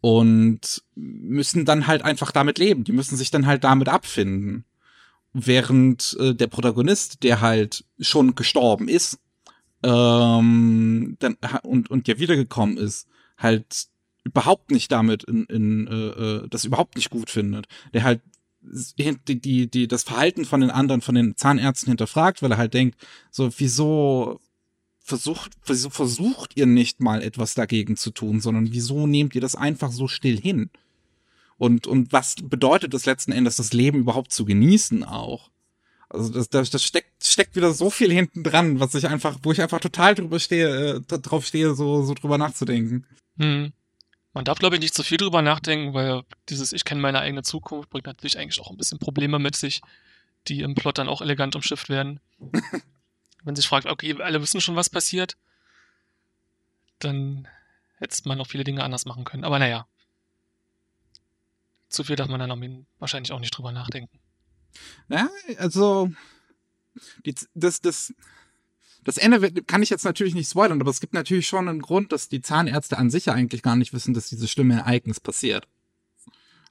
und 0.00 0.82
müssen 0.94 1.64
dann 1.64 1.86
halt 1.88 2.02
einfach 2.02 2.30
damit 2.30 2.58
leben. 2.58 2.84
Die 2.84 2.92
müssen 2.92 3.16
sich 3.16 3.32
dann 3.32 3.46
halt 3.46 3.64
damit 3.64 3.88
abfinden. 3.88 4.64
Während 5.38 6.16
äh, 6.18 6.34
der 6.34 6.46
Protagonist, 6.46 7.22
der 7.22 7.42
halt 7.42 7.84
schon 8.00 8.34
gestorben 8.34 8.88
ist, 8.88 9.18
ähm, 9.82 11.16
dann 11.18 11.36
und 11.62 11.90
und 11.90 12.06
der 12.06 12.18
wiedergekommen 12.18 12.78
ist, 12.78 13.06
halt 13.36 13.88
überhaupt 14.24 14.70
nicht 14.70 14.90
damit 14.90 15.24
in, 15.24 15.44
in 15.44 15.86
äh, 15.88 15.92
äh 15.92 16.48
das 16.48 16.64
überhaupt 16.64 16.96
nicht 16.96 17.10
gut 17.10 17.28
findet. 17.28 17.66
Der 17.92 18.02
halt 18.02 18.22
die, 18.62 19.40
die, 19.40 19.70
die, 19.70 19.88
das 19.88 20.02
Verhalten 20.02 20.44
von 20.44 20.60
den 20.60 20.70
anderen, 20.70 21.00
von 21.00 21.14
den 21.14 21.36
Zahnärzten 21.36 21.90
hinterfragt, 21.90 22.42
weil 22.42 22.50
er 22.50 22.58
halt 22.58 22.74
denkt, 22.74 22.96
so, 23.30 23.50
wieso 23.58 24.40
versucht, 24.98 25.52
wieso 25.66 25.90
versucht 25.90 26.56
ihr 26.56 26.66
nicht 26.66 27.00
mal 27.00 27.22
etwas 27.22 27.54
dagegen 27.54 27.96
zu 27.96 28.10
tun, 28.10 28.40
sondern 28.40 28.72
wieso 28.72 29.06
nehmt 29.06 29.34
ihr 29.34 29.40
das 29.40 29.54
einfach 29.54 29.92
so 29.92 30.08
still 30.08 30.40
hin? 30.40 30.70
Und, 31.58 31.86
und 31.86 32.12
was 32.12 32.36
bedeutet 32.42 32.92
das 32.92 33.06
letzten 33.06 33.32
Endes, 33.32 33.56
das 33.56 33.72
Leben 33.72 34.00
überhaupt 34.00 34.32
zu 34.32 34.44
genießen 34.44 35.04
auch? 35.04 35.50
Also 36.08 36.32
das, 36.32 36.48
das, 36.48 36.70
das 36.70 36.84
steckt, 36.84 37.24
steckt 37.24 37.56
wieder 37.56 37.72
so 37.72 37.90
viel 37.90 38.12
hinten 38.12 38.44
dran, 38.44 38.78
was 38.78 38.94
ich 38.94 39.08
einfach, 39.08 39.38
wo 39.42 39.52
ich 39.52 39.60
einfach 39.60 39.80
total 39.80 40.14
drüber 40.14 40.38
stehe, 40.38 40.96
äh, 40.96 41.00
drauf 41.00 41.46
stehe, 41.46 41.74
so, 41.74 42.02
so 42.02 42.14
drüber 42.14 42.38
nachzudenken. 42.38 43.06
Hm. 43.38 43.72
Man 44.32 44.44
darf, 44.44 44.58
glaube 44.58 44.76
ich, 44.76 44.82
nicht 44.82 44.94
zu 44.94 45.02
viel 45.02 45.16
drüber 45.16 45.40
nachdenken, 45.40 45.94
weil 45.94 46.22
dieses 46.50 46.72
Ich 46.72 46.84
kenne 46.84 47.00
meine 47.00 47.20
eigene 47.20 47.42
Zukunft 47.42 47.88
bringt 47.90 48.06
natürlich 48.06 48.38
eigentlich 48.38 48.60
auch 48.60 48.70
ein 48.70 48.76
bisschen 48.76 48.98
Probleme 48.98 49.38
mit 49.38 49.56
sich, 49.56 49.80
die 50.46 50.60
im 50.60 50.74
Plot 50.74 50.98
dann 50.98 51.08
auch 51.08 51.22
elegant 51.22 51.56
umschifft 51.56 51.88
werden. 51.88 52.20
Wenn 53.44 53.56
sich 53.56 53.66
fragt, 53.66 53.86
okay, 53.86 54.14
alle 54.20 54.42
wissen 54.42 54.60
schon, 54.60 54.76
was 54.76 54.90
passiert, 54.90 55.36
dann 56.98 57.48
hätte 57.98 58.16
man 58.28 58.38
noch 58.38 58.46
viele 58.46 58.64
Dinge 58.64 58.84
anders 58.84 59.06
machen 59.06 59.24
können. 59.24 59.44
Aber 59.44 59.58
naja, 59.58 59.86
zu 61.88 62.04
viel 62.04 62.16
darf 62.16 62.28
man 62.28 62.40
dann 62.40 62.86
wahrscheinlich 62.98 63.32
auch 63.32 63.40
nicht 63.40 63.56
drüber 63.56 63.72
nachdenken. 63.72 64.18
Ja, 65.08 65.28
also 65.58 66.10
das, 67.54 67.80
das, 67.80 68.14
das 69.04 69.18
Ende 69.18 69.62
kann 69.62 69.82
ich 69.82 69.90
jetzt 69.90 70.04
natürlich 70.04 70.34
nicht 70.34 70.50
spoilern, 70.50 70.80
aber 70.80 70.90
es 70.90 71.00
gibt 71.00 71.14
natürlich 71.14 71.46
schon 71.46 71.68
einen 71.68 71.82
Grund, 71.82 72.12
dass 72.12 72.28
die 72.28 72.40
Zahnärzte 72.40 72.98
an 72.98 73.10
sich 73.10 73.26
ja 73.26 73.34
eigentlich 73.34 73.62
gar 73.62 73.76
nicht 73.76 73.92
wissen, 73.92 74.14
dass 74.14 74.28
dieses 74.28 74.50
schlimme 74.50 74.74
Ereignis 74.74 75.20
passiert. 75.20 75.68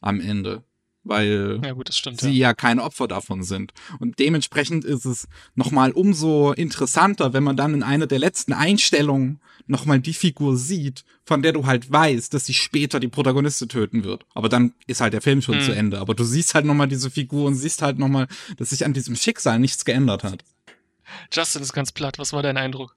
Am 0.02 0.20
Ende. 0.20 0.64
Weil 1.06 1.62
ja, 1.64 1.74
gut, 1.74 1.94
stimmt, 1.94 2.20
sie 2.20 2.32
ja. 2.32 2.50
ja 2.50 2.54
kein 2.54 2.80
Opfer 2.80 3.08
davon 3.08 3.44
sind. 3.44 3.74
Und 4.00 4.18
dementsprechend 4.18 4.84
ist 4.84 5.06
es 5.06 5.28
nochmal 5.54 5.92
umso 5.92 6.52
interessanter, 6.52 7.32
wenn 7.32 7.44
man 7.44 7.56
dann 7.56 7.76
in 7.76 7.84
einer 7.84 8.08
der 8.08 8.18
letzten 8.18 8.54
Einstellungen 8.54 9.40
nochmal 9.68 10.00
die 10.00 10.14
Figur 10.14 10.58
sieht, 10.58 11.06
von 11.24 11.44
der 11.44 11.54
du 11.54 11.68
halt 11.68 11.92
weißt, 11.92 12.34
dass 12.34 12.46
sie 12.46 12.56
später 12.56 13.00
die 13.00 13.08
Protagonistin 13.08 13.70
töten 13.70 14.04
wird. 14.04 14.26
Aber 14.34 14.50
dann 14.50 14.74
ist 14.88 15.00
halt 15.00 15.14
der 15.14 15.22
Film 15.22 15.44
schon 15.44 15.60
hm. 15.60 15.62
zu 15.62 15.72
Ende. 15.74 16.00
Aber 16.00 16.16
du 16.16 16.24
siehst 16.24 16.56
halt 16.56 16.66
nochmal 16.66 16.88
diese 16.88 17.12
Figur 17.12 17.46
und 17.46 17.56
siehst 17.56 17.84
halt 17.84 18.00
nochmal, 18.00 18.28
dass 18.58 18.72
sich 18.72 18.84
an 18.84 18.94
diesem 18.94 19.16
Schicksal 19.16 19.60
nichts 19.60 19.86
geändert 19.86 20.24
hat. 20.24 20.44
Justin 21.32 21.62
ist 21.62 21.74
ganz 21.74 21.92
platt. 21.92 22.18
Was 22.18 22.34
war 22.34 22.42
dein 22.42 22.58
Eindruck? 22.58 22.96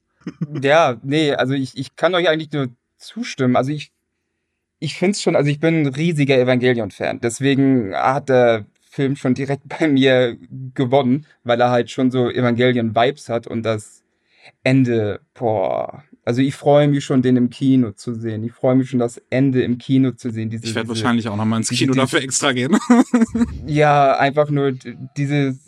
Ja, 0.62 0.98
nee, 1.02 1.32
also 1.32 1.54
ich, 1.54 1.76
ich 1.76 1.94
kann 1.96 2.14
euch 2.14 2.28
eigentlich 2.28 2.52
nur 2.52 2.68
zustimmen. 2.96 3.56
Also 3.56 3.70
ich, 3.70 3.92
ich 4.80 4.94
finde 4.94 5.12
es 5.12 5.22
schon, 5.22 5.36
also 5.36 5.50
ich 5.50 5.60
bin 5.60 5.82
ein 5.82 5.86
riesiger 5.88 6.38
Evangelion-Fan. 6.38 7.20
Deswegen 7.20 7.94
hat 7.94 8.28
der 8.28 8.66
Film 8.90 9.16
schon 9.16 9.34
direkt 9.34 9.62
bei 9.78 9.88
mir 9.88 10.36
gewonnen, 10.74 11.26
weil 11.44 11.60
er 11.60 11.70
halt 11.70 11.90
schon 11.90 12.10
so 12.10 12.30
Evangelion-Vibes 12.30 13.28
hat 13.28 13.46
und 13.46 13.62
das 13.62 14.04
Ende, 14.64 15.20
boah, 15.34 16.04
also 16.28 16.42
ich 16.42 16.56
freue 16.56 16.88
mich 16.88 17.06
schon, 17.06 17.22
den 17.22 17.38
im 17.38 17.48
Kino 17.48 17.92
zu 17.92 18.12
sehen. 18.12 18.44
Ich 18.44 18.52
freue 18.52 18.74
mich 18.74 18.90
schon, 18.90 18.98
das 18.98 19.16
Ende 19.30 19.62
im 19.62 19.78
Kino 19.78 20.10
zu 20.10 20.28
sehen. 20.28 20.50
Diese, 20.50 20.66
ich 20.66 20.74
werde 20.74 20.90
wahrscheinlich 20.90 21.26
auch 21.26 21.36
noch 21.36 21.46
mal 21.46 21.56
ins 21.56 21.70
Kino 21.70 21.94
diese, 21.94 22.02
dafür 22.02 22.20
extra 22.20 22.52
gehen. 22.52 22.76
ja, 23.66 24.14
einfach 24.18 24.50
nur 24.50 24.74
diese, 25.16 25.58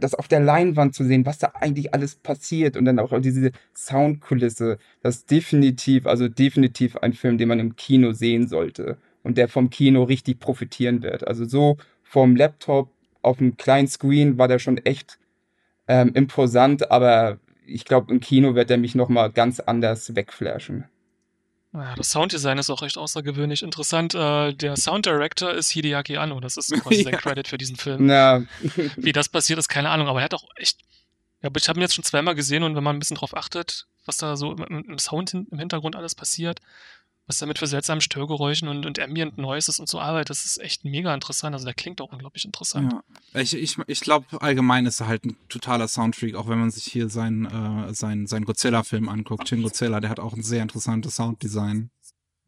das 0.00 0.14
auf 0.14 0.26
der 0.26 0.40
Leinwand 0.40 0.94
zu 0.94 1.04
sehen, 1.04 1.26
was 1.26 1.36
da 1.36 1.52
eigentlich 1.60 1.92
alles 1.92 2.14
passiert 2.14 2.78
und 2.78 2.86
dann 2.86 2.98
auch 2.98 3.12
diese 3.20 3.52
Soundkulisse. 3.76 4.78
Das 5.02 5.16
ist 5.16 5.30
definitiv, 5.30 6.06
also 6.06 6.26
definitiv 6.26 6.96
ein 6.96 7.12
Film, 7.12 7.36
den 7.36 7.48
man 7.48 7.60
im 7.60 7.76
Kino 7.76 8.12
sehen 8.12 8.48
sollte 8.48 8.96
und 9.22 9.36
der 9.36 9.46
vom 9.46 9.68
Kino 9.68 10.04
richtig 10.04 10.40
profitieren 10.40 11.02
wird. 11.02 11.28
Also 11.28 11.44
so 11.44 11.76
vom 12.02 12.34
Laptop 12.34 12.90
auf 13.20 13.36
dem 13.36 13.58
kleinen 13.58 13.88
Screen 13.88 14.38
war 14.38 14.48
der 14.48 14.58
schon 14.58 14.78
echt 14.78 15.18
ähm, 15.86 16.12
imposant, 16.14 16.90
aber 16.90 17.40
ich 17.68 17.84
glaube, 17.84 18.12
im 18.12 18.20
Kino 18.20 18.54
wird 18.54 18.70
er 18.70 18.78
mich 18.78 18.94
nochmal 18.94 19.30
ganz 19.30 19.60
anders 19.60 20.14
wegflashen. 20.14 20.84
Ja, 21.74 21.94
das 21.96 22.10
Sounddesign 22.10 22.58
ist 22.58 22.70
auch 22.70 22.80
recht 22.82 22.96
außergewöhnlich 22.96 23.62
interessant. 23.62 24.14
Äh, 24.14 24.54
der 24.54 24.76
Sound 24.76 25.04
Director 25.04 25.52
ist 25.52 25.70
Hideaki 25.70 26.16
Anno. 26.16 26.40
Das 26.40 26.56
ist 26.56 26.72
quasi 26.82 27.02
ja. 27.02 27.04
sein 27.04 27.16
Credit 27.16 27.46
für 27.46 27.58
diesen 27.58 27.76
Film. 27.76 28.08
Ja. 28.08 28.42
Wie 28.96 29.12
das 29.12 29.28
passiert, 29.28 29.58
ist 29.58 29.68
keine 29.68 29.90
Ahnung. 29.90 30.08
Aber 30.08 30.20
er 30.20 30.24
hat 30.24 30.34
auch 30.34 30.48
echt. 30.56 30.78
Ja, 31.42 31.50
ich 31.54 31.68
habe 31.68 31.78
ihn 31.78 31.82
jetzt 31.82 31.94
schon 31.94 32.04
zweimal 32.04 32.34
gesehen 32.34 32.64
und 32.64 32.74
wenn 32.74 32.82
man 32.82 32.96
ein 32.96 32.98
bisschen 32.98 33.16
drauf 33.16 33.36
achtet, 33.36 33.86
was 34.06 34.16
da 34.16 34.36
so 34.36 34.52
im, 34.52 34.84
im 34.88 34.98
Sound 34.98 35.30
hin, 35.30 35.46
im 35.52 35.58
Hintergrund 35.58 35.94
alles 35.94 36.16
passiert, 36.16 36.60
was 37.28 37.38
damit 37.38 37.58
für 37.58 37.66
seltsamen 37.66 38.00
Störgeräuschen 38.00 38.68
und, 38.68 38.86
und 38.86 38.98
Ambient 38.98 39.36
Noises 39.36 39.78
und 39.78 39.88
so 39.88 40.00
arbeitet, 40.00 40.30
das 40.30 40.46
ist 40.46 40.58
echt 40.60 40.84
mega 40.84 41.14
interessant. 41.14 41.54
Also 41.54 41.66
der 41.66 41.74
klingt 41.74 42.00
auch 42.00 42.10
unglaublich 42.10 42.46
interessant. 42.46 42.92
Ja. 43.34 43.40
Ich, 43.40 43.54
ich, 43.54 43.76
ich 43.86 44.00
glaube, 44.00 44.26
allgemein 44.40 44.86
ist 44.86 45.00
er 45.00 45.08
halt 45.08 45.26
ein 45.26 45.36
totaler 45.50 45.88
Soundfreak, 45.88 46.34
auch 46.34 46.48
wenn 46.48 46.58
man 46.58 46.70
sich 46.70 46.84
hier 46.84 47.10
seinen 47.10 47.44
äh, 47.44 47.92
sein, 47.92 48.26
sein 48.26 48.46
Godzilla-Film 48.46 49.10
anguckt. 49.10 49.46
Shin 49.46 49.62
Godzilla, 49.62 50.00
der 50.00 50.08
hat 50.08 50.20
auch 50.20 50.32
ein 50.32 50.42
sehr 50.42 50.62
interessantes 50.62 51.16
Sounddesign. 51.16 51.90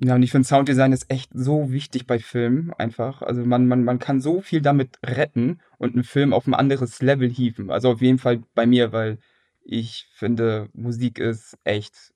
Ja, 0.02 0.14
und 0.14 0.22
ich 0.22 0.30
finde, 0.30 0.48
Sounddesign 0.48 0.92
ist 0.92 1.10
echt 1.10 1.30
so 1.34 1.70
wichtig 1.70 2.06
bei 2.06 2.18
Filmen 2.18 2.72
einfach. 2.72 3.20
Also 3.20 3.44
man, 3.44 3.68
man, 3.68 3.84
man 3.84 3.98
kann 3.98 4.22
so 4.22 4.40
viel 4.40 4.62
damit 4.62 4.98
retten 5.04 5.60
und 5.76 5.92
einen 5.92 6.04
Film 6.04 6.32
auf 6.32 6.46
ein 6.46 6.54
anderes 6.54 7.02
Level 7.02 7.28
hieven. 7.28 7.70
Also 7.70 7.90
auf 7.90 8.00
jeden 8.00 8.18
Fall 8.18 8.42
bei 8.54 8.66
mir, 8.66 8.92
weil 8.92 9.18
ich 9.62 10.08
finde, 10.14 10.70
Musik 10.72 11.18
ist 11.18 11.58
echt 11.64 12.14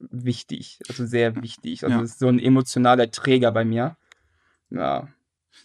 wichtig, 0.00 0.80
also 0.88 1.06
sehr 1.06 1.40
wichtig. 1.42 1.84
Also 1.84 1.96
ja. 1.96 2.02
ist 2.02 2.18
so 2.18 2.28
ein 2.28 2.38
emotionaler 2.38 3.10
Träger 3.10 3.52
bei 3.52 3.64
mir. 3.64 3.96
Ja. 4.70 5.08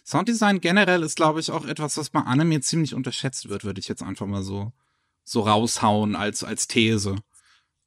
Sounddesign 0.04 0.60
generell 0.60 1.02
ist, 1.02 1.16
glaube 1.16 1.40
ich, 1.40 1.50
auch 1.50 1.66
etwas, 1.66 1.96
was 1.96 2.10
bei 2.10 2.20
Anime 2.20 2.60
ziemlich 2.60 2.94
unterschätzt 2.94 3.48
wird, 3.48 3.64
würde 3.64 3.80
ich 3.80 3.88
jetzt 3.88 4.02
einfach 4.02 4.26
mal 4.26 4.42
so, 4.42 4.72
so 5.24 5.40
raushauen 5.40 6.16
als, 6.16 6.44
als 6.44 6.68
These. 6.68 7.16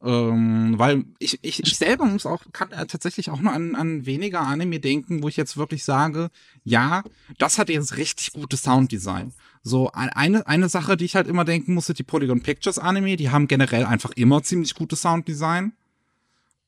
Ähm, 0.02 0.76
weil 0.80 1.04
ich, 1.20 1.40
ich, 1.42 1.62
ich 1.62 1.78
selber 1.78 2.06
muss 2.06 2.26
auch, 2.26 2.42
kann 2.54 2.72
äh, 2.72 2.86
tatsächlich 2.88 3.30
auch 3.30 3.42
nur 3.42 3.52
an, 3.52 3.76
an 3.76 4.06
weniger 4.06 4.42
Anime 4.42 4.80
denken, 4.80 5.22
wo 5.22 5.28
ich 5.28 5.36
jetzt 5.36 5.58
wirklich 5.58 5.84
sage, 5.84 6.30
ja, 6.64 7.04
das 7.38 7.58
hat 7.58 7.68
jetzt 7.68 7.98
richtig 7.98 8.32
gutes 8.32 8.64
Sounddesign. 8.64 9.34
So, 9.62 9.92
eine, 9.92 10.48
eine 10.48 10.70
Sache, 10.70 10.96
die 10.96 11.04
ich 11.04 11.18
halt 11.18 11.28
immer 11.28 11.44
denken 11.44 11.74
muss, 11.74 11.88
sind 11.88 12.00
die 12.00 12.04
Polygon 12.04 12.42
Pictures 12.42 12.80
Anime, 12.80 13.18
die 13.18 13.30
haben 13.30 13.50
generell 13.50 13.86
einfach 13.86 14.12
immer 14.12 14.42
ziemlich 14.42 14.74
gutes 14.74 15.02
Sounddesign. 15.02 15.74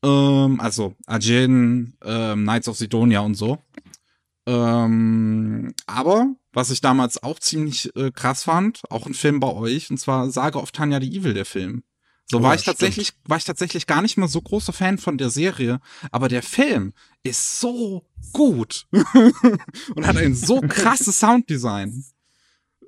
Ähm, 0.04 0.60
also 0.60 0.96
Ajin, 1.06 1.96
ähm, 2.04 2.44
Knights 2.44 2.68
of 2.68 2.78
Sidonia 2.78 3.20
und 3.22 3.36
so. 3.36 3.60
Ähm, 4.48 5.74
aber 5.86 6.36
was 6.54 6.72
ich 6.72 6.82
damals 6.82 7.22
auch 7.22 7.40
ziemlich 7.40 7.96
äh, 7.96 8.12
krass 8.12 8.44
fand, 8.44 8.82
auch 8.90 9.06
ein 9.06 9.14
Film 9.14 9.40
bei 9.40 9.52
euch, 9.54 9.90
und 9.90 9.98
zwar 9.98 10.30
Sage 10.32 10.60
of 10.60 10.72
Tanya 10.72 11.00
the 11.00 11.16
Evil, 11.16 11.34
der 11.34 11.46
Film. 11.46 11.84
So 12.26 12.40
oh, 12.40 12.44
war 12.44 12.56
ich 12.56 12.64
tatsächlich, 12.64 13.08
stimmt. 13.08 13.30
war 13.30 13.38
ich 13.38 13.44
tatsächlich 13.44 13.88
gar 13.88 14.02
nicht 14.02 14.18
mal 14.18 14.28
so 14.28 14.42
großer 14.42 14.74
Fan 14.74 14.98
von 14.98 15.18
der 15.18 15.30
Serie, 15.30 15.80
aber 16.12 16.30
der 16.30 16.44
Film 16.44 16.94
ist 17.24 17.60
so 17.60 18.06
gut 18.32 18.88
und 19.96 20.08
hat 20.08 20.18
ein 20.18 20.34
so 20.34 20.62
krasses 20.62 21.20
Sounddesign. 21.20 22.06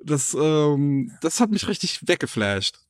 Das, 0.02 0.34
ähm, 0.38 1.12
das 1.20 1.40
hat 1.40 1.50
mich 1.50 1.68
richtig 1.68 2.06
weggeflasht. 2.06 2.83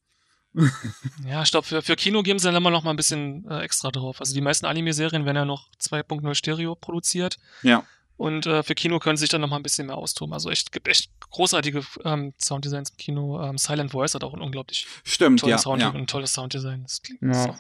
Ja, 1.27 1.43
ich 1.43 1.51
glaube, 1.51 1.67
für, 1.67 1.83
für 1.83 1.97
Kino 1.97 2.23
geben 2.23 2.39
sie 2.39 2.47
dann 2.47 2.55
immer 2.55 2.71
noch 2.71 2.85
mal 2.85 2.91
ein 2.91 2.97
bisschen 2.97 3.49
äh, 3.51 3.61
extra 3.61 3.91
drauf. 3.91 4.21
Also 4.21 4.35
die 4.35 4.41
meisten 4.41 4.67
Anime-Serien 4.67 5.25
werden 5.25 5.37
ja 5.37 5.45
noch 5.45 5.69
2.0 5.81 6.35
Stereo 6.35 6.75
produziert. 6.75 7.39
Ja. 7.63 7.85
Und 8.17 8.47
äh, 8.47 8.63
für 8.63 8.77
Kino 8.77 9.01
können 9.01 9.17
sie 9.17 9.23
sich 9.23 9.31
dann 9.31 9.41
noch 9.41 9.49
mal 9.49 9.57
ein 9.57 9.65
bisschen 9.65 9.89
mehr 9.89 9.97
austoben. 9.97 10.33
Also 10.33 10.51
echt, 10.51 10.71
gibt 10.71 10.87
echt 10.87 11.11
großartige 11.31 11.85
ähm, 12.05 12.33
Sounddesigns 12.41 12.91
im 12.91 12.97
Kino. 12.97 13.43
Ähm, 13.43 13.59
Silent 13.59 13.91
Voice 13.91 14.15
hat 14.15 14.23
auch 14.23 14.35
ein 14.35 14.41
unglaublich 14.41 14.87
Stimmt, 15.03 15.41
tolles, 15.41 15.53
ja, 15.53 15.59
Sound 15.59 15.83
ja. 15.83 15.91
ein 15.91 16.07
tolles 16.07 16.33
Sounddesign. 16.33 16.85
Das 16.85 17.03
klingt 17.03 17.23
ja. 17.23 17.47
das 17.49 17.57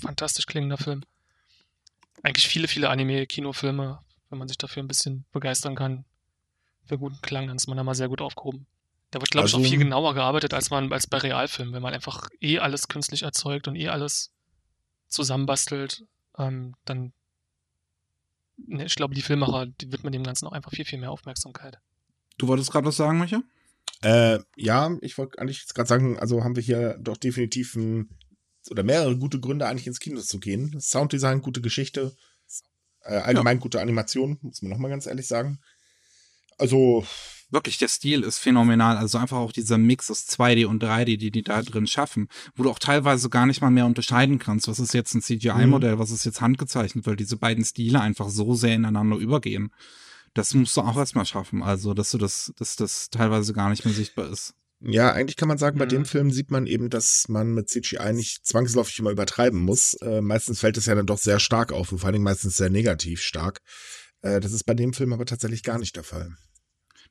fantastisch 0.00 0.46
klingender 0.46 0.78
Film. 0.78 1.02
Eigentlich 2.22 2.48
viele, 2.48 2.68
viele 2.68 2.88
Anime-Kinofilme, 2.88 3.98
wenn 4.30 4.38
man 4.38 4.48
sich 4.48 4.56
dafür 4.56 4.82
ein 4.82 4.88
bisschen 4.88 5.26
begeistern 5.32 5.74
kann, 5.74 6.06
für 6.86 6.98
guten 6.98 7.20
Klang, 7.20 7.48
dann 7.48 7.56
ist 7.56 7.66
man 7.66 7.76
da 7.76 7.84
mal 7.84 7.94
sehr 7.94 8.08
gut 8.08 8.22
aufgehoben. 8.22 8.66
Da 9.14 9.20
wird, 9.20 9.30
glaube 9.30 9.44
also, 9.44 9.58
ich, 9.58 9.66
auch 9.66 9.68
viel 9.68 9.78
also 9.78 9.84
genauer 9.84 10.14
gearbeitet 10.14 10.54
als 10.54 10.70
man 10.70 10.92
als 10.92 11.06
bei 11.06 11.18
Realfilmen, 11.18 11.72
wenn 11.72 11.82
man 11.82 11.94
einfach 11.94 12.28
eh 12.40 12.58
alles 12.58 12.88
künstlich 12.88 13.22
erzeugt 13.22 13.68
und 13.68 13.76
eh 13.76 13.88
alles 13.88 14.32
zusammenbastelt, 15.06 16.04
ähm, 16.36 16.74
dann 16.84 17.12
ne, 18.56 18.86
ich 18.86 18.96
glaube, 18.96 19.14
die 19.14 19.22
Filmmacher, 19.22 19.66
die 19.66 19.92
widmen 19.92 20.12
dem 20.12 20.24
Ganzen 20.24 20.48
auch 20.48 20.52
einfach 20.52 20.72
viel, 20.72 20.84
viel 20.84 20.98
mehr 20.98 21.12
Aufmerksamkeit. 21.12 21.78
Du 22.38 22.48
wolltest 22.48 22.72
gerade 22.72 22.88
was 22.88 22.96
sagen, 22.96 23.20
Micha? 23.20 23.44
Äh, 24.02 24.40
ja, 24.56 24.90
ich 25.00 25.16
wollte 25.16 25.38
eigentlich 25.38 25.60
jetzt 25.60 25.76
gerade 25.76 25.88
sagen, 25.88 26.18
also 26.18 26.42
haben 26.42 26.56
wir 26.56 26.62
hier 26.64 26.98
doch 27.00 27.16
definitiv 27.16 27.76
ein, 27.76 28.08
oder 28.68 28.82
mehrere 28.82 29.16
gute 29.16 29.38
Gründe, 29.38 29.68
eigentlich 29.68 29.86
ins 29.86 30.00
Kino 30.00 30.20
zu 30.22 30.40
gehen. 30.40 30.80
Sounddesign, 30.80 31.40
gute 31.40 31.60
Geschichte, 31.60 32.16
Äh, 33.02 33.18
allgemein 33.18 33.58
ja. 33.58 33.62
gute 33.62 33.80
Animation, 33.80 34.38
muss 34.42 34.60
man 34.60 34.72
nochmal 34.72 34.90
ganz 34.90 35.06
ehrlich 35.06 35.28
sagen. 35.28 35.60
Also. 36.58 37.06
Wirklich, 37.50 37.78
der 37.78 37.88
Stil 37.88 38.22
ist 38.22 38.38
phänomenal. 38.38 38.96
Also 38.96 39.18
einfach 39.18 39.36
auch 39.36 39.52
dieser 39.52 39.78
Mix 39.78 40.10
aus 40.10 40.26
2D 40.26 40.66
und 40.66 40.82
3D, 40.82 41.16
die 41.16 41.30
die 41.30 41.42
da 41.42 41.62
drin 41.62 41.86
schaffen, 41.86 42.28
wo 42.56 42.64
du 42.64 42.70
auch 42.70 42.78
teilweise 42.78 43.28
gar 43.28 43.46
nicht 43.46 43.60
mal 43.60 43.70
mehr 43.70 43.86
unterscheiden 43.86 44.38
kannst, 44.38 44.66
was 44.68 44.80
ist 44.80 44.94
jetzt 44.94 45.14
ein 45.14 45.22
CGI-Modell, 45.22 45.96
mhm. 45.96 45.98
was 45.98 46.10
ist 46.10 46.24
jetzt 46.24 46.40
handgezeichnet, 46.40 47.06
weil 47.06 47.16
diese 47.16 47.36
beiden 47.36 47.64
Stile 47.64 48.00
einfach 48.00 48.28
so 48.28 48.54
sehr 48.54 48.74
ineinander 48.74 49.16
übergehen. 49.16 49.70
Das 50.32 50.52
musst 50.54 50.76
du 50.76 50.80
auch 50.80 50.96
erstmal 50.96 51.26
schaffen. 51.26 51.62
Also, 51.62 51.94
dass 51.94 52.10
du 52.10 52.18
das, 52.18 52.52
dass 52.56 52.76
das 52.76 53.08
teilweise 53.10 53.52
gar 53.52 53.70
nicht 53.70 53.84
mehr 53.84 53.94
sichtbar 53.94 54.28
ist. 54.30 54.54
Ja, 54.80 55.12
eigentlich 55.12 55.36
kann 55.36 55.48
man 55.48 55.56
sagen, 55.56 55.78
bei 55.78 55.86
mhm. 55.86 55.90
dem 55.90 56.04
Film 56.04 56.30
sieht 56.30 56.50
man 56.50 56.66
eben, 56.66 56.90
dass 56.90 57.28
man 57.28 57.54
mit 57.54 57.70
CGI 57.70 58.12
nicht 58.12 58.44
zwangsläufig 58.44 58.98
immer 58.98 59.10
übertreiben 59.10 59.60
muss. 59.60 59.94
Äh, 59.94 60.20
meistens 60.20 60.60
fällt 60.60 60.76
es 60.76 60.86
ja 60.86 60.94
dann 60.94 61.06
doch 61.06 61.18
sehr 61.18 61.40
stark 61.40 61.72
auf 61.72 61.92
und 61.92 61.98
vor 61.98 62.08
allen 62.08 62.14
Dingen 62.14 62.24
meistens 62.24 62.56
sehr 62.56 62.68
negativ 62.68 63.22
stark. 63.22 63.60
Äh, 64.20 64.40
das 64.40 64.52
ist 64.52 64.64
bei 64.64 64.74
dem 64.74 64.92
Film 64.92 65.12
aber 65.12 65.24
tatsächlich 65.24 65.62
gar 65.62 65.78
nicht 65.78 65.96
der 65.96 66.04
Fall. 66.04 66.36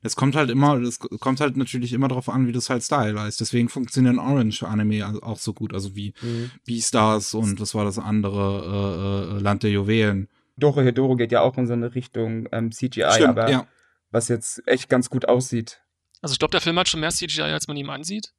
Es 0.04 0.16
kommt 0.16 0.36
halt 0.36 0.50
immer, 0.50 0.74
es 0.82 0.98
kommt 0.98 1.40
halt 1.40 1.56
natürlich 1.56 1.94
immer 1.94 2.08
darauf 2.08 2.28
an, 2.28 2.46
wie 2.46 2.52
du 2.52 2.58
es 2.58 2.68
halt 2.68 2.82
stylized. 2.82 3.40
Deswegen 3.40 3.70
funktionieren 3.70 4.18
Orange-Anime 4.18 5.22
auch 5.22 5.38
so 5.38 5.54
gut, 5.54 5.72
also 5.72 5.96
wie 5.96 6.12
mhm. 6.20 6.50
Beastars 6.66 7.32
und 7.32 7.58
was 7.58 7.74
war 7.74 7.86
das 7.86 7.98
andere, 7.98 9.32
äh, 9.32 9.36
äh, 9.36 9.40
Land 9.40 9.62
der 9.62 9.70
Juwelen. 9.70 10.28
Doro 10.58 10.82
Hedoro 10.82 11.16
geht 11.16 11.32
ja 11.32 11.40
auch 11.40 11.56
in 11.56 11.66
so 11.66 11.72
eine 11.72 11.94
Richtung 11.94 12.48
ähm, 12.52 12.70
CGI, 12.70 13.04
Stimmt, 13.12 13.30
aber 13.30 13.50
ja. 13.50 13.66
was 14.10 14.28
jetzt 14.28 14.62
echt 14.66 14.90
ganz 14.90 15.08
gut 15.08 15.26
aussieht. 15.26 15.80
Also 16.20 16.34
ich 16.34 16.38
glaube, 16.38 16.52
der 16.52 16.60
Film 16.60 16.78
hat 16.78 16.88
schon 16.88 17.00
mehr 17.00 17.10
CGI, 17.10 17.40
als 17.40 17.66
man 17.66 17.76
ihm 17.78 17.88
ansieht. 17.88 18.34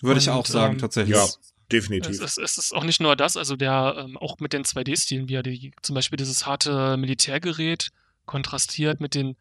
Würde 0.00 0.20
ich 0.20 0.30
auch 0.30 0.46
sagen, 0.46 0.74
ähm, 0.74 0.80
tatsächlich. 0.80 1.16
Ja, 1.16 1.26
definitiv. 1.70 2.12
Es, 2.12 2.20
es, 2.20 2.38
es, 2.38 2.58
ist 2.58 2.74
auch 2.74 2.84
nicht 2.84 3.00
nur 3.00 3.16
das, 3.16 3.36
also 3.36 3.56
der 3.56 3.96
ähm, 3.98 4.16
auch 4.16 4.38
mit 4.38 4.52
den 4.52 4.62
2D-Stilen, 4.62 5.28
wie 5.28 5.34
er 5.34 5.42
die, 5.42 5.72
zum 5.82 5.94
Beispiel 5.94 6.16
dieses 6.16 6.46
harte 6.46 6.96
Militärgerät 6.96 7.90
kontrastiert 8.24 9.00
mit 9.00 9.14
den 9.14 9.36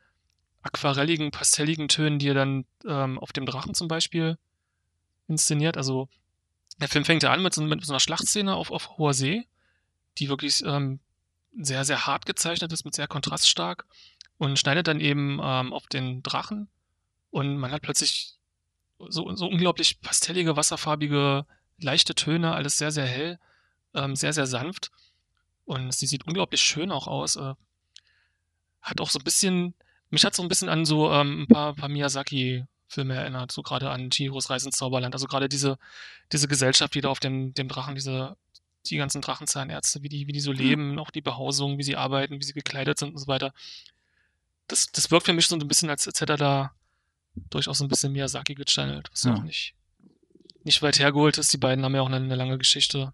aquarelligen, 0.62 1.32
pastelligen 1.32 1.88
Tönen, 1.88 2.20
die 2.20 2.30
er 2.30 2.34
dann 2.34 2.66
ähm, 2.86 3.20
auf 3.20 3.34
dem 3.34 3.46
Drachen 3.46 3.74
zum 3.74 3.88
Beispiel 3.88 4.38
inszeniert. 5.28 5.78
Also 5.78 6.10
der 6.80 6.88
Film 6.88 7.06
fängt 7.06 7.24
ja 7.24 7.32
an 7.32 7.42
mit 7.42 7.54
so, 7.54 7.62
mit 7.62 7.86
so 7.86 7.94
einer 7.94 8.00
Schlachtszene 8.00 8.56
auf, 8.56 8.72
auf 8.72 8.98
hoher 8.98 9.14
See, 9.14 9.48
die 10.18 10.30
wirklich 10.30 10.64
ähm, 10.66 11.00
sehr, 11.58 11.86
sehr 11.86 12.06
hart 12.06 12.26
gezeichnet 12.26 12.72
ist, 12.72 12.86
mit 12.86 12.96
sehr 12.96 13.08
kontraststark 13.08 13.86
und 14.38 14.58
schneidet 14.58 14.88
dann 14.88 15.00
eben 15.00 15.40
ähm, 15.44 15.74
auf 15.74 15.88
den 15.88 16.24
Drachen 16.24 16.70
und 17.30 17.58
man 17.58 17.72
hat 17.72 17.82
plötzlich 17.82 18.38
so, 19.00 19.34
so 19.36 19.48
unglaublich 19.48 20.02
pastellige, 20.02 20.56
wasserfarbige, 20.56 21.46
leichte 21.80 22.14
Töne, 22.14 22.54
alles 22.54 22.78
sehr, 22.78 22.92
sehr 22.92 23.06
hell, 23.06 23.40
ähm, 23.94 24.16
sehr, 24.16 24.34
sehr 24.34 24.48
sanft 24.48 24.92
und 25.66 25.94
sie 25.94 26.08
sieht 26.08 26.28
unglaublich 26.28 26.62
schön 26.62 26.92
auch 26.92 27.08
aus. 27.08 27.36
Äh, 27.36 27.54
hat 28.82 29.00
auch 29.00 29.10
so 29.10 29.20
ein 29.20 29.24
bisschen, 29.24 29.74
mich 30.12 30.24
hat 30.26 30.36
so 30.36 30.44
ein 30.44 30.50
bisschen 30.50 30.70
an 30.70 30.86
so 30.86 31.12
ähm, 31.12 31.44
ein 31.44 31.48
paar, 31.48 31.74
paar 31.74 31.90
Miyazaki-Filme 31.90 33.16
erinnert, 33.16 33.52
so 33.52 33.64
gerade 33.64 33.90
an 33.90 34.12
Chihiros 34.12 34.50
Reise 34.50 34.68
ins 34.68 34.78
Zauberland. 34.78 35.16
Also 35.16 35.28
gerade 35.28 35.50
diese, 35.50 35.78
diese 36.32 36.48
Gesellschaft, 36.48 36.94
die 36.94 37.02
da 37.02 37.10
auf 37.10 37.20
dem, 37.20 37.54
dem 37.54 37.68
Drachen, 37.68 37.96
diese 37.96 38.38
die 38.88 38.98
ganzen 38.98 39.22
Drachenzahnärzte, 39.22 40.02
wie 40.02 40.10
die, 40.10 40.28
wie 40.28 40.32
die 40.32 40.40
so 40.40 40.52
mhm. 40.52 40.58
leben, 40.58 41.00
auch 41.00 41.12
die 41.12 41.22
Behausung, 41.22 41.78
wie 41.78 41.84
sie 41.84 41.96
arbeiten, 41.96 42.40
wie 42.40 42.44
sie 42.44 42.54
gekleidet 42.54 42.98
sind 42.98 43.12
und 43.12 43.18
so 43.18 43.28
weiter. 43.28 43.54
Das, 44.68 44.92
das 44.92 45.12
wirkt 45.12 45.26
für 45.26 45.34
mich 45.34 45.48
so 45.48 45.56
ein 45.56 45.68
bisschen, 45.68 45.90
als, 45.90 46.08
als 46.08 46.22
hätte 46.22 46.34
er 46.34 46.38
da 46.38 46.72
durchaus 47.50 47.82
ein 47.82 47.88
bisschen 47.88 48.12
Miyazaki 48.12 48.56
gechannelt, 48.56 49.10
was 49.12 49.24
ja. 49.24 49.34
auch 49.34 49.44
nicht, 49.44 49.76
nicht 50.64 50.82
weit 50.82 51.00
hergeholt 51.00 51.38
ist. 51.38 51.54
Die 51.54 51.58
beiden 51.58 51.84
haben 51.86 51.96
ja 51.96 52.02
auch 52.02 52.08
eine, 52.08 52.18
eine 52.18 52.36
lange 52.36 52.58
Geschichte. 52.58 53.14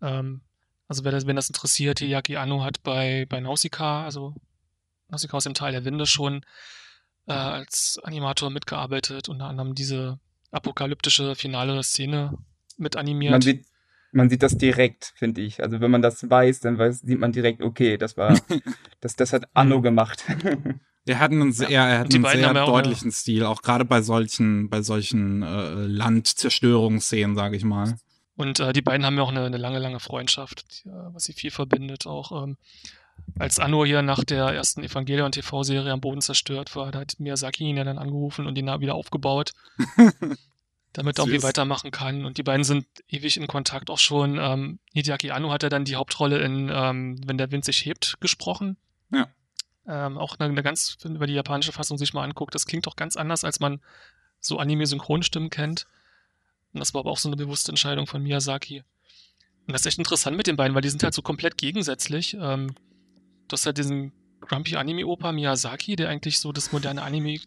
Ähm, 0.00 0.40
also 0.86 1.04
wer 1.04 1.12
das, 1.12 1.26
wenn 1.26 1.36
das 1.36 1.48
interessiert, 1.48 1.98
Hideaki 1.98 2.36
Anno 2.36 2.64
hat 2.64 2.82
bei, 2.82 3.26
bei 3.28 3.40
Nausicaa, 3.40 4.04
also 4.04 4.34
Nausicaa 5.08 5.36
aus 5.36 5.44
dem 5.44 5.54
Teil 5.54 5.72
der 5.72 5.84
Winde 5.84 6.06
schon 6.06 6.44
äh, 7.26 7.32
als 7.32 7.98
Animator 8.02 8.50
mitgearbeitet, 8.50 9.28
unter 9.28 9.46
anderem 9.46 9.74
diese 9.74 10.18
apokalyptische 10.50 11.34
finale 11.34 11.82
Szene 11.82 12.36
mit 12.76 12.96
animiert. 12.96 13.32
Man 13.32 13.42
sieht, 13.42 13.66
man 14.12 14.30
sieht 14.30 14.42
das 14.42 14.56
direkt, 14.56 15.12
finde 15.16 15.42
ich. 15.42 15.62
Also 15.62 15.80
wenn 15.80 15.90
man 15.90 16.02
das 16.02 16.28
weiß, 16.28 16.60
dann 16.60 16.78
weiß, 16.78 17.00
sieht 17.00 17.18
man 17.18 17.32
direkt, 17.32 17.62
okay, 17.62 17.98
das 17.98 18.16
war, 18.16 18.38
das, 19.00 19.16
das 19.16 19.32
hat 19.32 19.48
Anno 19.54 19.82
gemacht. 19.82 20.24
Er 21.06 21.20
hat 21.20 21.30
einen 21.30 21.52
sehr, 21.52 21.70
er 21.70 22.00
hat 22.00 22.14
einen 22.14 22.24
sehr 22.24 22.52
deutlichen 22.52 23.12
Stil, 23.12 23.44
auch 23.44 23.62
gerade 23.62 23.84
bei 23.84 24.02
solchen, 24.02 24.68
bei 24.68 24.82
solchen 24.82 25.42
äh, 25.42 25.86
Landzerstörungsszenen, 25.86 27.34
sage 27.34 27.56
ich 27.56 27.64
mal. 27.64 27.96
Und 28.36 28.60
äh, 28.60 28.72
die 28.72 28.82
beiden 28.82 29.04
haben 29.04 29.16
ja 29.16 29.22
auch 29.22 29.30
eine, 29.30 29.44
eine 29.44 29.56
lange, 29.56 29.78
lange 29.78 30.00
Freundschaft, 30.00 30.84
die, 30.84 30.90
was 31.12 31.24
sie 31.24 31.32
viel 31.32 31.50
verbindet. 31.50 32.06
Auch 32.06 32.44
ähm, 32.44 32.56
als 33.38 33.58
Anno 33.58 33.84
hier 33.84 34.02
nach 34.02 34.24
der 34.24 34.46
ersten 34.46 34.82
Evangelion-TV-Serie 34.82 35.92
am 35.92 36.00
Boden 36.00 36.20
zerstört 36.20 36.74
war, 36.74 36.90
da 36.90 37.00
hat 37.00 37.20
Miyazaki 37.20 37.64
ihn 37.64 37.76
ja 37.76 37.84
dann 37.84 37.98
angerufen 37.98 38.46
und 38.46 38.58
ihn 38.58 38.66
da 38.66 38.80
wieder 38.80 38.94
aufgebaut. 38.94 39.52
damit 40.92 41.18
er 41.18 41.24
irgendwie 41.24 41.42
weitermachen 41.42 41.90
kann. 41.90 42.24
Und 42.24 42.38
die 42.38 42.42
beiden 42.42 42.64
sind 42.64 42.86
ewig 43.08 43.36
in 43.36 43.46
Kontakt 43.46 43.90
auch 43.90 43.98
schon. 43.98 44.38
Ähm, 44.38 44.78
Hideaki 44.92 45.30
Anno 45.30 45.52
hat 45.52 45.62
ja 45.62 45.68
dann 45.68 45.84
die 45.84 45.96
Hauptrolle 45.96 46.38
in 46.38 46.70
ähm, 46.72 47.20
Wenn 47.26 47.38
der 47.38 47.52
Wind 47.52 47.64
sich 47.64 47.84
hebt 47.84 48.20
gesprochen. 48.20 48.76
Ja. 49.12 49.28
Ähm, 49.86 50.18
auch 50.18 50.38
eine, 50.38 50.50
eine 50.50 50.62
ganz, 50.62 50.96
wenn 51.02 51.14
man 51.14 51.28
die 51.28 51.34
japanische 51.34 51.72
Fassung 51.72 51.98
sich 51.98 52.14
mal 52.14 52.24
anguckt, 52.24 52.54
das 52.54 52.66
klingt 52.66 52.86
doch 52.86 52.96
ganz 52.96 53.16
anders, 53.16 53.44
als 53.44 53.60
man 53.60 53.80
so 54.40 54.58
Anime-Synchronstimmen 54.58 55.50
kennt. 55.50 55.86
Und 56.72 56.80
das 56.80 56.94
war 56.94 57.00
aber 57.00 57.10
auch 57.10 57.18
so 57.18 57.28
eine 57.28 57.36
bewusste 57.36 57.72
Entscheidung 57.72 58.06
von 58.06 58.22
Miyazaki. 58.22 58.82
Und 59.66 59.72
das 59.72 59.82
ist 59.82 59.86
echt 59.86 59.98
interessant 59.98 60.36
mit 60.36 60.46
den 60.46 60.56
beiden, 60.56 60.74
weil 60.74 60.82
die 60.82 60.90
sind 60.90 61.02
halt 61.02 61.14
so 61.14 61.22
komplett 61.22 61.58
gegensätzlich. 61.58 62.36
Ähm, 62.40 62.74
du 63.48 63.54
hast 63.54 63.66
halt 63.66 63.78
diesen 63.78 64.12
Grumpy 64.40 64.76
Anime-Opa 64.76 65.32
Miyazaki, 65.32 65.96
der 65.96 66.08
eigentlich 66.08 66.38
so 66.38 66.52
das 66.52 66.72
moderne 66.72 67.02
Anime 67.02 67.40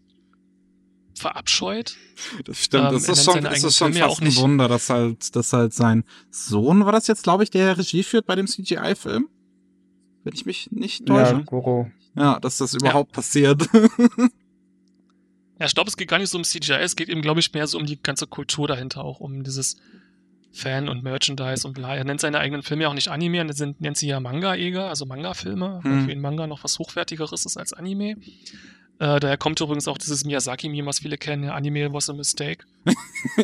verabscheut. 1.17 1.95
Das 2.45 2.63
stimmt, 2.65 2.85
ähm, 2.85 2.93
das 2.93 3.07
ist 3.09 3.23
schon, 3.23 3.43
das 3.43 3.63
ist 3.63 3.77
schon 3.77 3.93
fast 3.93 4.21
ein 4.21 4.35
Wunder, 4.35 4.67
dass 4.67 4.89
halt, 4.89 5.35
dass 5.35 5.53
halt 5.53 5.73
sein 5.73 6.03
Sohn, 6.29 6.85
war 6.85 6.91
das 6.91 7.07
jetzt, 7.07 7.23
glaube 7.23 7.43
ich, 7.43 7.49
der 7.49 7.77
Regie 7.77 8.03
führt 8.03 8.25
bei 8.25 8.35
dem 8.35 8.47
CGI-Film? 8.47 9.29
Wenn 10.23 10.33
ich 10.33 10.45
mich 10.45 10.71
nicht 10.71 11.05
täusche. 11.05 11.33
Ja, 11.33 11.41
Goro. 11.41 11.89
Ja, 12.15 12.39
dass 12.39 12.57
das 12.57 12.73
überhaupt 12.73 13.11
ja. 13.11 13.15
passiert. 13.15 13.69
ja, 15.59 15.65
ich 15.65 15.73
glaube, 15.73 15.89
es 15.89 15.97
geht 15.97 16.09
gar 16.09 16.19
nicht 16.19 16.29
so 16.29 16.37
um 16.37 16.43
CGI, 16.43 16.73
es 16.81 16.95
geht 16.95 17.09
eben, 17.09 17.21
glaube 17.21 17.39
ich, 17.39 17.53
mehr 17.53 17.67
so 17.67 17.77
um 17.77 17.85
die 17.85 18.01
ganze 18.01 18.27
Kultur 18.27 18.67
dahinter, 18.67 19.03
auch 19.03 19.19
um 19.19 19.43
dieses 19.43 19.77
Fan 20.53 20.89
und 20.89 21.03
Merchandise 21.03 21.65
und 21.65 21.73
bla. 21.73 21.95
Er 21.95 22.03
nennt 22.03 22.19
seine 22.19 22.39
eigenen 22.39 22.61
Filme 22.61 22.83
ja 22.83 22.89
auch 22.89 22.93
nicht 22.93 23.07
Anime, 23.07 23.37
er 23.37 23.73
nennt 23.79 23.97
sie 23.97 24.07
ja 24.07 24.19
Manga-Eger, 24.19 24.89
also 24.89 25.05
Manga-Filme, 25.05 25.81
hm. 25.83 26.05
für 26.05 26.11
ihn 26.11 26.19
Manga 26.19 26.47
noch 26.47 26.63
was 26.63 26.77
Hochwertigeres 26.77 27.45
ist 27.45 27.57
als 27.57 27.73
Anime. 27.73 28.17
Äh, 28.99 29.19
daher 29.19 29.37
kommt 29.37 29.59
übrigens 29.61 29.87
auch 29.87 29.97
dieses 29.97 30.25
Miyazaki-Meme, 30.25 30.85
was 30.85 30.99
viele 30.99 31.17
kennen, 31.17 31.45
ja, 31.45 31.53
Anime 31.55 31.93
was 31.93 32.09
a 32.09 32.13
mistake. 32.13 32.65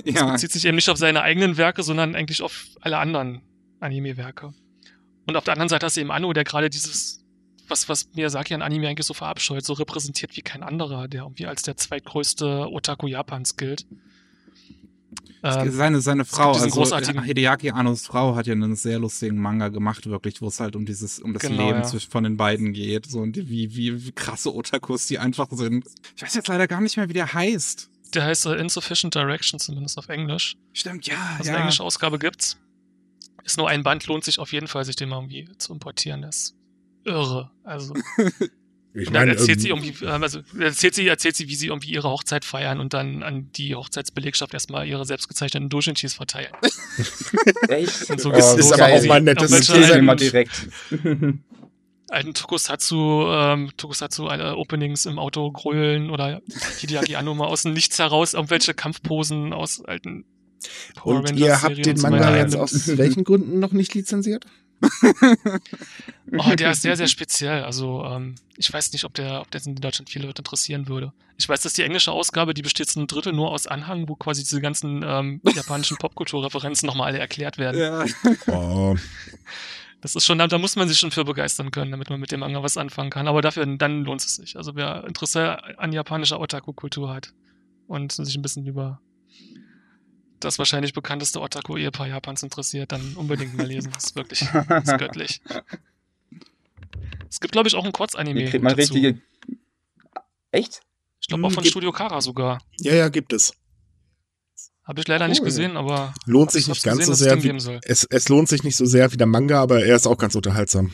ja. 0.05 0.22
Das 0.22 0.34
bezieht 0.34 0.51
sich 0.51 0.66
eben 0.66 0.76
nicht 0.76 0.89
auf 0.89 0.97
seine 0.97 1.22
eigenen 1.22 1.58
Werke, 1.58 1.82
sondern 1.82 2.14
eigentlich 2.14 2.41
auf 2.41 2.68
alle 2.82 2.97
anderen 2.97 3.41
Anime-Werke. 3.80 4.53
Und 5.26 5.36
auf 5.36 5.43
der 5.43 5.53
anderen 5.53 5.70
Seite 5.70 5.86
hast 5.86 5.97
du 5.97 6.01
eben 6.01 6.12
Anno, 6.12 6.32
der 6.34 6.43
gerade 6.43 6.70
dieses, 6.70 7.26
was, 7.68 7.89
was 7.89 8.14
Miyazaki 8.14 8.53
an 8.53 8.62
Anime 8.62 8.88
eigentlich 8.88 9.08
so 9.08 9.14
verabscheut, 9.14 9.66
so 9.66 9.74
repräsentiert 9.74 10.36
wie 10.38 10.41
kein 10.41 10.62
anderer, 10.62 11.08
der 11.08 11.24
irgendwie 11.24 11.47
als 11.47 11.64
der 11.64 11.78
zweitgrößte 11.78 12.70
Otaku 12.72 13.08
Japans 13.08 13.58
gilt. 13.58 13.86
Ähm, 15.43 15.72
seine, 15.72 16.01
seine 16.01 16.26
Frau, 16.26 16.51
also 16.53 17.22
Hideaki 17.22 17.72
Annos 17.72 18.05
Frau 18.05 18.36
hat 18.36 18.47
ja 18.47 18.53
einen 18.53 18.76
sehr 18.76 18.99
lustigen 18.99 19.39
Manga 19.39 19.70
gemacht, 19.70 20.07
wirklich, 20.07 20.41
wo 20.41 20.47
es 20.47 20.59
halt 20.59 20.76
um 20.76 20.86
dieses, 20.86 21.20
um 21.20 21.34
das 21.34 21.43
genau, 21.43 21.68
Leben 21.68 21.80
ja. 21.80 21.84
zwischen 21.84 22.11
von 22.11 22.24
den 22.24 22.38
beiden 22.38 22.74
geht. 22.74 23.05
So 23.05 23.20
und 23.20 23.38
wie, 23.38 23.76
wie, 23.76 24.05
wie 24.05 24.11
krasse 24.11 24.53
Otakus 24.53 25.07
die 25.07 25.20
einfach 25.20 25.47
sind. 25.51 25.86
Ich 26.15 26.24
weiß 26.24 26.34
jetzt 26.34 26.47
leider 26.47 26.68
gar 26.68 26.82
nicht 26.82 26.97
mehr, 26.97 27.07
wie 27.09 27.13
der 27.13 27.34
heißt. 27.34 27.89
Der 28.13 28.24
heißt 28.24 28.45
uh, 28.47 28.53
Insufficient 28.53 29.13
Direction, 29.13 29.59
zumindest 29.59 29.97
auf 29.97 30.09
Englisch. 30.09 30.55
Stimmt, 30.74 31.07
ja. 31.07 31.36
Also 31.38 31.49
ja. 31.49 31.55
eine 31.55 31.63
englische 31.63 31.84
Ausgabe 31.84 32.20
gibt's. 32.20 32.57
Ist 33.43 33.57
nur 33.57 33.70
ein 33.70 33.84
Band, 33.84 34.07
lohnt 34.07 34.24
sich 34.24 34.39
auf 34.39 34.51
jeden 34.51 34.68
Fall, 34.68 34.86
sich 34.86 34.95
den 34.95 35.09
mal 35.09 35.18
irgendwie 35.18 35.47
zu 35.57 35.74
importieren. 35.74 36.22
Das 36.22 36.36
ist 36.36 36.55
irre. 37.05 37.51
Also. 37.63 37.93
Ich 39.00 39.12
meine, 39.12 39.28
dann 39.28 39.38
erzählt 39.38 39.62
sie 39.62 39.70
irgendwie, 39.70 39.93
ähm, 40.06 40.24
also 40.24 40.39
erzählt 40.60 40.95
sie, 40.95 41.08
erzählt 41.08 41.36
sie, 41.36 41.48
wie 41.48 41.56
sie 41.56 41.68
irgendwie 41.68 41.91
ihre 41.91 42.10
Hochzeit 42.10 42.45
feiern 42.45 42.80
und 42.80 42.93
dann 42.93 43.22
an 43.22 43.52
die 43.54 43.76
Hochzeitsbelegschaft 43.76 44.54
erstmal 44.54 44.88
ihre 44.88 45.06
selbstgezeichneten 45.06 45.70
Doshinchis 45.70 46.14
verteilen. 46.14 46.52
Echt? 47.68 48.10
Und 48.10 48.22
so, 48.22 48.32
so 48.32 48.58
ist 48.58 48.74
aber 48.74 48.93
auch 48.93 49.06
mal 49.06 49.18
ein 49.18 49.26
nettes 49.26 49.68
Thema 49.68 50.16
direkt. 50.16 50.68
alten 52.10 52.34
Tokusatsu, 52.34 53.28
ähm, 53.30 53.72
Tokusatsu 53.78 54.28
äh, 54.30 54.54
Openings 54.54 55.06
im 55.06 55.20
Auto 55.20 55.52
grölen 55.52 56.10
oder 56.10 56.41
Hideaki 56.80 57.16
Anno 57.16 57.36
mal 57.36 57.48
aus 57.48 57.64
dem 57.64 57.74
Nichts 57.74 58.00
heraus 58.00 58.34
irgendwelche 58.34 58.74
Kampfposen 58.74 59.54
aus 59.54 59.84
alten 59.84 60.26
Power 60.95 61.18
Und 61.18 61.38
ihr 61.38 61.62
habt 61.62 61.86
den 61.86 62.00
Manga 62.00 62.36
jetzt 62.36 62.56
aus 62.56 62.98
welchen 62.98 63.24
Gründen 63.24 63.60
noch 63.60 63.74
nicht 63.74 63.93
lizenziert? 63.93 64.45
oh, 66.38 66.56
der 66.56 66.72
ist 66.72 66.82
sehr, 66.82 66.96
sehr 66.96 67.08
speziell. 67.08 67.64
Also 67.64 68.04
ähm, 68.06 68.36
ich 68.56 68.72
weiß 68.72 68.92
nicht, 68.94 69.04
ob 69.06 69.14
der, 69.14 69.42
ob 69.42 69.52
der 69.52 69.66
in 69.66 69.76
Deutschland 69.76 70.10
viele 70.10 70.28
Leute 70.28 70.42
interessieren 70.42 70.88
würde. 70.88 71.14
Ich 71.38 71.48
weiß, 71.48 71.62
dass 71.62 71.74
die 71.74 71.84
englische 71.84 72.12
Ausgabe, 72.12 72.54
die 72.54 72.62
besteht 72.62 72.90
zu 72.90 73.00
einem 73.00 73.08
Drittel 73.08 73.34
nur 73.34 73.52
aus 73.52 73.68
Anhang, 73.68 74.08
wo 74.10 74.16
quasi 74.16 74.44
diese 74.44 74.62
ganzen 74.62 75.04
ähm, 75.06 75.42
japanischen 75.56 75.98
Popkulturreferenzen 75.98 76.88
nochmal 76.88 77.08
alle 77.08 77.20
erklärt 77.20 77.58
werden. 77.58 77.80
Ja. 77.80 78.06
Oh. 78.48 78.96
Das 80.00 80.16
ist 80.16 80.28
schon, 80.28 80.38
da 80.38 80.58
muss 80.60 80.76
man 80.76 80.88
sich 80.88 81.00
schon 81.00 81.10
für 81.10 81.26
begeistern 81.26 81.72
können, 81.72 81.90
damit 81.90 82.12
man 82.12 82.20
mit 82.20 82.32
dem 82.32 82.42
Manga 82.42 82.62
was 82.62 82.78
anfangen 82.78 83.10
kann. 83.10 83.28
Aber 83.28 83.42
dafür, 83.42 83.66
dann 83.66 84.04
lohnt 84.04 84.22
es 84.22 84.36
sich. 84.36 84.56
Also 84.56 84.76
wer 84.76 85.04
Interesse 85.06 85.58
an 85.80 85.92
japanischer 85.92 86.40
Otaku-Kultur 86.40 87.12
hat 87.12 87.34
und 87.88 88.12
sich 88.12 88.36
ein 88.36 88.44
bisschen 88.44 88.68
über 88.68 89.02
das 90.40 90.60
wahrscheinlich 90.60 90.94
bekannteste 90.94 91.42
Otaku-Ehepaar 91.42 92.08
Japans 92.08 92.44
interessiert, 92.44 92.92
dann 92.92 93.16
unbedingt 93.16 93.56
mal 93.56 93.68
lesen. 93.68 93.92
Das 93.94 94.06
ist 94.06 94.16
wirklich 94.16 94.48
das 94.70 94.84
ist 94.86 94.98
göttlich. 94.98 95.42
Es 97.30 97.40
gibt, 97.40 97.52
glaube 97.52 97.68
ich, 97.68 97.76
auch 97.76 97.86
ein 97.86 97.92
Kurzanime. 97.92 98.40
Hier 98.40 98.50
kriegt 98.50 98.64
man 98.64 98.76
dazu. 98.76 98.94
richtige. 98.94 99.22
Echt? 100.52 100.82
Ich 101.20 101.28
glaube 101.28 101.44
auch 101.44 101.50
hm, 101.50 101.56
von 101.56 101.66
Studio 101.66 101.92
Kara 101.92 102.22
sogar. 102.22 102.60
Ja, 102.80 102.94
ja, 102.94 103.10
gibt 103.10 103.34
es. 103.34 103.54
Habe 104.84 105.02
ich 105.02 105.08
leider 105.08 105.26
cool. 105.26 105.30
nicht 105.30 105.44
gesehen, 105.44 105.76
aber. 105.76 106.14
Lohnt 106.26 106.52
sich 106.52 106.68
nicht 106.68 106.84
ganz 106.84 107.00
gesehen, 107.00 107.16
so 107.16 107.24
sehr. 107.24 107.44
Wie, 107.44 107.80
es, 107.84 108.06
es 108.06 108.30
lohnt 108.30 108.48
sich 108.48 108.64
nicht 108.64 108.78
so 108.78 108.86
sehr 108.86 109.12
wie 109.12 109.18
der 109.18 109.28
Manga, 109.28 109.62
aber 109.62 109.84
er 109.84 109.96
ist 109.96 110.08
auch 110.08 110.18
ganz 110.18 110.36
unterhaltsam. 110.36 110.94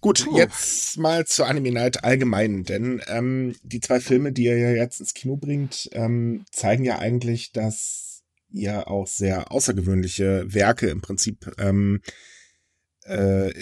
Gut, 0.00 0.26
uh. 0.26 0.36
jetzt 0.36 0.96
mal 0.98 1.26
zur 1.26 1.46
Anime 1.46 1.70
Night 1.70 2.02
allgemein, 2.02 2.64
denn 2.64 3.02
ähm, 3.06 3.54
die 3.62 3.80
zwei 3.80 4.00
Filme, 4.00 4.32
die 4.32 4.44
ihr 4.44 4.58
ja 4.58 4.70
jetzt 4.70 5.00
ins 5.00 5.14
Kino 5.14 5.36
bringt, 5.36 5.88
ähm, 5.92 6.44
zeigen 6.50 6.84
ja 6.84 6.98
eigentlich, 6.98 7.52
dass 7.52 8.03
ihr 8.54 8.88
auch 8.88 9.06
sehr 9.06 9.52
außergewöhnliche 9.52 10.44
Werke 10.52 10.88
im 10.88 11.00
Prinzip 11.00 11.52
ähm, 11.58 12.00
äh, 13.04 13.52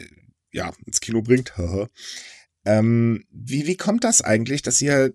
ja 0.52 0.72
ins 0.86 1.00
Kino 1.00 1.22
bringt. 1.22 1.52
ähm, 2.64 3.24
wie 3.30 3.66
wie 3.66 3.76
kommt 3.76 4.04
das 4.04 4.22
eigentlich, 4.22 4.62
dass 4.62 4.80
ihr 4.80 5.12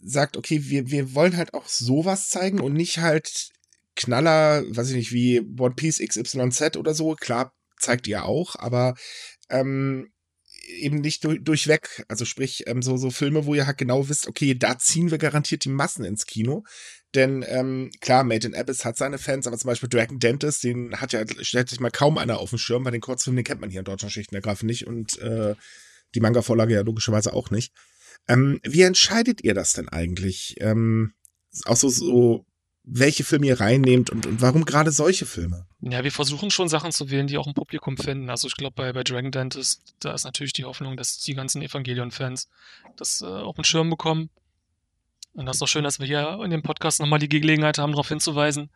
sagt, 0.00 0.36
okay, 0.36 0.68
wir 0.68 0.90
wir 0.90 1.14
wollen 1.14 1.36
halt 1.36 1.54
auch 1.54 1.68
sowas 1.68 2.28
zeigen 2.28 2.60
und 2.60 2.72
nicht 2.72 2.98
halt 2.98 3.50
Knaller, 3.96 4.64
weiß 4.68 4.90
ich 4.90 4.96
nicht, 4.96 5.12
wie 5.12 5.40
One 5.40 5.74
Piece 5.74 6.00
XYZ 6.06 6.76
oder 6.76 6.94
so, 6.94 7.14
klar, 7.14 7.52
zeigt 7.78 8.06
ihr 8.06 8.24
auch, 8.24 8.54
aber 8.56 8.94
ähm, 9.48 10.12
eben 10.68 11.00
nicht 11.00 11.24
durch, 11.24 11.42
durchweg. 11.42 12.04
Also 12.08 12.24
sprich, 12.24 12.64
ähm, 12.66 12.82
so, 12.82 12.96
so 12.96 13.10
Filme, 13.10 13.46
wo 13.46 13.54
ihr 13.54 13.66
halt 13.66 13.78
genau 13.78 14.08
wisst, 14.08 14.26
okay, 14.28 14.54
da 14.54 14.78
ziehen 14.78 15.10
wir 15.10 15.18
garantiert 15.18 15.64
die 15.64 15.70
Massen 15.70 16.04
ins 16.04 16.26
Kino. 16.26 16.64
Denn 17.14 17.44
ähm, 17.48 17.90
klar, 18.00 18.24
Made 18.24 18.46
in 18.46 18.54
Abyss 18.54 18.84
hat 18.84 18.96
seine 18.96 19.18
Fans, 19.18 19.46
aber 19.46 19.56
zum 19.56 19.68
Beispiel 19.68 19.88
Dragon 19.88 20.18
Dentist, 20.18 20.64
den 20.64 21.00
hat 21.00 21.12
ja, 21.12 21.24
stellt 21.40 21.68
sich 21.68 21.80
mal 21.80 21.90
kaum 21.90 22.18
einer 22.18 22.38
auf 22.38 22.50
dem 22.50 22.58
Schirm, 22.58 22.84
weil 22.84 22.92
den 22.92 23.00
Kurzfilm, 23.00 23.36
den 23.36 23.44
kennt 23.44 23.60
man 23.60 23.70
hier 23.70 23.80
in 23.80 23.84
Deutschland 23.84 24.12
schlicht 24.12 24.32
und 24.32 24.36
ergreifend 24.36 24.68
nicht 24.68 24.86
und 24.86 25.18
äh, 25.20 25.54
die 26.14 26.20
Manga-Vorlage 26.20 26.74
ja 26.74 26.82
logischerweise 26.82 27.32
auch 27.32 27.50
nicht. 27.50 27.72
Ähm, 28.28 28.60
wie 28.64 28.82
entscheidet 28.82 29.42
ihr 29.44 29.54
das 29.54 29.72
denn 29.72 29.88
eigentlich? 29.88 30.56
Ähm, 30.60 31.12
auch 31.64 31.76
so, 31.76 31.88
so 31.88 32.44
welche 32.86 33.24
Filme 33.24 33.46
ihr 33.46 33.60
reinnehmt 33.60 34.10
und, 34.10 34.26
und 34.26 34.40
warum 34.40 34.64
gerade 34.64 34.92
solche 34.92 35.26
Filme? 35.26 35.66
Ja, 35.80 36.04
wir 36.04 36.12
versuchen 36.12 36.50
schon 36.50 36.68
Sachen 36.68 36.92
zu 36.92 37.10
wählen, 37.10 37.26
die 37.26 37.36
auch 37.36 37.46
ein 37.46 37.54
Publikum 37.54 37.96
finden. 37.96 38.30
Also 38.30 38.46
ich 38.46 38.56
glaube, 38.56 38.74
bei, 38.76 38.92
bei 38.92 39.02
Dragon 39.02 39.32
Dentist, 39.32 39.94
da 40.00 40.14
ist 40.14 40.24
natürlich 40.24 40.52
die 40.52 40.64
Hoffnung, 40.64 40.96
dass 40.96 41.18
die 41.18 41.34
ganzen 41.34 41.62
Evangelion-Fans 41.62 42.48
das 42.96 43.22
äh, 43.22 43.26
auf 43.26 43.56
den 43.56 43.64
Schirm 43.64 43.90
bekommen. 43.90 44.30
Und 45.36 45.46
das 45.46 45.56
ist 45.56 45.60
doch 45.60 45.68
schön, 45.68 45.84
dass 45.84 46.00
wir 46.00 46.06
hier 46.06 46.40
in 46.42 46.50
dem 46.50 46.62
Podcast 46.62 47.00
nochmal 47.00 47.18
die 47.18 47.28
Gelegenheit 47.28 47.78
haben, 47.78 47.92
darauf 47.92 48.08
hinzuweisen. 48.08 48.70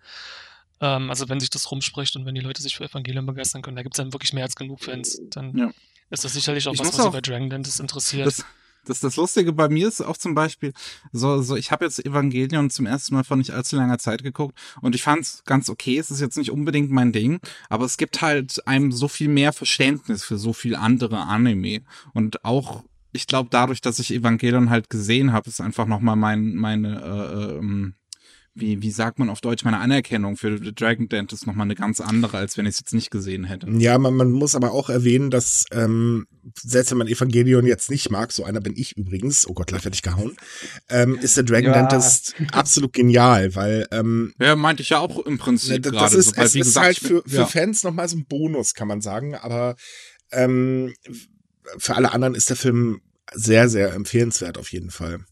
Ähm, 0.80 1.10
also 1.10 1.28
wenn 1.28 1.40
sich 1.40 1.50
das 1.50 1.70
rumspricht 1.70 2.16
und 2.16 2.26
wenn 2.26 2.34
die 2.34 2.40
Leute 2.40 2.62
sich 2.62 2.76
für 2.76 2.84
Evangelion 2.84 3.26
begeistern 3.26 3.62
können, 3.62 3.76
da 3.76 3.82
gibt 3.82 3.94
es 3.94 3.98
dann 3.98 4.12
wirklich 4.12 4.32
mehr 4.32 4.44
als 4.44 4.56
genug 4.56 4.80
Fans. 4.80 5.20
Dann 5.30 5.56
ja. 5.56 5.70
ist 6.10 6.24
das 6.24 6.34
sicherlich 6.34 6.68
auch 6.68 6.74
ich 6.74 6.80
was, 6.80 6.96
was 6.96 7.04
sie 7.04 7.10
bei 7.10 7.20
Dragon 7.20 7.50
Dentist 7.50 7.80
interessiert. 7.80 8.26
Das 8.26 8.44
das, 8.84 9.00
das 9.00 9.16
Lustige 9.16 9.52
bei 9.52 9.68
mir 9.68 9.88
ist 9.88 10.00
auch 10.00 10.16
zum 10.16 10.34
Beispiel, 10.34 10.72
so, 11.12 11.42
so 11.42 11.56
ich 11.56 11.70
habe 11.70 11.84
jetzt 11.84 12.04
Evangelion 12.04 12.70
zum 12.70 12.86
ersten 12.86 13.14
Mal 13.14 13.24
vor 13.24 13.36
nicht 13.36 13.50
allzu 13.50 13.76
langer 13.76 13.98
Zeit 13.98 14.22
geguckt 14.22 14.58
und 14.80 14.94
ich 14.94 15.02
fand 15.02 15.22
es 15.22 15.42
ganz 15.44 15.68
okay. 15.68 15.98
Es 15.98 16.10
ist 16.10 16.20
jetzt 16.20 16.36
nicht 16.36 16.50
unbedingt 16.50 16.90
mein 16.90 17.12
Ding, 17.12 17.40
aber 17.68 17.84
es 17.84 17.96
gibt 17.96 18.22
halt 18.22 18.66
einem 18.66 18.92
so 18.92 19.08
viel 19.08 19.28
mehr 19.28 19.52
Verständnis 19.52 20.24
für 20.24 20.38
so 20.38 20.52
viel 20.52 20.74
andere 20.74 21.18
Anime. 21.18 21.82
Und 22.14 22.44
auch, 22.44 22.82
ich 23.12 23.26
glaube, 23.26 23.48
dadurch, 23.50 23.80
dass 23.80 23.98
ich 23.98 24.12
Evangelion 24.12 24.70
halt 24.70 24.90
gesehen 24.90 25.32
habe, 25.32 25.48
ist 25.48 25.60
einfach 25.60 25.86
nochmal 25.86 26.16
mein, 26.16 26.54
meine 26.54 27.00
äh, 27.00 27.58
ähm, 27.58 27.94
wie, 28.54 28.82
wie 28.82 28.90
sagt 28.90 29.18
man 29.18 29.30
auf 29.30 29.40
Deutsch, 29.40 29.64
meine 29.64 29.78
Anerkennung 29.78 30.36
für 30.36 30.58
The 30.58 30.74
Dragon 30.74 31.08
Dentist 31.08 31.46
nochmal 31.46 31.66
eine 31.66 31.76
ganz 31.76 32.00
andere, 32.00 32.38
als 32.38 32.56
wenn 32.56 32.66
ich 32.66 32.74
es 32.74 32.80
jetzt 32.80 32.94
nicht 32.94 33.10
gesehen 33.10 33.44
hätte. 33.44 33.68
Ja, 33.70 33.96
man, 33.98 34.14
man 34.14 34.32
muss 34.32 34.54
aber 34.54 34.72
auch 34.72 34.90
erwähnen, 34.90 35.30
dass 35.30 35.64
ähm, 35.70 36.26
selbst 36.60 36.90
wenn 36.90 36.98
man 36.98 37.06
Evangelion 37.06 37.66
jetzt 37.66 37.90
nicht 37.90 38.10
mag, 38.10 38.32
so 38.32 38.44
einer 38.44 38.60
bin 38.60 38.74
ich 38.76 38.96
übrigens, 38.96 39.46
oh 39.48 39.54
Gott, 39.54 39.68
gleich 39.68 39.84
werde 39.84 39.94
ich 39.94 40.02
gehauen, 40.02 40.36
ähm, 40.88 41.16
ist 41.16 41.36
der 41.36 41.44
Dragon 41.44 41.72
ja. 41.72 41.86
Dentist 41.86 42.34
absolut 42.52 42.92
genial, 42.92 43.54
weil 43.54 43.86
ähm, 43.92 44.34
Ja, 44.40 44.56
meinte 44.56 44.82
ich 44.82 44.90
ja 44.90 44.98
auch 44.98 45.24
im 45.24 45.38
Prinzip 45.38 45.82
das 45.84 45.92
gerade. 45.92 46.16
Ist, 46.16 46.30
so, 46.30 46.36
weil, 46.36 46.46
es 46.46 46.54
ist 46.54 46.66
gesagt, 46.66 46.86
halt 46.86 46.98
für, 46.98 47.22
für 47.26 47.36
ja. 47.36 47.46
Fans 47.46 47.84
nochmal 47.84 48.08
so 48.08 48.16
ein 48.16 48.26
Bonus, 48.26 48.74
kann 48.74 48.88
man 48.88 49.00
sagen, 49.00 49.36
aber 49.36 49.76
ähm, 50.32 50.92
für 51.78 51.96
alle 51.96 52.12
anderen 52.12 52.34
ist 52.34 52.48
der 52.48 52.56
Film 52.56 53.00
sehr, 53.32 53.68
sehr 53.68 53.92
empfehlenswert 53.92 54.58
auf 54.58 54.72
jeden 54.72 54.90
Fall. 54.90 55.24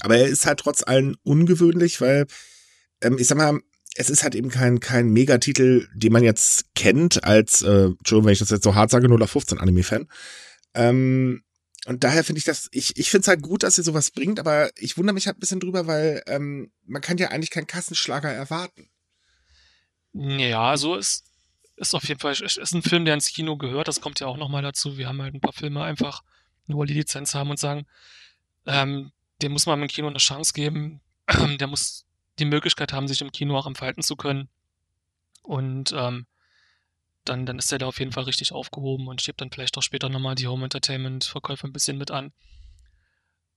Aber 0.00 0.16
er 0.16 0.26
ist 0.26 0.46
halt 0.46 0.60
trotz 0.60 0.82
allem 0.82 1.16
ungewöhnlich, 1.22 2.00
weil 2.00 2.26
ähm, 3.02 3.18
ich 3.18 3.26
sag 3.26 3.38
mal, 3.38 3.60
es 3.94 4.10
ist 4.10 4.22
halt 4.22 4.34
eben 4.34 4.48
kein, 4.48 4.80
kein 4.80 5.10
Megatitel, 5.10 5.88
den 5.94 6.12
man 6.12 6.24
jetzt 6.24 6.74
kennt 6.74 7.24
als, 7.24 7.62
äh, 7.62 7.86
Entschuldigung, 7.86 8.26
wenn 8.26 8.32
ich 8.32 8.38
das 8.38 8.50
jetzt 8.50 8.64
so 8.64 8.74
hart 8.74 8.90
sage, 8.90 9.08
0 9.08 9.22
auf 9.22 9.30
15 9.30 9.58
Anime-Fan. 9.58 10.08
Ähm, 10.74 11.42
und 11.86 12.04
daher 12.04 12.24
finde 12.24 12.38
ich 12.38 12.44
das, 12.44 12.68
ich, 12.70 12.96
ich 12.96 13.10
finde 13.10 13.22
es 13.22 13.28
halt 13.28 13.42
gut, 13.42 13.64
dass 13.64 13.76
ihr 13.76 13.84
sowas 13.84 14.10
bringt, 14.10 14.38
aber 14.38 14.70
ich 14.76 14.96
wundere 14.96 15.14
mich 15.14 15.26
halt 15.26 15.36
ein 15.36 15.40
bisschen 15.40 15.60
drüber, 15.60 15.86
weil 15.86 16.22
ähm, 16.26 16.70
man 16.86 17.02
kann 17.02 17.18
ja 17.18 17.28
eigentlich 17.28 17.50
keinen 17.50 17.66
Kassenschlager 17.66 18.30
erwarten. 18.30 18.88
Ja, 20.14 20.76
so 20.76 20.96
ist, 20.96 21.24
ist 21.82 21.94
auf 21.94 22.08
jeden 22.08 22.20
Fall, 22.20 22.32
ist 22.32 22.72
ein 22.72 22.82
Film, 22.82 23.04
der 23.04 23.14
ins 23.14 23.28
Kino 23.28 23.56
gehört, 23.56 23.88
das 23.88 24.00
kommt 24.00 24.20
ja 24.20 24.26
auch 24.26 24.36
nochmal 24.36 24.62
dazu. 24.62 24.96
Wir 24.96 25.08
haben 25.08 25.20
halt 25.20 25.34
ein 25.34 25.40
paar 25.40 25.52
Filme 25.52 25.82
einfach, 25.82 26.22
nur 26.66 26.86
die 26.86 26.94
Lizenz 26.94 27.34
haben 27.34 27.50
und 27.50 27.58
sagen, 27.58 27.86
ähm, 28.66 29.12
dem 29.42 29.52
muss 29.52 29.66
man 29.66 29.82
im 29.82 29.88
Kino 29.88 30.08
eine 30.08 30.18
Chance 30.18 30.52
geben, 30.52 31.00
der 31.58 31.66
muss 31.66 32.06
die 32.38 32.44
Möglichkeit 32.44 32.92
haben, 32.92 33.08
sich 33.08 33.20
im 33.20 33.32
Kino 33.32 33.58
auch 33.58 33.66
entfalten 33.66 34.02
zu 34.02 34.16
können. 34.16 34.48
Und 35.42 35.92
ähm, 35.92 36.26
dann, 37.24 37.46
dann 37.46 37.58
ist 37.58 37.72
er 37.72 37.78
da 37.78 37.86
auf 37.86 37.98
jeden 37.98 38.12
Fall 38.12 38.24
richtig 38.24 38.52
aufgehoben 38.52 39.08
und 39.08 39.20
schiebt 39.20 39.40
dann 39.40 39.50
vielleicht 39.50 39.76
auch 39.76 39.82
später 39.82 40.08
nochmal 40.08 40.34
die 40.34 40.46
Home 40.46 40.64
Entertainment-Verkäufe 40.64 41.66
ein 41.66 41.72
bisschen 41.72 41.98
mit 41.98 42.10
an. 42.10 42.32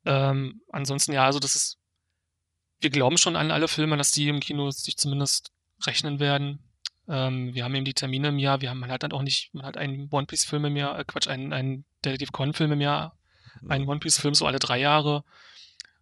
Ähm, 0.05 0.61
ansonsten, 0.71 1.13
ja, 1.13 1.25
also 1.25 1.39
das 1.39 1.55
ist, 1.55 1.77
wir 2.79 2.89
glauben 2.89 3.17
schon 3.17 3.35
an 3.35 3.51
alle 3.51 3.67
Filme, 3.67 3.97
dass 3.97 4.11
die 4.11 4.27
im 4.27 4.39
Kino 4.39 4.69
sich 4.71 4.97
zumindest 4.97 5.51
rechnen 5.85 6.19
werden. 6.19 6.59
Ähm, 7.07 7.53
wir 7.53 7.63
haben 7.63 7.75
eben 7.75 7.85
die 7.85 7.93
Termine 7.93 8.29
im 8.29 8.39
Jahr, 8.39 8.61
wir 8.61 8.69
haben 8.69 8.85
halt 8.87 9.03
dann 9.03 9.11
auch 9.11 9.21
nicht, 9.21 9.53
man 9.53 9.65
hat 9.65 9.77
einen 9.77 10.09
One 10.11 10.25
Piece-Film 10.25 10.65
im 10.65 10.75
Jahr, 10.75 10.97
äh 10.99 11.03
Quatsch, 11.05 11.27
einen, 11.27 11.53
einen 11.53 11.85
Detective 12.03 12.31
Con-Film 12.31 12.71
im 12.71 12.81
Jahr, 12.81 13.15
einen 13.67 13.87
One 13.87 13.99
Piece-Film 13.99 14.33
so 14.33 14.45
alle 14.45 14.59
drei 14.59 14.79
Jahre. 14.79 15.23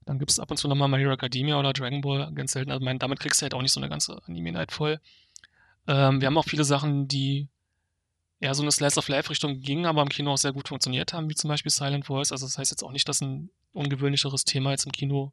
Dann 0.05 0.19
gibt 0.19 0.31
es 0.31 0.39
ab 0.39 0.51
und 0.51 0.57
zu 0.57 0.67
nochmal 0.67 0.89
My 0.89 0.97
Hero 0.97 1.13
Academia 1.13 1.57
oder 1.57 1.73
Dragon 1.73 2.01
Ball, 2.01 2.31
ganz 2.33 2.53
selten. 2.53 2.71
Also 2.71 2.83
mein, 2.83 2.99
damit 2.99 3.19
kriegst 3.19 3.41
du 3.41 3.43
halt 3.43 3.53
auch 3.53 3.61
nicht 3.61 3.71
so 3.71 3.79
eine 3.79 3.89
ganze 3.89 4.21
Anime-Night 4.25 4.71
voll. 4.71 4.99
Ähm, 5.87 6.19
wir 6.21 6.27
haben 6.27 6.37
auch 6.37 6.45
viele 6.45 6.63
Sachen, 6.63 7.07
die 7.07 7.47
eher 8.39 8.53
so 8.53 8.61
eine 8.61 8.71
Slice-of-Life-Richtung 8.71 9.61
gingen, 9.61 9.85
aber 9.85 10.01
im 10.01 10.09
Kino 10.09 10.33
auch 10.33 10.37
sehr 10.37 10.51
gut 10.51 10.67
funktioniert 10.67 11.13
haben, 11.13 11.29
wie 11.29 11.35
zum 11.35 11.47
Beispiel 11.47 11.71
Silent 11.71 12.05
Voice. 12.05 12.31
Also 12.31 12.45
das 12.45 12.57
heißt 12.57 12.71
jetzt 12.71 12.83
auch 12.83 12.91
nicht, 12.91 13.07
dass 13.07 13.21
ein 13.21 13.49
ungewöhnlicheres 13.71 14.43
Thema 14.43 14.71
jetzt 14.71 14.85
im 14.85 14.91
Kino 14.91 15.31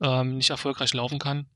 ähm, 0.00 0.36
nicht 0.36 0.50
erfolgreich 0.50 0.94
laufen 0.94 1.18
kann. 1.18 1.46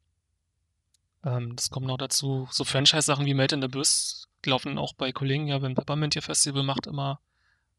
Ähm, 1.26 1.56
das 1.56 1.70
kommt 1.70 1.86
noch 1.86 1.98
dazu. 1.98 2.48
So 2.50 2.64
Franchise-Sachen 2.64 3.26
wie 3.26 3.34
Made 3.34 3.54
in 3.54 3.60
the 3.60 3.66
Abyss 3.66 4.28
laufen 4.46 4.78
auch 4.78 4.94
bei 4.94 5.10
Kollegen, 5.10 5.48
ja, 5.48 5.60
wenn 5.60 5.74
Peppermint 5.74 6.14
ihr 6.14 6.22
Festival 6.22 6.62
macht, 6.62 6.86
immer 6.86 7.20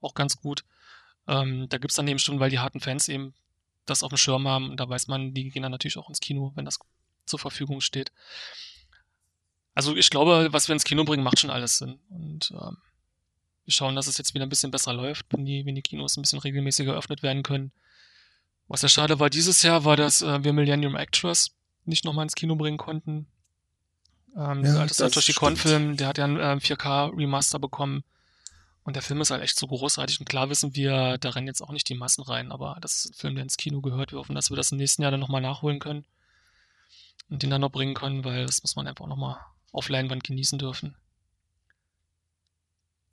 auch 0.01 0.13
ganz 0.13 0.35
gut. 0.35 0.65
Ähm, 1.27 1.67
da 1.69 1.77
gibt 1.77 1.91
es 1.91 1.95
dann 1.95 2.07
eben 2.07 2.19
schon, 2.19 2.41
weil 2.41 2.49
die 2.49 2.59
harten 2.59 2.81
Fans 2.81 3.07
eben 3.07 3.33
das 3.85 4.03
auf 4.03 4.09
dem 4.09 4.17
Schirm 4.17 4.47
haben. 4.47 4.69
Und 4.69 4.79
da 4.79 4.89
weiß 4.89 5.07
man, 5.07 5.33
die 5.33 5.49
gehen 5.49 5.63
dann 5.63 5.71
natürlich 5.71 5.97
auch 5.97 6.09
ins 6.09 6.19
Kino, 6.19 6.51
wenn 6.55 6.65
das 6.65 6.79
zur 7.25 7.39
Verfügung 7.39 7.79
steht. 7.79 8.11
Also 9.73 9.95
ich 9.95 10.09
glaube, 10.09 10.49
was 10.51 10.67
wir 10.67 10.73
ins 10.73 10.83
Kino 10.83 11.05
bringen, 11.05 11.23
macht 11.23 11.39
schon 11.39 11.49
alles 11.49 11.77
Sinn. 11.77 11.99
Und 12.09 12.51
ähm, 12.51 12.77
wir 13.63 13.73
schauen, 13.73 13.95
dass 13.95 14.07
es 14.07 14.17
jetzt 14.17 14.33
wieder 14.33 14.45
ein 14.45 14.49
bisschen 14.49 14.71
besser 14.71 14.93
läuft, 14.93 15.25
wenn 15.29 15.45
die, 15.45 15.65
wenn 15.65 15.75
die 15.75 15.81
Kinos 15.81 16.17
ein 16.17 16.21
bisschen 16.21 16.39
regelmäßiger 16.39 16.93
geöffnet 16.93 17.23
werden 17.23 17.43
können. 17.43 17.71
Was 18.67 18.81
ja 18.81 18.89
schade 18.89 19.19
war 19.19 19.29
dieses 19.29 19.61
Jahr, 19.61 19.85
war, 19.85 19.95
dass 19.95 20.21
äh, 20.21 20.43
wir 20.43 20.51
Millennium 20.51 20.95
Actress 20.95 21.51
nicht 21.85 22.03
nochmal 22.03 22.23
ins 22.23 22.35
Kino 22.35 22.55
bringen 22.55 22.77
konnten. 22.77 23.27
Ähm, 24.35 24.65
ja, 24.65 24.79
alte 24.79 24.93
Satoshi 24.93 25.33
Kon-Film, 25.33 25.97
der 25.97 26.07
hat 26.07 26.17
ja 26.17 26.25
ein 26.25 26.37
äh, 26.37 26.59
4K-Remaster 26.61 27.59
bekommen. 27.59 28.03
Und 28.83 28.95
der 28.95 29.03
Film 29.03 29.19
ist 29.19 29.31
halt 29.31 29.43
echt 29.43 29.59
so 29.59 29.67
großartig. 29.67 30.19
Und 30.19 30.29
klar 30.29 30.49
wissen 30.49 30.75
wir, 30.75 31.17
da 31.17 31.31
rennen 31.31 31.47
jetzt 31.47 31.61
auch 31.61 31.71
nicht 31.71 31.89
die 31.89 31.95
Massen 31.95 32.21
rein, 32.21 32.51
aber 32.51 32.77
das 32.81 32.95
ist 32.95 33.09
ein 33.09 33.13
Film, 33.15 33.35
der 33.35 33.43
ins 33.43 33.57
Kino 33.57 33.81
gehört. 33.81 34.13
Wir 34.13 34.19
hoffen, 34.19 34.35
dass 34.35 34.49
wir 34.49 34.55
das 34.55 34.71
im 34.71 34.77
nächsten 34.77 35.01
Jahr 35.01 35.11
dann 35.11 35.19
nochmal 35.19 35.41
nachholen 35.41 35.79
können 35.79 36.05
und 37.29 37.43
den 37.43 37.49
dann 37.49 37.61
noch 37.61 37.71
bringen 37.71 37.95
können, 37.95 38.23
weil 38.23 38.45
das 38.45 38.61
muss 38.63 38.75
man 38.75 38.87
einfach 38.87 39.07
nochmal 39.07 39.37
auf 39.73 39.89
Leinwand 39.89 40.23
genießen 40.23 40.57
dürfen. 40.57 40.95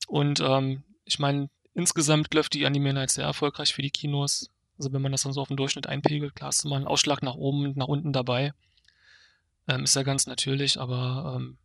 Und 0.07 0.41
ähm, 0.41 0.85
ich 1.05 1.19
meine, 1.19 1.49
insgesamt 1.75 2.33
läuft 2.35 2.55
die 2.55 2.67
Anime 2.67 2.93
Night 2.93 3.11
sehr 3.11 3.25
erfolgreich 3.25 3.75
für 3.75 3.83
die 3.83 3.91
Kinos. 3.91 4.51
Also 4.79 4.93
wenn 4.93 5.03
man 5.03 5.13
das 5.13 5.23
dann 5.23 5.33
so 5.33 5.41
auf 5.41 5.49
den 5.49 5.57
Durchschnitt 5.57 5.87
einpegelt, 5.87 6.37
klar 6.37 6.53
du 6.63 6.69
mal 6.69 6.77
einen 6.77 6.87
Ausschlag 6.87 7.23
nach 7.23 7.35
oben 7.35 7.65
und 7.65 7.77
nach 7.77 7.89
unten 7.89 8.13
dabei. 8.13 8.53
Ähm, 9.67 9.85
ist 9.85 9.97
ja 9.97 10.03
ganz 10.03 10.27
natürlich, 10.27 10.79
aber 10.79 11.37
ähm, 11.37 11.57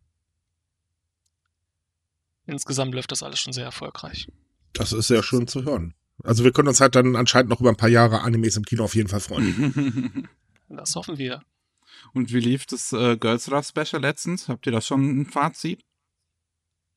insgesamt 2.46 2.94
läuft 2.94 3.12
das 3.12 3.22
alles 3.22 3.40
schon 3.40 3.52
sehr 3.52 3.64
erfolgreich. 3.64 4.28
Das 4.72 4.92
ist 4.92 5.08
sehr 5.08 5.22
schön 5.22 5.46
zu 5.46 5.64
hören. 5.64 5.94
Also 6.22 6.44
wir 6.44 6.52
können 6.52 6.68
uns 6.68 6.80
halt 6.80 6.94
dann 6.94 7.16
anscheinend 7.16 7.50
noch 7.50 7.60
über 7.60 7.70
ein 7.70 7.76
paar 7.76 7.88
Jahre 7.88 8.20
Animes 8.22 8.56
im 8.56 8.64
Kino 8.64 8.84
auf 8.84 8.94
jeden 8.94 9.08
Fall 9.08 9.20
freuen. 9.20 10.28
das 10.68 10.94
hoffen 10.94 11.18
wir. 11.18 11.42
Und 12.12 12.32
wie 12.32 12.40
lief 12.40 12.66
das 12.66 12.92
äh, 12.92 13.16
Girls 13.16 13.50
Rough 13.50 13.66
Special 13.66 14.00
letztens? 14.00 14.48
Habt 14.48 14.66
ihr 14.66 14.72
da 14.72 14.80
schon 14.80 15.20
ein 15.20 15.26
Fazit? 15.26 15.84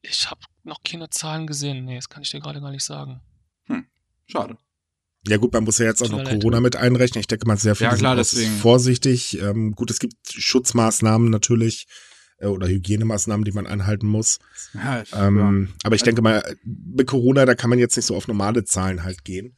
Ich 0.02 0.30
habe 0.30 0.42
noch 0.64 0.84
keine 0.84 1.10
Zahlen 1.10 1.48
gesehen. 1.48 1.86
Nee, 1.86 1.96
das 1.96 2.10
kann 2.10 2.24
ich 2.24 2.30
dir 2.30 2.40
gerade 2.40 2.62
gar 2.62 2.72
nicht 2.72 2.84
sagen. 2.84 3.22
Hm, 3.66 3.86
schade. 4.28 4.58
Ja 5.26 5.38
gut, 5.38 5.54
man 5.54 5.64
muss 5.64 5.78
ja 5.78 5.86
jetzt 5.86 6.02
auch 6.02 6.10
noch 6.10 6.24
Corona 6.24 6.60
mit 6.60 6.76
einrechnen. 6.76 7.22
Ich 7.22 7.28
denke 7.28 7.48
mal 7.48 7.58
sehr 7.58 7.76
viel 7.76 7.88
ja, 7.88 7.96
klar, 7.96 8.16
deswegen. 8.16 8.52
vorsichtig. 8.58 9.40
Ähm, 9.42 9.72
gut, 9.72 9.90
es 9.90 10.00
gibt 10.00 10.16
Schutzmaßnahmen 10.28 11.30
natürlich 11.30 11.88
äh, 12.40 12.48
oder 12.48 12.68
Hygienemaßnahmen, 12.68 13.46
die 13.46 13.54
man 13.54 13.66
einhalten 13.66 14.08
muss. 14.08 14.40
Ja, 14.74 15.02
ich, 15.02 15.14
ähm, 15.16 15.68
ja. 15.70 15.74
Aber 15.84 15.96
ich 15.96 16.04
denke 16.04 16.22
mal, 16.22 16.44
mit 16.64 17.08
Corona, 17.08 17.46
da 17.46 17.56
kann 17.56 17.70
man 17.70 17.80
jetzt 17.80 17.96
nicht 17.96 18.06
so 18.06 18.16
auf 18.16 18.28
normale 18.28 18.66
Zahlen 18.66 19.04
halt 19.04 19.24
gehen. 19.24 19.56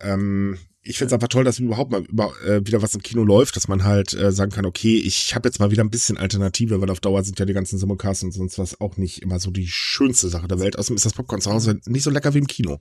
Ähm, 0.00 0.58
ich 0.80 0.98
finde 0.98 1.08
es 1.08 1.12
einfach 1.14 1.28
toll, 1.28 1.44
dass 1.44 1.58
überhaupt 1.58 1.90
mal 1.90 2.02
über, 2.02 2.32
äh, 2.44 2.66
wieder 2.66 2.82
was 2.82 2.94
im 2.94 3.02
Kino 3.02 3.24
läuft, 3.24 3.56
dass 3.56 3.68
man 3.68 3.84
halt 3.84 4.12
äh, 4.12 4.32
sagen 4.32 4.52
kann, 4.52 4.66
okay, 4.66 4.96
ich 4.98 5.34
habe 5.34 5.48
jetzt 5.48 5.58
mal 5.58 5.70
wieder 5.70 5.82
ein 5.82 5.90
bisschen 5.90 6.18
Alternative, 6.18 6.80
weil 6.80 6.90
auf 6.90 7.00
Dauer 7.00 7.24
sind 7.24 7.38
ja 7.38 7.46
die 7.46 7.54
ganzen 7.54 7.78
Simulcasts 7.78 8.22
und 8.22 8.32
sonst 8.32 8.58
was 8.58 8.80
auch 8.80 8.96
nicht 8.96 9.22
immer 9.22 9.38
so 9.38 9.50
die 9.50 9.66
schönste 9.66 10.28
Sache 10.28 10.48
der 10.48 10.60
Welt. 10.60 10.78
Außerdem 10.78 10.96
ist 10.96 11.06
das 11.06 11.14
Popcorn 11.14 11.40
zu 11.40 11.50
Hause 11.50 11.80
nicht 11.86 12.02
so 12.02 12.10
lecker 12.10 12.34
wie 12.34 12.38
im 12.38 12.46
Kino. 12.46 12.80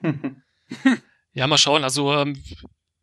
Ja, 1.34 1.46
mal 1.46 1.58
schauen. 1.58 1.84
Also 1.84 2.12
ähm, 2.14 2.42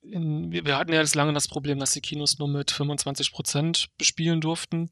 in, 0.02 0.52
wir 0.52 0.78
hatten 0.78 0.94
ja 0.94 1.00
jetzt 1.00 1.16
lange 1.16 1.34
das 1.34 1.48
Problem, 1.48 1.80
dass 1.80 1.92
die 1.92 2.02
Kinos 2.02 2.40
nur 2.40 2.48
mit 2.48 2.72
25 2.72 3.32
Prozent 3.32 3.90
bespielen 3.98 4.42
durften 4.42 4.90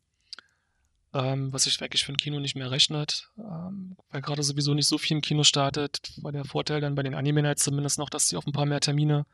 ähm, 1.14 1.52
was 1.52 1.64
sich 1.64 1.80
wirklich 1.82 2.06
für 2.06 2.14
ein 2.14 2.18
Kino 2.18 2.40
nicht 2.40 2.56
mehr 2.56 2.70
rechnet, 2.70 3.30
ähm, 3.38 3.98
weil 4.12 4.22
gerade 4.22 4.44
sowieso 4.44 4.74
nicht 4.74 4.88
so 4.88 4.98
viel 4.98 5.18
im 5.18 5.22
Kino 5.22 5.44
startet, 5.44 6.14
war 6.22 6.32
der 6.32 6.46
Vorteil 6.46 6.82
dann 6.82 6.96
bei 6.96 7.04
den 7.04 7.16
Anime 7.16 7.42
Nights 7.42 7.64
zumindest 7.64 7.98
noch, 7.98 8.10
dass 8.10 8.30
sie 8.30 8.38
auf 8.38 8.46
ein 8.46 8.54
paar 8.54 8.66
mehr 8.66 8.80
Termine 8.80 9.26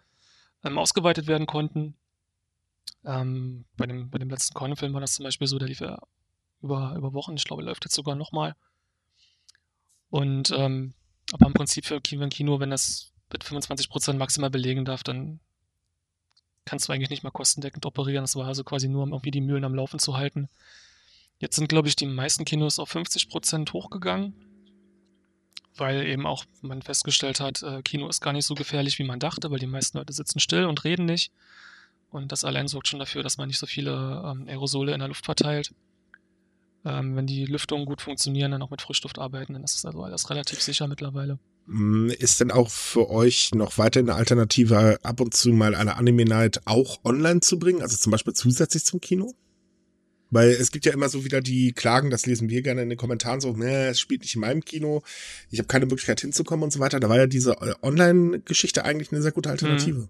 ähm, 0.64 0.78
ausgeweitet 0.78 1.28
werden 1.28 1.48
konnten. 1.48 1.96
Ähm, 3.04 3.66
bei, 3.76 3.88
dem, 3.88 4.10
bei 4.10 4.20
dem 4.20 4.30
letzten 4.30 4.54
Kornfilm 4.54 4.94
war 4.94 5.02
das 5.02 5.14
zum 5.14 5.24
Beispiel 5.24 5.48
so, 5.48 5.60
der 5.60 5.68
lief 5.68 5.82
ja 5.82 6.00
über, 6.62 6.96
über 6.96 7.14
Wochen, 7.14 7.36
ich 7.36 7.44
glaube, 7.44 7.64
läuft 7.64 7.84
jetzt 7.84 7.96
sogar 7.96 8.16
nochmal. 8.16 8.56
Und 10.10 10.52
ähm, 10.52 10.94
aber 11.34 11.48
im 11.48 11.54
Prinzip 11.54 11.86
für 11.86 11.96
ein 11.96 12.30
Kino, 12.30 12.60
wenn 12.60 12.70
das 12.70 13.12
mit 13.36 13.44
25% 13.44 14.14
maximal 14.14 14.50
belegen 14.50 14.86
darf, 14.86 15.04
dann 15.04 15.40
kannst 16.64 16.88
du 16.88 16.94
eigentlich 16.94 17.10
nicht 17.10 17.24
mal 17.24 17.32
kostendeckend 17.32 17.86
operieren. 17.86 18.24
Das 18.24 18.36
war 18.36 18.48
also 18.48 18.64
quasi 18.64 18.88
nur, 18.88 19.04
um 19.04 19.12
irgendwie 19.12 19.32
die 19.32 19.42
Mühlen 19.42 19.66
am 19.66 19.76
Laufen 19.76 20.00
zu 20.00 20.16
halten. 20.16 20.48
Jetzt 21.40 21.58
sind, 21.58 21.68
glaube 21.68 21.90
ich, 21.90 21.98
die 21.98 22.06
meisten 22.06 22.46
Kinos 22.46 22.80
auf 22.80 22.90
50 22.90 23.28
Prozent 23.28 23.74
hochgegangen, 23.74 24.34
weil 25.76 26.08
eben 26.08 26.26
auch 26.26 26.46
man 26.62 26.82
festgestellt 26.82 27.42
hat, 27.42 27.62
äh, 27.62 27.82
Kino 27.82 28.08
ist 28.08 28.22
gar 28.22 28.32
nicht 28.32 28.46
so 28.46 28.56
gefährlich, 28.56 29.00
wie 29.00 29.04
man 29.04 29.20
dachte, 29.20 29.52
weil 29.52 29.60
die 29.60 29.68
meisten 29.68 29.98
Leute 29.98 30.14
sitzen 30.14 30.40
still 30.40 30.66
und 30.66 30.86
reden 30.86 31.06
nicht. 31.06 31.32
Und 32.10 32.32
das 32.32 32.46
allein 32.46 32.70
sorgt 32.70 32.88
schon 32.88 33.00
dafür, 33.00 33.22
dass 33.22 33.38
man 33.38 33.50
nicht 33.50 33.60
so 33.60 33.66
viele 33.66 33.92
ähm, 34.26 34.48
Aerosole 34.48 34.94
in 34.94 35.00
der 35.00 35.10
Luft 35.10 35.26
verteilt. 35.26 35.74
Ähm, 36.86 37.18
wenn 37.18 37.28
die 37.28 37.46
Lüftungen 37.46 37.86
gut 37.86 38.02
funktionieren, 38.02 38.52
dann 38.52 38.62
auch 38.62 38.70
mit 38.70 38.82
Frischluft 38.82 39.20
arbeiten, 39.20 39.54
dann 39.54 39.64
ist 39.66 39.76
das 39.76 39.86
also 39.86 40.04
alles 40.04 40.30
relativ 40.30 40.62
sicher 40.62 40.88
mittlerweile. 40.88 41.38
Mm, 41.68 42.10
ist 42.10 42.40
denn 42.40 42.52
auch 42.52 42.70
für 42.70 43.10
euch 43.10 43.54
noch 43.56 43.78
weiter 43.78 44.00
eine 44.00 44.16
Alternative, 44.16 45.00
ab 45.02 45.20
und 45.20 45.34
zu 45.34 45.50
mal 45.50 45.74
eine 45.74 45.96
Anime-Night 45.96 46.62
auch 46.66 47.04
online 47.04 47.42
zu 47.42 47.58
bringen, 47.58 47.82
also 47.82 47.98
zum 47.98 48.12
Beispiel 48.12 48.34
zusätzlich 48.34 48.86
zum 48.86 49.02
Kino? 49.02 49.34
Weil 50.30 50.50
es 50.50 50.72
gibt 50.72 50.86
ja 50.86 50.94
immer 50.94 51.10
so 51.10 51.24
wieder 51.24 51.42
die 51.42 51.72
Klagen, 51.74 52.10
das 52.10 52.26
lesen 52.26 52.50
wir 52.50 52.62
gerne 52.62 52.84
in 52.84 52.90
den 52.90 52.98
Kommentaren 52.98 53.40
so, 53.40 53.54
ne, 53.54 53.88
es 53.88 54.00
spielt 54.00 54.22
nicht 54.22 54.36
in 54.36 54.42
meinem 54.42 54.64
Kino, 54.64 55.02
ich 55.50 55.60
habe 55.60 55.68
keine 55.68 55.86
Möglichkeit 55.86 56.22
hinzukommen 56.22 56.64
und 56.64 56.72
so 56.72 56.80
weiter. 56.80 57.00
Da 57.00 57.10
war 57.10 57.18
ja 57.18 57.28
diese 57.28 57.54
äh, 57.54 57.74
Online-Geschichte 57.82 58.86
eigentlich 58.86 59.12
eine 59.12 59.22
sehr 59.22 59.32
gute 59.32 59.50
Alternative. 59.50 60.00
Mhm. 60.00 60.10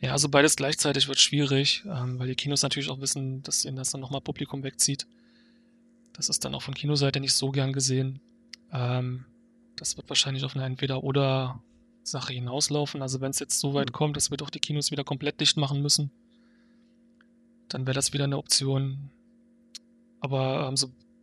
Ja, 0.00 0.12
also 0.12 0.28
beides 0.28 0.56
gleichzeitig 0.56 1.08
wird 1.08 1.18
schwierig, 1.20 1.84
ähm, 1.86 2.18
weil 2.18 2.28
die 2.28 2.34
Kinos 2.34 2.62
natürlich 2.62 2.90
auch 2.90 3.00
wissen, 3.00 3.42
dass 3.42 3.64
ihnen 3.64 3.76
das 3.76 3.90
dann 3.90 4.00
nochmal 4.00 4.20
Publikum 4.20 4.62
wegzieht. 4.62 5.06
Das 6.12 6.28
ist 6.28 6.44
dann 6.44 6.54
auch 6.54 6.62
von 6.62 6.74
Kinoseite 6.74 7.20
nicht 7.20 7.32
so 7.32 7.50
gern 7.50 7.72
gesehen. 7.72 8.20
Ähm, 8.72 9.24
das 9.76 9.96
wird 9.96 10.08
wahrscheinlich 10.08 10.44
auf 10.44 10.56
eine 10.56 10.64
Entweder-Oder-Sache 10.64 12.32
hinauslaufen. 12.32 13.02
Also 13.02 13.20
wenn 13.20 13.30
es 13.30 13.38
jetzt 13.38 13.60
so 13.60 13.74
weit 13.74 13.90
mhm. 13.90 13.92
kommt, 13.92 14.16
dass 14.16 14.30
wir 14.30 14.36
doch 14.36 14.50
die 14.50 14.60
Kinos 14.60 14.90
wieder 14.90 15.04
komplett 15.04 15.40
dicht 15.40 15.56
machen 15.56 15.82
müssen, 15.82 16.10
dann 17.68 17.86
wäre 17.86 17.94
das 17.94 18.12
wieder 18.12 18.24
eine 18.24 18.38
Option. 18.38 19.10
Aber 20.20 20.68
ähm, 20.68 20.76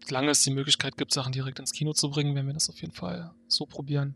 solange 0.07 0.31
es 0.31 0.43
die 0.43 0.51
Möglichkeit 0.51 0.97
gibt, 0.97 1.13
Sachen 1.13 1.33
direkt 1.33 1.59
ins 1.59 1.73
Kino 1.73 1.93
zu 1.93 2.09
bringen, 2.09 2.35
werden 2.35 2.47
wir 2.47 2.53
das 2.53 2.69
auf 2.69 2.79
jeden 2.81 2.93
Fall 2.93 3.33
so 3.47 3.65
probieren. 3.65 4.15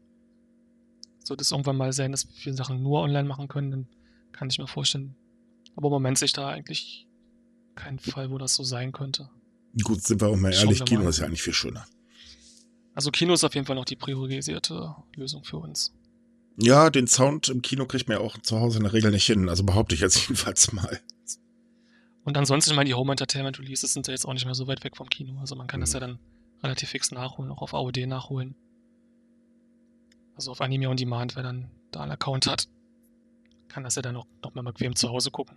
Sollte 1.24 1.42
es 1.42 1.52
irgendwann 1.52 1.78
mal 1.78 1.94
sein, 1.94 2.12
dass 2.12 2.28
wir 2.28 2.34
viele 2.34 2.56
Sachen 2.56 2.82
nur 2.82 3.02
online 3.02 3.28
machen 3.28 3.48
können, 3.48 3.72
dann 3.72 3.88
kann 4.32 4.50
ich 4.50 4.60
mir 4.60 4.68
vorstellen. 4.68 5.16
Aber 5.76 5.88
im 5.88 5.94
Moment 5.94 6.18
sehe 6.18 6.28
ich 6.28 6.34
da 6.34 6.48
eigentlich 6.48 7.08
keinen 7.76 8.00
Fall, 8.00 8.32
wo 8.32 8.38
das 8.38 8.56
so 8.56 8.64
sein 8.64 8.92
könnte. 8.92 9.30
Gut, 9.84 10.02
sind 10.02 10.22
wir 10.22 10.30
auch 10.30 10.36
mal 10.36 10.54
ehrlich, 10.54 10.84
Kino 10.86 11.08
ist 11.08 11.20
ja 11.20 11.26
eigentlich 11.26 11.44
viel 11.44 11.54
schöner. 11.54 11.86
Also 12.98 13.12
Kino 13.12 13.32
ist 13.34 13.44
auf 13.44 13.54
jeden 13.54 13.68
Fall 13.68 13.76
noch 13.76 13.86
die 13.86 13.96
priorisierte 13.96 14.96
Lösung 15.16 15.44
für 15.44 15.58
uns. 15.58 15.94
Ja, 16.60 16.90
den 16.90 17.06
Sound 17.06 17.48
im 17.48 17.62
Kino 17.62 17.86
kriegt 17.86 18.08
man 18.10 18.18
ja 18.18 18.24
auch 18.24 18.40
zu 18.40 18.60
Hause 18.60 18.80
in 18.80 18.86
der 18.86 18.94
Regel 18.94 19.12
nicht 19.12 19.28
hin. 19.28 19.50
Also 19.50 19.64
behaupte 19.64 19.94
ich 19.94 20.02
jetzt 20.02 20.20
jedenfalls 20.28 20.74
mal. 20.74 21.00
Und 22.24 22.40
ansonsten, 22.40 22.72
ich 22.72 22.76
meine, 22.76 22.88
die 22.88 22.96
Home 22.96 23.12
Entertainment 23.12 23.60
Releases 23.60 23.94
sind 23.94 24.08
ja 24.08 24.14
jetzt 24.14 24.26
auch 24.26 24.34
nicht 24.34 24.46
mehr 24.46 24.56
so 24.56 24.66
weit 24.66 24.84
weg 24.84 24.98
vom 24.98 25.10
Kino. 25.10 25.40
Also 25.40 25.56
man 25.56 25.68
kann 25.68 25.80
mhm. 25.80 25.84
das 25.84 25.94
ja 25.94 26.00
dann 26.00 26.18
relativ 26.64 26.90
fix 26.90 27.12
nachholen, 27.12 27.52
auch 27.52 27.62
auf 27.62 27.76
AOD 27.76 28.08
nachholen. 28.08 28.56
Also 30.36 30.50
auf 30.50 30.60
Anime 30.60 30.90
on 30.90 30.98
Demand, 30.98 31.36
wer 31.36 31.44
dann 31.44 31.70
da 31.92 32.00
einen 32.00 32.14
Account 32.14 32.48
hat, 32.48 32.68
kann 33.68 33.84
das 33.84 33.94
ja 33.94 34.02
dann 34.02 34.16
noch, 34.16 34.26
noch 34.44 34.56
mal 34.56 34.64
bequem 34.64 34.96
zu 34.96 35.10
Hause 35.10 35.30
gucken. 35.30 35.56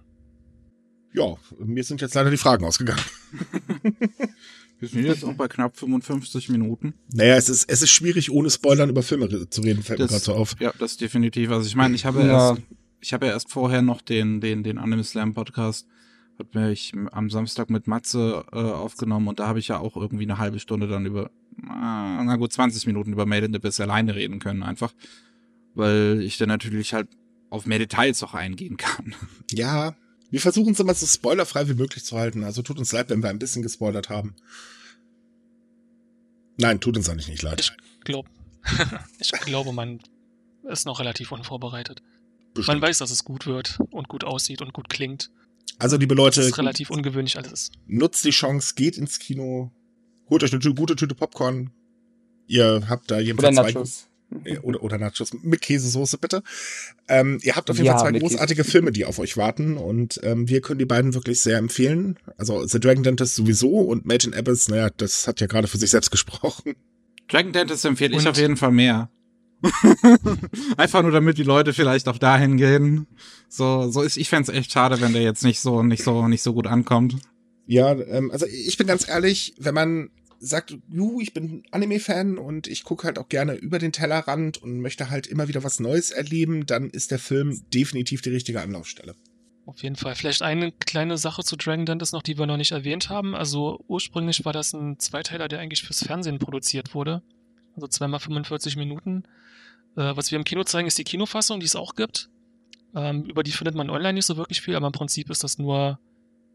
Ja, 1.15 1.37
mir 1.59 1.85
sind 1.85 2.03
jetzt 2.03 2.15
leider 2.15 2.31
die 2.31 2.37
Fragen 2.37 2.67
ausgegangen. 2.67 3.03
Wir 4.81 4.89
sind 4.89 5.05
jetzt 5.05 5.25
auch 5.25 5.35
bei 5.35 5.47
knapp 5.47 5.77
55 5.77 6.49
Minuten. 6.49 6.95
Naja, 7.13 7.37
es 7.37 7.51
ist, 7.51 7.71
es 7.71 7.83
ist 7.83 7.91
schwierig, 7.91 8.31
ohne 8.31 8.49
Spoilern 8.49 8.89
über 8.89 9.03
Filme 9.03 9.29
zu 9.51 9.61
reden, 9.61 9.83
fällt 9.83 10.01
das, 10.01 10.11
mir 10.11 10.17
gerade 10.17 10.25
so 10.25 10.35
auf. 10.35 10.57
Ja, 10.59 10.73
das 10.79 10.93
ist 10.93 11.01
definitiv. 11.03 11.51
Also 11.51 11.67
ich 11.67 11.77
meine, 11.77 11.95
ich 11.95 12.07
habe 12.07 12.21
ja. 12.21 12.51
erst, 12.51 12.63
ich 13.01 13.13
habe 13.13 13.27
ja 13.27 13.33
erst 13.33 13.51
vorher 13.51 13.83
noch 13.83 14.01
den, 14.01 14.41
den, 14.41 14.63
den 14.63 14.79
Anime 14.79 15.05
Slam 15.05 15.35
Podcast 15.35 15.87
hat 16.41 16.55
mir 16.55 16.71
ich 16.73 16.93
am 17.13 17.31
Samstag 17.31 17.71
mit 17.71 17.87
Matze 17.87 18.45
äh, 18.51 18.57
aufgenommen 18.57 19.29
und 19.29 19.39
da 19.39 19.47
habe 19.47 19.61
ich 19.61 19.69
ja 19.69 19.79
auch 19.79 19.97
irgendwie 19.97 20.25
eine 20.25 20.39
halbe 20.39 20.59
Stunde 20.59 20.89
dann 20.89 21.07
über, 21.07 21.31
ah, 21.69 22.23
na 22.25 22.37
gut, 22.37 22.53
20 22.53 22.87
Minuten 22.87 23.13
über 23.13 23.27
Made 23.27 23.47
in 23.47 23.53
the 23.53 23.59
Abyss 23.59 23.79
alleine 23.79 24.15
reden 24.15 24.39
können 24.41 24.63
einfach, 24.63 24.93
weil 25.75 26.21
ich 26.23 26.39
dann 26.39 26.49
natürlich 26.49 26.95
halt 26.95 27.09
auf 27.51 27.67
mehr 27.67 27.79
Details 27.79 28.23
auch 28.23 28.35
eingehen 28.35 28.77
kann. 28.77 29.15
Ja, 29.51 29.95
wir 30.31 30.41
versuchen 30.41 30.73
es 30.73 30.81
immer 30.81 30.95
so 30.95 31.07
spoilerfrei 31.07 31.69
wie 31.69 31.75
möglich 31.75 32.05
zu 32.05 32.17
halten, 32.17 32.45
also 32.45 32.63
tut 32.63 32.79
uns 32.79 32.93
leid, 32.93 33.11
wenn 33.11 33.23
wir 33.23 33.31
ein 33.31 33.39
bisschen 33.39 33.63
gespoilert 33.63 34.09
haben. 34.09 34.35
Nein, 36.57 36.81
tut 36.81 36.97
uns 36.97 37.09
eigentlich 37.09 37.29
nicht 37.29 37.43
leid. 37.43 37.61
Ich 37.61 38.05
glaube, 38.05 38.29
ich 39.19 39.33
glaube, 39.33 39.73
man 39.73 40.01
ist 40.65 40.87
noch 40.87 41.01
relativ 41.01 41.33
unvorbereitet. 41.33 42.03
Bestimmt. 42.55 42.81
Man 42.81 42.89
weiß, 42.89 42.99
dass 42.99 43.11
es 43.11 43.25
gut 43.25 43.47
wird 43.47 43.79
und 43.91 44.09
gut 44.09 44.25
aussieht 44.25 44.61
und 44.61 44.73
gut 44.73 44.89
klingt. 44.89 45.31
Also, 45.79 45.97
liebe 45.97 46.15
Leute. 46.15 46.41
Das 46.41 46.49
ist 46.49 46.59
relativ 46.59 46.91
ungewöhnlich 46.91 47.39
alles. 47.39 47.71
Nutzt 47.87 48.25
die 48.25 48.31
Chance, 48.31 48.75
geht 48.75 48.99
ins 48.99 49.19
Kino, 49.19 49.71
holt 50.29 50.43
euch 50.43 50.53
eine 50.53 50.75
gute 50.75 50.97
Tüte 50.97 51.15
Popcorn. 51.15 51.71
Ihr 52.47 52.87
habt 52.89 53.11
da 53.11 53.19
jedenfalls 53.21 53.57
oder 53.57 53.73
Nachos. 53.73 54.01
Zwei, 54.01 54.10
oder, 54.63 54.83
oder 54.83 54.99
Nachos 54.99 55.33
mit 55.43 55.61
Käsesoße, 55.61 56.19
bitte. 56.19 56.43
Ähm, 57.09 57.39
ihr 57.43 57.57
habt 57.57 57.71
auf 57.71 57.77
jeden 57.77 57.87
ja, 57.87 57.99
Fall 57.99 58.13
zwei 58.13 58.19
großartige 58.19 58.63
Käse. 58.63 58.71
Filme, 58.71 58.93
die 58.93 59.05
auf 59.05 59.19
euch 59.19 59.37
warten. 59.37 59.77
Und 59.77 60.21
ähm, 60.23 60.49
wir 60.49 60.61
können 60.61 60.79
die 60.79 60.87
beiden 60.87 61.15
wirklich 61.15 61.41
sehr 61.41 61.59
empfehlen. 61.59 62.19
Also 62.37 62.67
The 62.67 62.81
Dragon 62.81 63.03
Dentist 63.03 63.35
sowieso 63.35 63.81
und 63.81 64.07
Made 64.07 64.27
in 64.27 64.35
Abyss, 64.35 64.69
naja, 64.69 64.91
das 64.97 65.27
hat 65.27 65.41
ja 65.41 65.47
gerade 65.47 65.69
für 65.69 65.79
sich 65.79 65.91
selbst 65.91 66.11
gesprochen. 66.11 66.75
Dragon 67.29 67.53
Dentist 67.53 67.85
empfehle 67.85 68.17
ich 68.17 68.27
auf 68.27 68.37
jeden 68.37 68.57
Fall 68.57 68.73
mehr. 68.73 69.11
Einfach 70.77 71.03
nur, 71.03 71.11
damit 71.11 71.39
die 71.39 71.43
Leute 71.43 71.73
vielleicht 71.73 72.09
auch 72.09 72.19
dahin 72.19 72.57
gehen. 72.57 73.07
So, 73.49 73.91
so 73.91 74.03
ist, 74.03 74.17
ich 74.17 74.29
fände 74.29 74.51
es 74.51 74.59
echt 74.59 74.73
schade, 74.73 75.01
wenn 75.01 75.13
der 75.13 75.23
jetzt 75.23 75.45
nicht 75.45 75.61
so, 75.61 75.83
nicht 75.83 76.03
so, 76.03 76.29
nicht 76.29 76.43
so 76.43 76.55
gut 76.55 76.67
ankommt. 76.67 77.17
Ja, 77.67 77.93
ähm, 77.93 78.31
also 78.31 78.47
ich 78.47 78.77
bin 78.79 78.87
ganz 78.87 79.09
ehrlich, 79.09 79.55
wenn 79.59 79.75
man 79.75 80.11
sagt, 80.41 80.77
ju, 80.89 81.21
ich 81.21 81.35
bin 81.35 81.63
Anime-Fan 81.71 82.39
und 82.39 82.67
ich 82.67 82.83
gucke 82.83 83.05
halt 83.05 83.19
auch 83.19 83.29
gerne 83.29 83.55
über 83.55 83.79
den 83.79 83.93
Tellerrand 83.93 84.59
und 84.59 84.81
möchte 84.81 85.11
halt 85.11 85.27
immer 85.27 85.49
wieder 85.49 85.63
was 85.63 85.81
Neues 85.81 86.11
erleben, 86.11 86.67
dann 86.67 86.91
ist 86.91 87.11
der 87.11 87.19
Film 87.19 87.63
definitiv 87.73 88.23
die 88.23 88.31
richtige 88.31 88.61
Anlaufstelle. 88.61 89.15
Auf 89.67 89.83
jeden 89.83 89.97
Fall. 89.97 90.15
Vielleicht 90.15 90.43
eine 90.43 90.73
kleine 90.73 91.19
Sache 91.19 91.45
zu 91.45 91.57
Dragon 91.57 91.87
Dentist 91.87 92.13
noch, 92.13 92.23
die 92.23 92.39
wir 92.39 92.47
noch 92.47 92.57
nicht 92.57 92.73
erwähnt 92.73 93.11
haben. 93.11 93.35
Also 93.35 93.85
ursprünglich 93.87 94.45
war 94.45 94.53
das 94.53 94.73
ein 94.73 94.99
Zweiteiler, 94.99 95.47
der 95.47 95.61
eigentlich 95.61 95.83
fürs 95.83 96.03
Fernsehen 96.03 96.39
produziert 96.39 96.95
wurde. 96.95 97.23
Also 97.77 97.87
zweimal 97.87 98.19
45 98.19 98.77
Minuten. 98.77 99.25
Äh, 99.97 100.17
was 100.17 100.31
wir 100.31 100.39
im 100.39 100.45
Kino 100.45 100.65
zeigen, 100.65 100.89
ist 100.89 100.99
die 100.99 101.05
Kinofassung, 101.05 101.61
die 101.61 101.67
es 101.67 101.77
auch 101.77 101.95
gibt. 101.95 102.31
Ähm, 102.95 103.25
über 103.25 103.43
die 103.43 103.53
findet 103.53 103.75
man 103.75 103.91
online 103.91 104.15
nicht 104.15 104.27
so 104.27 104.37
wirklich 104.37 104.61
viel, 104.61 104.75
aber 104.75 104.87
im 104.87 104.93
Prinzip 104.93 105.31
ist 105.31 105.45
das 105.45 105.59
nur 105.59 106.01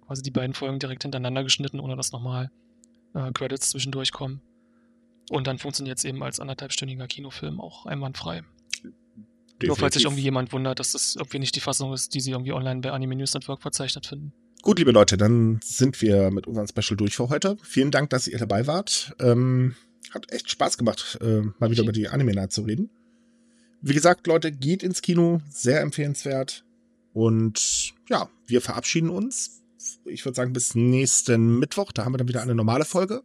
quasi 0.06 0.22
die 0.22 0.32
beiden 0.32 0.54
Folgen 0.54 0.80
direkt 0.80 1.04
hintereinander 1.04 1.44
geschnitten, 1.44 1.80
ohne 1.80 1.96
dass 1.96 2.12
nochmal 2.12 2.52
äh, 3.16 3.32
Credits 3.32 3.72
zwischendurch 3.72 4.12
kommen. 4.12 4.42
Und 5.32 5.48
dann 5.48 5.58
funktioniert 5.58 5.98
es 5.98 6.04
eben 6.04 6.22
als 6.22 6.40
anderthalbstündiger 6.40 7.08
Kinofilm 7.08 7.60
auch 7.60 7.86
einwandfrei. 7.88 8.44
Definitiv. 8.84 9.68
Nur 9.68 9.78
falls 9.78 9.94
sich 9.96 10.04
irgendwie 10.04 10.22
jemand 10.22 10.52
wundert, 10.54 10.80
dass 10.80 10.92
das 10.92 11.16
irgendwie 11.16 11.40
nicht 11.40 11.56
die 11.56 11.62
Fassung 11.62 11.94
ist, 11.94 12.14
die 12.14 12.20
sie 12.20 12.32
irgendwie 12.32 12.52
online 12.52 12.82
bei 12.82 12.92
Anime 12.92 13.16
News 13.16 13.34
Network 13.34 13.62
verzeichnet 13.62 14.06
finden. 14.06 14.34
Gut, 14.62 14.80
liebe 14.80 14.92
Leute, 14.92 15.16
dann 15.16 15.60
sind 15.64 16.02
wir 16.02 16.30
mit 16.32 16.46
unserem 16.46 16.68
Special 16.68 16.98
durch 16.98 17.16
für 17.16 17.30
heute. 17.30 17.58
Vielen 17.64 17.92
Dank, 17.92 18.10
dass 18.10 18.28
ihr 18.28 18.38
dabei 18.38 18.68
wart. 18.68 19.16
Ähm, 19.20 19.76
hat 20.12 20.32
echt 20.32 20.50
Spaß 20.50 20.78
gemacht, 20.78 21.18
äh, 21.22 21.42
mal 21.60 21.72
wieder 21.72 21.84
über 21.84 21.92
die 21.92 22.10
Anime 22.10 22.34
Night 22.34 22.52
zu 22.52 22.64
reden. 22.64 22.90
Wie 23.82 23.94
gesagt, 23.94 24.28
Leute, 24.28 24.52
geht 24.52 24.84
ins 24.84 25.02
Kino, 25.02 25.42
sehr 25.50 25.82
empfehlenswert. 25.82 26.66
Und 27.14 27.94
ja, 28.10 28.30
wir 28.48 28.62
verabschieden 28.62 29.10
uns. 29.10 29.62
Ich 30.06 30.26
würde 30.26 30.36
sagen, 30.36 30.54
bis 30.54 30.76
nächsten 30.76 31.60
Mittwoch. 31.60 31.92
Da 31.92 32.06
haben 32.06 32.14
wir 32.14 32.18
dann 32.18 32.28
wieder 32.28 32.42
eine 32.42 32.56
normale 32.56 32.86
Folge. 32.86 33.24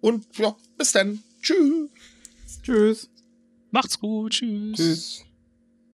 Und 0.00 0.26
ja, 0.38 0.56
bis 0.76 0.92
dann. 0.92 1.22
Tschüss. 1.42 1.90
Tschüss. 2.62 3.10
Macht's 3.70 3.98
gut. 3.98 4.32
Tschüss. 4.32 4.76
Tschüss. 4.76 5.24